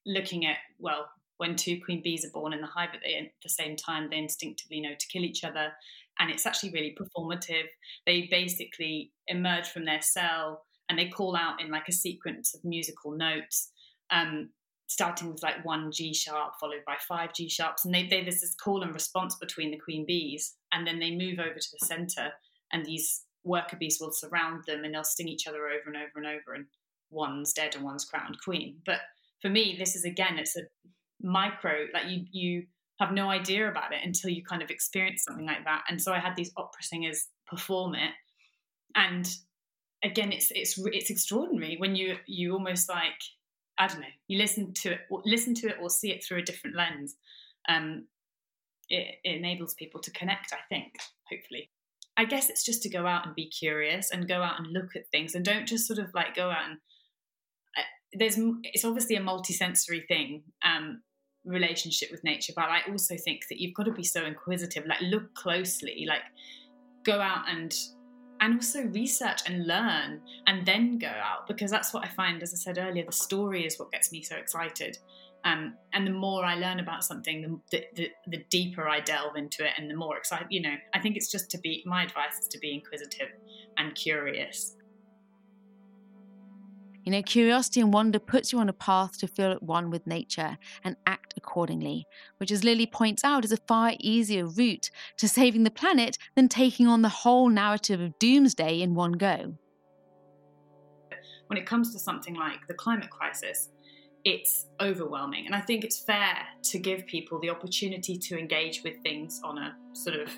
looking 0.07 0.47
at, 0.47 0.59
well, 0.78 1.09
when 1.39 1.57
two 1.57 1.80
queen 1.85 2.01
bees 2.03 2.24
are 2.24 2.30
born 2.30 2.53
in 2.53 2.61
the 2.61 2.66
hive 2.66 2.91
at 2.95 3.01
the, 3.03 3.16
at 3.16 3.32
the 3.43 3.49
same 3.49 3.76
time, 3.76 4.09
they 4.11 4.18
instinctively 4.18 4.80
know 4.80 4.95
to 4.99 5.07
kill 5.09 5.24
each 5.24 5.45
other. 5.45 5.72
And 6.18 6.30
it's 6.30 6.47
actually 6.47 6.70
really 6.70 6.97
performative. 6.99 7.64
They 8.07 8.28
basically 8.30 9.11
emerge 9.26 9.68
from 9.68 9.85
their 9.85 10.01
cell 10.01 10.64
and 10.89 10.99
they 10.99 11.09
call 11.09 11.37
out 11.37 11.61
in 11.61 11.70
like 11.70 11.89
a 11.89 11.93
sequence 11.93 12.55
of 12.55 12.64
musical 12.64 13.12
notes, 13.12 13.70
um, 14.11 14.51
starting 14.87 15.30
with 15.30 15.43
like 15.43 15.64
one 15.64 15.91
G 15.91 16.12
sharp 16.12 16.55
followed 16.61 16.85
by 16.87 16.97
five 17.09 17.32
G 17.32 17.49
sharps, 17.49 17.85
and 17.85 17.95
they, 17.95 18.07
they 18.07 18.22
there's 18.22 18.41
this 18.41 18.55
call 18.55 18.82
and 18.82 18.93
response 18.93 19.37
between 19.37 19.70
the 19.70 19.78
queen 19.78 20.05
bees, 20.07 20.57
and 20.72 20.87
then 20.87 20.99
they 20.99 21.11
move 21.11 21.39
over 21.39 21.59
to 21.59 21.70
the 21.72 21.87
center, 21.87 22.32
and 22.72 22.85
these 22.85 23.22
worker 23.45 23.76
bees 23.76 23.99
will 24.01 24.12
surround 24.12 24.64
them, 24.66 24.85
and 24.85 24.95
they'll 24.95 25.05
sting 25.05 25.28
each 25.28 25.47
other 25.47 25.66
over 25.68 25.87
and 25.87 25.97
over 25.97 26.12
and 26.16 26.26
over, 26.26 26.55
and 26.55 26.66
one's 27.11 27.53
dead 27.53 27.74
and 27.74 27.85
one's 27.85 28.05
crowned 28.05 28.37
queen. 28.45 28.76
But 28.85 29.01
for 29.41 29.49
me, 29.49 29.76
this 29.78 29.97
is 29.97 30.05
again, 30.05 30.39
it's 30.39 30.57
a 30.57 30.62
micro, 31.22 31.87
like 31.95 32.09
you 32.09 32.24
you 32.30 32.66
have 33.01 33.12
no 33.12 33.28
idea 33.28 33.68
about 33.68 33.93
it 33.93 34.01
until 34.05 34.30
you 34.30 34.45
kind 34.45 34.62
of 34.62 34.70
experience 34.70 35.24
something 35.24 35.47
like 35.47 35.64
that. 35.64 35.82
And 35.89 36.01
so 36.01 36.12
I 36.12 36.20
had 36.20 36.37
these 36.37 36.53
opera 36.57 36.82
singers 36.82 37.26
perform 37.47 37.95
it, 37.95 38.12
and 38.95 39.35
again, 40.05 40.33
it's 40.33 40.53
it's 40.55 40.79
it's 40.79 41.11
extraordinary 41.11 41.77
when 41.79 41.97
you 41.97 42.17
you 42.27 42.53
almost 42.53 42.89
like 42.89 43.21
I 43.79 43.89
don't 43.89 44.01
know, 44.01 44.07
you 44.29 44.39
listen 44.39 44.73
to 44.75 44.93
it, 44.93 45.01
listen 45.25 45.55
to 45.55 45.69
it, 45.69 45.77
or 45.81 45.91
see 45.91 46.13
it 46.13 46.23
through 46.23 46.39
a 46.39 46.43
different 46.43 46.77
lens. 46.77 47.17
Um, 47.69 48.07
it, 48.89 49.17
it 49.25 49.37
enables 49.37 49.75
people 49.75 50.01
to 50.03 50.11
connect. 50.13 50.53
I 50.53 50.59
think, 50.69 50.93
hopefully. 51.31 51.71
I 52.17 52.25
guess 52.25 52.49
it's 52.49 52.65
just 52.65 52.83
to 52.83 52.89
go 52.89 53.07
out 53.07 53.27
and 53.27 53.35
be 53.35 53.49
curious 53.49 54.11
and 54.13 54.29
go 54.29 54.41
out 54.41 54.61
and 54.61 54.73
look 54.73 54.95
at 54.95 55.11
things 55.11 55.35
and 55.35 55.45
don't 55.45 55.67
just 55.67 55.89
sort 55.89 55.99
of 55.99 56.15
like 56.15 56.37
go 56.37 56.49
out 56.49 56.69
and 56.69 56.79
uh, 57.77 57.83
there's 58.13 58.39
it's 58.63 58.85
obviously 58.85 59.17
a 59.17 59.21
multisensory 59.21 60.07
thing 60.07 60.45
um, 60.65 61.03
relationship 61.45 62.13
with 62.13 62.23
nature 62.23 62.53
but 62.55 62.67
I 62.67 62.83
also 62.89 63.17
think 63.17 63.49
that 63.51 63.61
you've 63.61 63.75
got 63.75 63.87
to 63.87 63.93
be 63.93 64.05
so 64.05 64.25
inquisitive 64.25 64.87
like 64.87 65.01
look 65.01 65.35
closely 65.35 66.07
like 66.09 66.23
go 67.05 67.21
out 67.21 67.49
and 67.49 67.75
and 68.45 68.57
also 68.57 68.83
research 68.89 69.41
and 69.47 69.67
learn 69.67 70.21
and 70.47 70.67
then 70.67 70.99
go 70.99 71.07
out 71.09 71.47
because 71.49 71.71
that's 71.71 71.95
what 71.95 72.05
I 72.05 72.09
find, 72.09 72.43
as 72.43 72.53
I 72.53 72.59
said 72.59 72.77
earlier, 72.77 73.03
the 73.07 73.11
story 73.11 73.65
is 73.65 73.79
what 73.79 73.91
gets 73.91 74.13
me 74.13 74.23
so 74.23 74.37
excited. 74.37 74.99
Um, 75.45 75.77
and 75.95 76.07
the 76.07 76.11
more 76.11 76.45
I 76.45 76.55
learn 76.55 76.79
about 76.79 77.05
something, 77.05 77.59
the, 77.71 77.87
the, 77.95 78.11
the, 78.27 78.45
deeper 78.51 78.87
I 78.87 79.01
delve 79.01 79.37
into 79.37 79.65
it 79.65 79.73
and 79.79 79.91
the 79.91 79.97
more 79.97 80.19
excited, 80.19 80.49
you 80.51 80.61
know, 80.61 80.75
I 80.95 81.01
think 81.01 81.17
it's 81.17 81.31
just 81.31 81.51
to 81.53 81.59
be, 81.59 81.83
my 81.87 82.05
advice 82.05 82.39
is 82.39 82.49
to 82.49 82.59
be 82.59 82.75
inquisitive 82.75 83.29
and 83.79 83.95
curious 83.95 84.74
you 87.05 87.13
know, 87.13 87.23
curiosity 87.23 87.81
and 87.81 87.93
wonder 87.93 88.19
puts 88.19 88.53
you 88.53 88.59
on 88.59 88.69
a 88.69 88.73
path 88.73 89.19
to 89.19 89.29
feel 89.29 89.53
at 89.53 89.63
one 89.63 89.91
with 89.91 90.07
nature 90.07 90.59
and 90.83 90.97
act 91.07 91.35
accordingly, 91.37 92.07
which, 92.39 92.51
as 92.51 92.65
Lily 92.65 92.87
points 92.87 93.23
out, 93.23 93.45
is 93.45 93.53
a 93.53 93.59
far 93.69 93.93
easier 94.01 94.47
route 94.47 94.91
to 95.19 95.29
saving 95.29 95.65
the 95.65 95.71
planet 95.71 96.17
than 96.35 96.49
taking 96.49 96.87
on 96.87 97.03
the 97.03 97.09
whole 97.09 97.49
narrative 97.49 98.01
of 98.01 98.19
doomsday 98.19 98.81
in 98.81 98.95
one 98.95 99.13
go. 99.13 99.55
When 101.49 101.59
it 101.59 101.67
comes 101.67 101.93
to 101.93 101.99
something 101.99 102.35
like 102.35 102.67
the 102.67 102.75
climate 102.75 103.11
crisis, 103.11 103.69
it's 104.25 104.67
overwhelming. 104.81 105.45
And 105.45 105.55
I 105.55 105.61
think 105.61 105.85
it's 105.85 105.99
fair 105.99 106.39
to 106.63 106.79
give 106.79 107.07
people 107.07 107.39
the 107.39 107.51
opportunity 107.51 108.17
to 108.17 108.39
engage 108.39 108.83
with 108.83 108.95
things 109.03 109.41
on 109.45 109.59
a 109.59 109.77
sort 109.93 110.17
of 110.19 110.31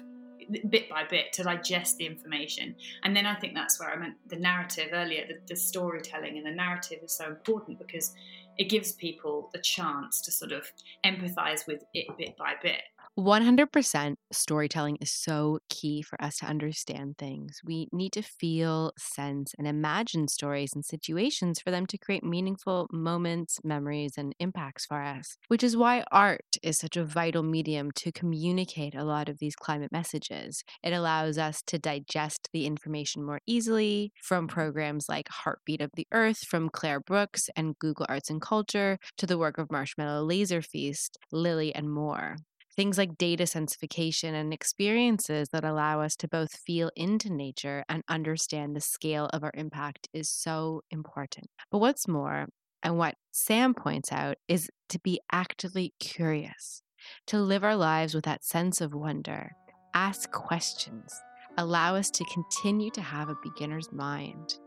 bit 0.69 0.89
by 0.89 1.05
bit 1.05 1.33
to 1.35 1.43
digest 1.43 1.97
the 1.99 2.07
information. 2.07 2.75
And 3.03 3.17
then 3.17 3.27
I 3.27 3.35
think 3.35 3.55
that's 3.55 3.79
where 3.81 3.91
I 3.91 3.97
meant 3.97 4.15
the 4.29 4.37
narrative 4.37 4.89
earlier, 4.93 5.27
the, 5.27 5.39
the 5.47 5.57
storytelling 5.57 6.37
and 6.37 6.47
the 6.47 6.55
narrative 6.55 6.99
is 7.03 7.13
so 7.13 7.27
important 7.27 7.79
because 7.79 8.15
it 8.59 8.71
gives 8.71 8.93
people 8.93 9.51
the 9.53 9.59
chance 9.59 10.21
to 10.23 10.33
sort 10.33 10.53
of 10.53 10.71
empathize 11.05 11.67
with 11.67 11.85
it 11.93 12.07
bit 12.17 12.37
by 12.37 12.55
bit 12.63 12.83
100% 13.17 14.17
storytelling 14.31 14.99
is 15.01 15.11
so 15.11 15.59
key 15.71 16.03
for 16.03 16.23
us 16.23 16.37
to 16.37 16.47
understand 16.47 17.17
things. 17.17 17.61
We 17.65 17.89
need 17.91 18.13
to 18.13 18.23
feel, 18.23 18.93
sense, 18.99 19.55
and 19.57 19.67
imagine 19.67 20.29
stories 20.29 20.73
and 20.75 20.85
situations 20.85 21.61
for 21.61 21.71
them 21.71 21.87
to 21.87 21.99
create 21.99 22.23
meaningful 22.23 22.89
moments, 22.93 23.59
memories, 23.65 24.13
and 24.19 24.35
impacts 24.39 24.85
for 24.85 25.03
us, 25.03 25.39
which 25.49 25.63
is 25.63 25.79
why 25.79 26.05
art 26.13 26.45
is 26.63 26.77
such 26.79 26.99
a 26.99 27.07
vital 27.07 27.43
medium 27.43 27.91
to 27.93 28.13
communicate 28.13 28.95
a 28.95 29.05
lot 29.05 29.31
of 29.31 29.39
these 29.39 29.57
climate 29.57 29.93
messages. 29.93 30.63
It 30.83 30.93
allows 30.93 31.39
us 31.39 31.63
to 31.69 31.79
digest 31.79 32.51
the 32.53 32.67
information 32.67 33.25
more 33.25 33.41
easily 33.47 34.13
from 34.23 34.47
programs 34.47 35.09
like 35.09 35.29
Heartbeat 35.31 35.81
of 35.81 35.91
the 35.95 36.07
Earth 36.13 36.41
from 36.41 36.69
Claire 36.69 37.01
Brooks 37.01 37.49
and 37.57 37.79
Google 37.79 38.07
Arts 38.11 38.29
and 38.29 38.43
Culture 38.43 38.99
to 39.17 39.27
the 39.27 39.39
work 39.39 39.57
of 39.57 39.71
Marshmallow 39.71 40.23
Laser 40.25 40.61
Feast, 40.61 41.17
Lily, 41.33 41.75
and 41.75 41.91
more. 41.91 42.37
Things 42.77 42.99
like 42.99 43.17
data 43.17 43.47
sensification 43.47 44.35
and 44.35 44.53
experiences 44.53 45.49
that 45.49 45.65
allow 45.65 46.03
us 46.03 46.15
to 46.17 46.29
both 46.29 46.55
feel 46.55 46.91
into 46.95 47.33
nature 47.33 47.85
and 47.89 48.03
understand 48.07 48.77
the 48.77 48.83
scale 48.83 49.31
of 49.33 49.43
our 49.43 49.53
impact 49.55 50.09
is 50.13 50.29
so 50.29 50.83
important. 50.91 51.47
But 51.71 51.79
what's 51.79 52.07
more, 52.07 52.49
and 52.83 52.99
what 52.99 53.15
Sam 53.33 53.73
points 53.73 54.13
out, 54.13 54.37
is 54.47 54.69
to 54.91 54.99
be 54.99 55.21
actively 55.33 55.95
curious, 55.99 56.83
to 57.29 57.39
live 57.39 57.65
our 57.65 57.77
lives 57.77 58.15
with 58.15 58.25
that 58.25 58.45
sense 58.45 58.83
of 58.83 58.93
wonder, 58.93 59.53
ask 59.95 60.31
questions, 60.31 61.19
allow 61.57 61.97
us 61.97 62.11
to 62.11 62.25
continue 62.25 62.91
to 62.91 63.01
have 63.01 63.31
a 63.31 63.39
beginner's 63.43 63.91
mind. 63.91 64.59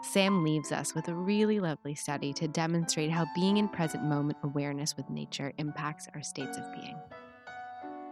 Sam 0.00 0.42
leaves 0.42 0.72
us 0.72 0.94
with 0.94 1.08
a 1.08 1.14
really 1.14 1.60
lovely 1.60 1.94
study 1.94 2.32
to 2.32 2.48
demonstrate 2.48 3.10
how 3.10 3.26
being 3.34 3.58
in 3.58 3.68
present 3.68 4.04
moment 4.04 4.38
awareness 4.42 4.96
with 4.96 5.10
nature 5.10 5.52
impacts 5.58 6.08
our 6.14 6.22
states 6.22 6.56
of 6.56 6.64
being. 6.72 6.96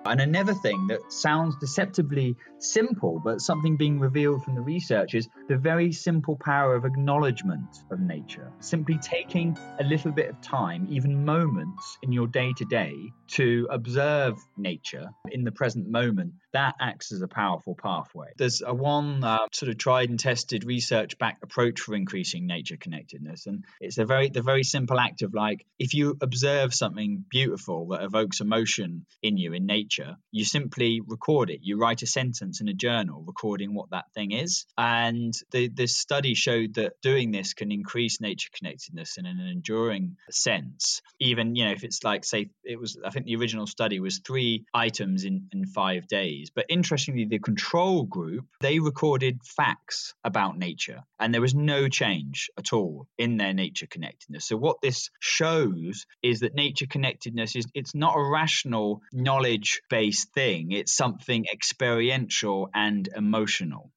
And 0.08 0.20
another 0.20 0.54
thing 0.54 0.86
that 0.88 1.00
sounds 1.10 1.56
deceptively 1.56 2.36
simple, 2.58 3.20
but 3.22 3.40
something 3.40 3.76
being 3.76 3.98
revealed 3.98 4.44
from 4.44 4.54
the 4.54 4.60
research 4.60 5.14
is 5.14 5.28
the 5.48 5.56
very 5.56 5.92
simple 5.92 6.38
power 6.40 6.74
of 6.74 6.84
acknowledgement 6.84 7.68
of 7.90 8.00
nature. 8.00 8.52
Simply 8.60 8.98
taking 8.98 9.56
a 9.80 9.84
little 9.84 10.12
bit 10.12 10.28
of 10.28 10.40
time, 10.40 10.86
even 10.88 11.24
moments 11.24 11.98
in 12.02 12.12
your 12.12 12.26
day 12.26 12.52
to 12.56 12.64
day, 12.64 13.12
to 13.28 13.66
observe 13.70 14.38
nature 14.56 15.06
in 15.30 15.44
the 15.44 15.52
present 15.52 15.88
moment, 15.88 16.34
that 16.52 16.74
acts 16.80 17.12
as 17.12 17.22
a 17.22 17.28
powerful 17.28 17.74
pathway. 17.74 18.28
There's 18.36 18.62
a 18.64 18.74
one 18.74 19.22
uh, 19.22 19.38
sort 19.52 19.70
of 19.70 19.78
tried 19.78 20.10
and 20.10 20.18
tested 20.18 20.64
research 20.64 21.18
backed 21.18 21.42
approach 21.42 21.80
for 21.80 21.94
increasing 21.94 22.46
nature 22.46 22.76
connectedness. 22.76 23.46
And 23.46 23.64
it's 23.80 23.98
a 23.98 24.04
very, 24.04 24.28
the 24.28 24.42
very 24.42 24.62
simple 24.62 24.98
act 24.98 25.22
of 25.22 25.34
like, 25.34 25.66
if 25.78 25.94
you 25.94 26.16
observe 26.20 26.72
something 26.72 27.24
beautiful 27.28 27.88
that 27.88 28.02
evokes 28.02 28.40
emotion 28.40 29.06
in 29.22 29.36
you 29.36 29.52
in 29.52 29.66
nature, 29.66 29.95
you 30.30 30.44
simply 30.44 31.00
record 31.06 31.50
it. 31.50 31.60
You 31.62 31.78
write 31.78 32.02
a 32.02 32.06
sentence 32.06 32.60
in 32.60 32.68
a 32.68 32.74
journal 32.74 33.22
recording 33.26 33.74
what 33.74 33.90
that 33.90 34.06
thing 34.14 34.32
is. 34.32 34.66
And 34.76 35.34
the, 35.50 35.68
this 35.68 35.96
study 35.96 36.34
showed 36.34 36.74
that 36.74 36.94
doing 37.02 37.30
this 37.30 37.54
can 37.54 37.72
increase 37.72 38.20
nature 38.20 38.50
connectedness 38.56 39.16
in 39.18 39.26
an 39.26 39.40
enduring 39.40 40.16
sense. 40.30 41.02
Even, 41.20 41.54
you 41.54 41.64
know, 41.64 41.72
if 41.72 41.84
it's 41.84 42.04
like, 42.04 42.24
say, 42.24 42.50
it 42.64 42.78
was, 42.78 42.98
I 43.04 43.10
think 43.10 43.26
the 43.26 43.36
original 43.36 43.66
study 43.66 44.00
was 44.00 44.18
three 44.18 44.64
items 44.74 45.24
in, 45.24 45.48
in 45.52 45.66
five 45.66 46.06
days. 46.08 46.50
But 46.54 46.66
interestingly, 46.68 47.24
the 47.24 47.38
control 47.38 48.04
group, 48.04 48.46
they 48.60 48.78
recorded 48.78 49.40
facts 49.44 50.14
about 50.24 50.58
nature 50.58 51.02
and 51.18 51.32
there 51.32 51.40
was 51.40 51.54
no 51.54 51.88
change 51.88 52.50
at 52.58 52.72
all 52.72 53.06
in 53.18 53.36
their 53.36 53.54
nature 53.54 53.86
connectedness. 53.86 54.46
So 54.46 54.56
what 54.56 54.80
this 54.82 55.10
shows 55.20 56.06
is 56.22 56.40
that 56.40 56.54
nature 56.54 56.86
connectedness 56.86 57.56
is 57.56 57.66
it's 57.74 57.94
not 57.94 58.16
a 58.16 58.30
rational 58.30 59.02
knowledge 59.12 59.82
based 59.88 60.32
thing, 60.32 60.72
it's 60.72 60.94
something 60.94 61.44
experiential 61.52 62.68
and 62.74 63.08
emotional. 63.14 63.92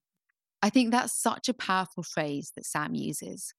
I 0.62 0.70
think 0.70 0.92
that's 0.92 1.14
such 1.14 1.48
a 1.48 1.54
powerful 1.54 2.04
phrase 2.04 2.52
that 2.56 2.66
Sam 2.66 2.94
uses. 2.94 3.54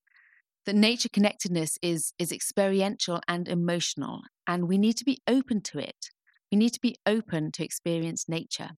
That 0.67 0.75
nature 0.75 1.09
connectedness 1.11 1.79
is, 1.81 2.13
is 2.19 2.33
experiential 2.33 3.21
and 3.27 3.49
emotional, 3.49 4.21
and 4.47 4.69
we 4.69 4.77
need 4.77 4.97
to 4.99 5.05
be 5.05 5.19
open 5.27 5.63
to 5.63 5.79
it. 5.79 6.11
We 6.53 6.59
need 6.59 6.75
to 6.75 6.81
be 6.81 6.97
open 7.07 7.53
to 7.53 7.65
experience 7.65 8.29
nature. 8.29 8.71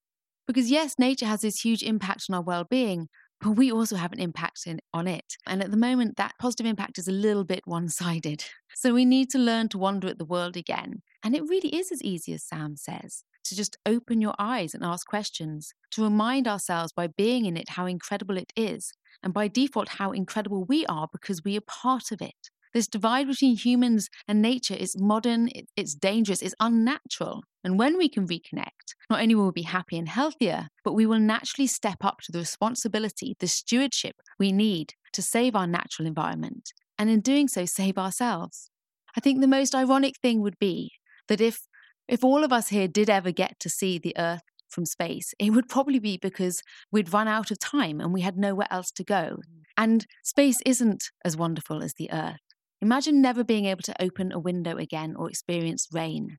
Because, 0.47 0.71
yes, 0.71 0.95
nature 0.99 1.27
has 1.27 1.41
this 1.41 1.61
huge 1.61 1.83
impact 1.83 2.27
on 2.29 2.37
our 2.37 2.43
well 2.43 2.65
being, 2.65 3.09
but 3.41 3.53
we 3.53 3.73
also 3.73 3.97
have 3.97 4.13
an 4.13 4.21
impact 4.21 4.61
in, 4.67 4.81
on 4.95 5.09
it. 5.09 5.37
And 5.47 5.63
at 5.63 5.73
the 5.73 5.77
moment, 5.77 6.17
that 6.17 6.35
positive 6.39 6.67
impact 6.67 6.99
is 6.99 7.09
a 7.09 7.13
little 7.13 7.45
bit 7.45 7.63
one 7.65 7.89
sided. 7.89 8.45
So 8.75 8.95
we 8.95 9.05
need 9.05 9.31
to 9.31 9.39
learn 9.39 9.69
to 9.69 9.79
wonder 9.79 10.09
at 10.09 10.19
the 10.19 10.25
world 10.25 10.57
again. 10.57 11.03
And 11.23 11.37
it 11.37 11.43
really 11.43 11.69
is 11.77 11.93
as 11.93 12.03
easy 12.03 12.33
as 12.33 12.43
Sam 12.43 12.75
says 12.77 13.23
to 13.53 13.57
just 13.57 13.77
open 13.87 14.21
your 14.21 14.35
eyes 14.39 14.75
and 14.75 14.83
ask 14.83 15.07
questions, 15.07 15.73
to 15.93 16.03
remind 16.03 16.49
ourselves 16.49 16.93
by 16.93 17.07
being 17.07 17.45
in 17.45 17.57
it 17.57 17.71
how 17.71 17.87
incredible 17.87 18.39
it 18.39 18.53
is, 18.57 18.93
and 19.23 19.33
by 19.35 19.47
default, 19.49 19.89
how 19.91 20.13
incredible 20.13 20.65
we 20.65 20.87
are 20.87 21.09
because 21.13 21.45
we 21.45 21.57
are 21.57 21.63
part 21.67 22.11
of 22.11 22.23
it. 22.23 22.51
This 22.73 22.89
divide 22.89 23.27
between 23.27 23.57
humans 23.57 24.09
and 24.27 24.41
nature 24.41 24.75
is 24.75 24.97
modern, 24.99 25.51
it's 25.77 25.95
dangerous, 25.95 26.41
it's 26.41 26.55
unnatural. 26.59 27.43
And 27.63 27.79
when 27.79 27.99
we 27.99 28.09
can 28.09 28.27
reconnect, 28.27 28.97
not 29.11 29.21
only 29.21 29.35
will 29.35 29.47
we 29.47 29.53
be 29.53 29.63
happy 29.63 29.99
and 29.99 30.09
healthier, 30.09 30.69
but 30.83 30.95
we 30.95 31.05
will 31.05 31.21
naturally 31.21 31.67
step 31.67 31.99
up 32.03 32.21
to 32.23 32.33
the 32.33 32.39
responsibility, 32.39 33.37
the 33.39 33.47
stewardship 33.47 34.17
we 34.39 34.53
need 34.53 34.95
to 35.13 35.21
save 35.21 35.55
our 35.55 35.67
natural 35.67 36.09
environment, 36.09 36.73
and 36.99 37.11
in 37.11 37.21
doing 37.21 37.47
so, 37.47 37.67
save 37.67 37.99
ourselves. 37.99 38.71
I 39.15 39.21
think 39.21 39.41
the 39.41 39.47
most 39.47 39.75
ironic 39.75 40.15
thing 40.23 40.41
would 40.41 40.59
be 40.59 40.93
that 41.29 41.41
if 41.41 41.67
if 42.09 42.25
all 42.25 42.45
of 42.45 42.53
us 42.53 42.69
here 42.69 42.89
did 42.89 43.09
ever 43.09 43.31
get 43.31 43.59
to 43.61 43.69
see 43.69 43.99
the 43.99 44.15
Earth 44.19 44.43
from 44.69 44.87
space, 44.87 45.35
it 45.39 45.51
would 45.51 45.69
probably 45.69 45.99
be 45.99 46.17
because 46.17 46.63
we'd 46.91 47.13
run 47.13 47.29
out 47.29 47.51
of 47.51 47.59
time 47.59 48.01
and 48.01 48.13
we 48.13 48.23
had 48.23 48.37
nowhere 48.37 48.69
else 48.71 48.91
to 48.93 49.05
go. 49.05 49.37
Mm. 49.39 49.63
And 49.77 50.07
space 50.23 50.61
isn't 50.67 51.05
as 51.25 51.37
wonderful 51.37 51.83
as 51.83 51.95
the 51.95 52.11
Earth. 52.13 52.41
Imagine 52.83 53.23
never 53.23 53.45
being 53.45 53.67
able 53.67 53.83
to 53.83 54.03
open 54.03 54.33
a 54.33 54.41
window 54.41 54.77
again 54.77 55.15
or 55.17 55.29
experience 55.29 55.87
rain. 55.93 56.39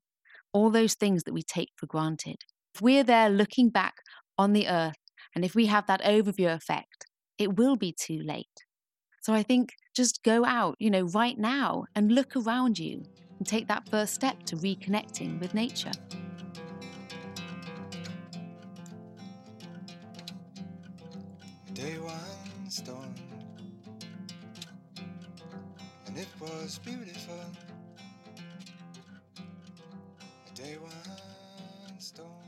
All 0.52 0.68
those 0.68 0.94
things 0.94 1.22
that 1.24 1.32
we 1.32 1.42
take 1.42 1.70
for 1.76 1.86
granted. 1.86 2.36
If 2.74 2.82
we're 2.82 3.02
there 3.02 3.30
looking 3.30 3.70
back 3.70 3.94
on 4.36 4.52
the 4.52 4.68
earth, 4.68 4.98
and 5.34 5.44
if 5.44 5.54
we 5.54 5.66
have 5.66 5.86
that 5.86 6.02
overview 6.02 6.54
effect, 6.54 7.06
it 7.38 7.56
will 7.56 7.76
be 7.76 7.94
too 7.98 8.20
late. 8.22 8.64
So 9.22 9.32
I 9.32 9.42
think 9.42 9.70
just 9.96 10.22
go 10.22 10.44
out, 10.44 10.76
you 10.78 10.90
know, 10.90 11.04
right 11.04 11.38
now 11.38 11.84
and 11.94 12.12
look 12.12 12.36
around 12.36 12.78
you 12.78 13.04
and 13.38 13.46
take 13.46 13.68
that 13.68 13.88
first 13.88 14.14
step 14.14 14.42
to 14.44 14.56
reconnecting 14.56 15.40
with 15.40 15.54
nature. 15.54 15.90
Day 21.72 21.98
one 21.98 22.70
storm 22.70 23.14
and 26.06 26.18
it 26.18 26.28
was 26.40 26.78
beautiful. 26.78 27.34
Day 30.54 30.76
one. 30.78 32.43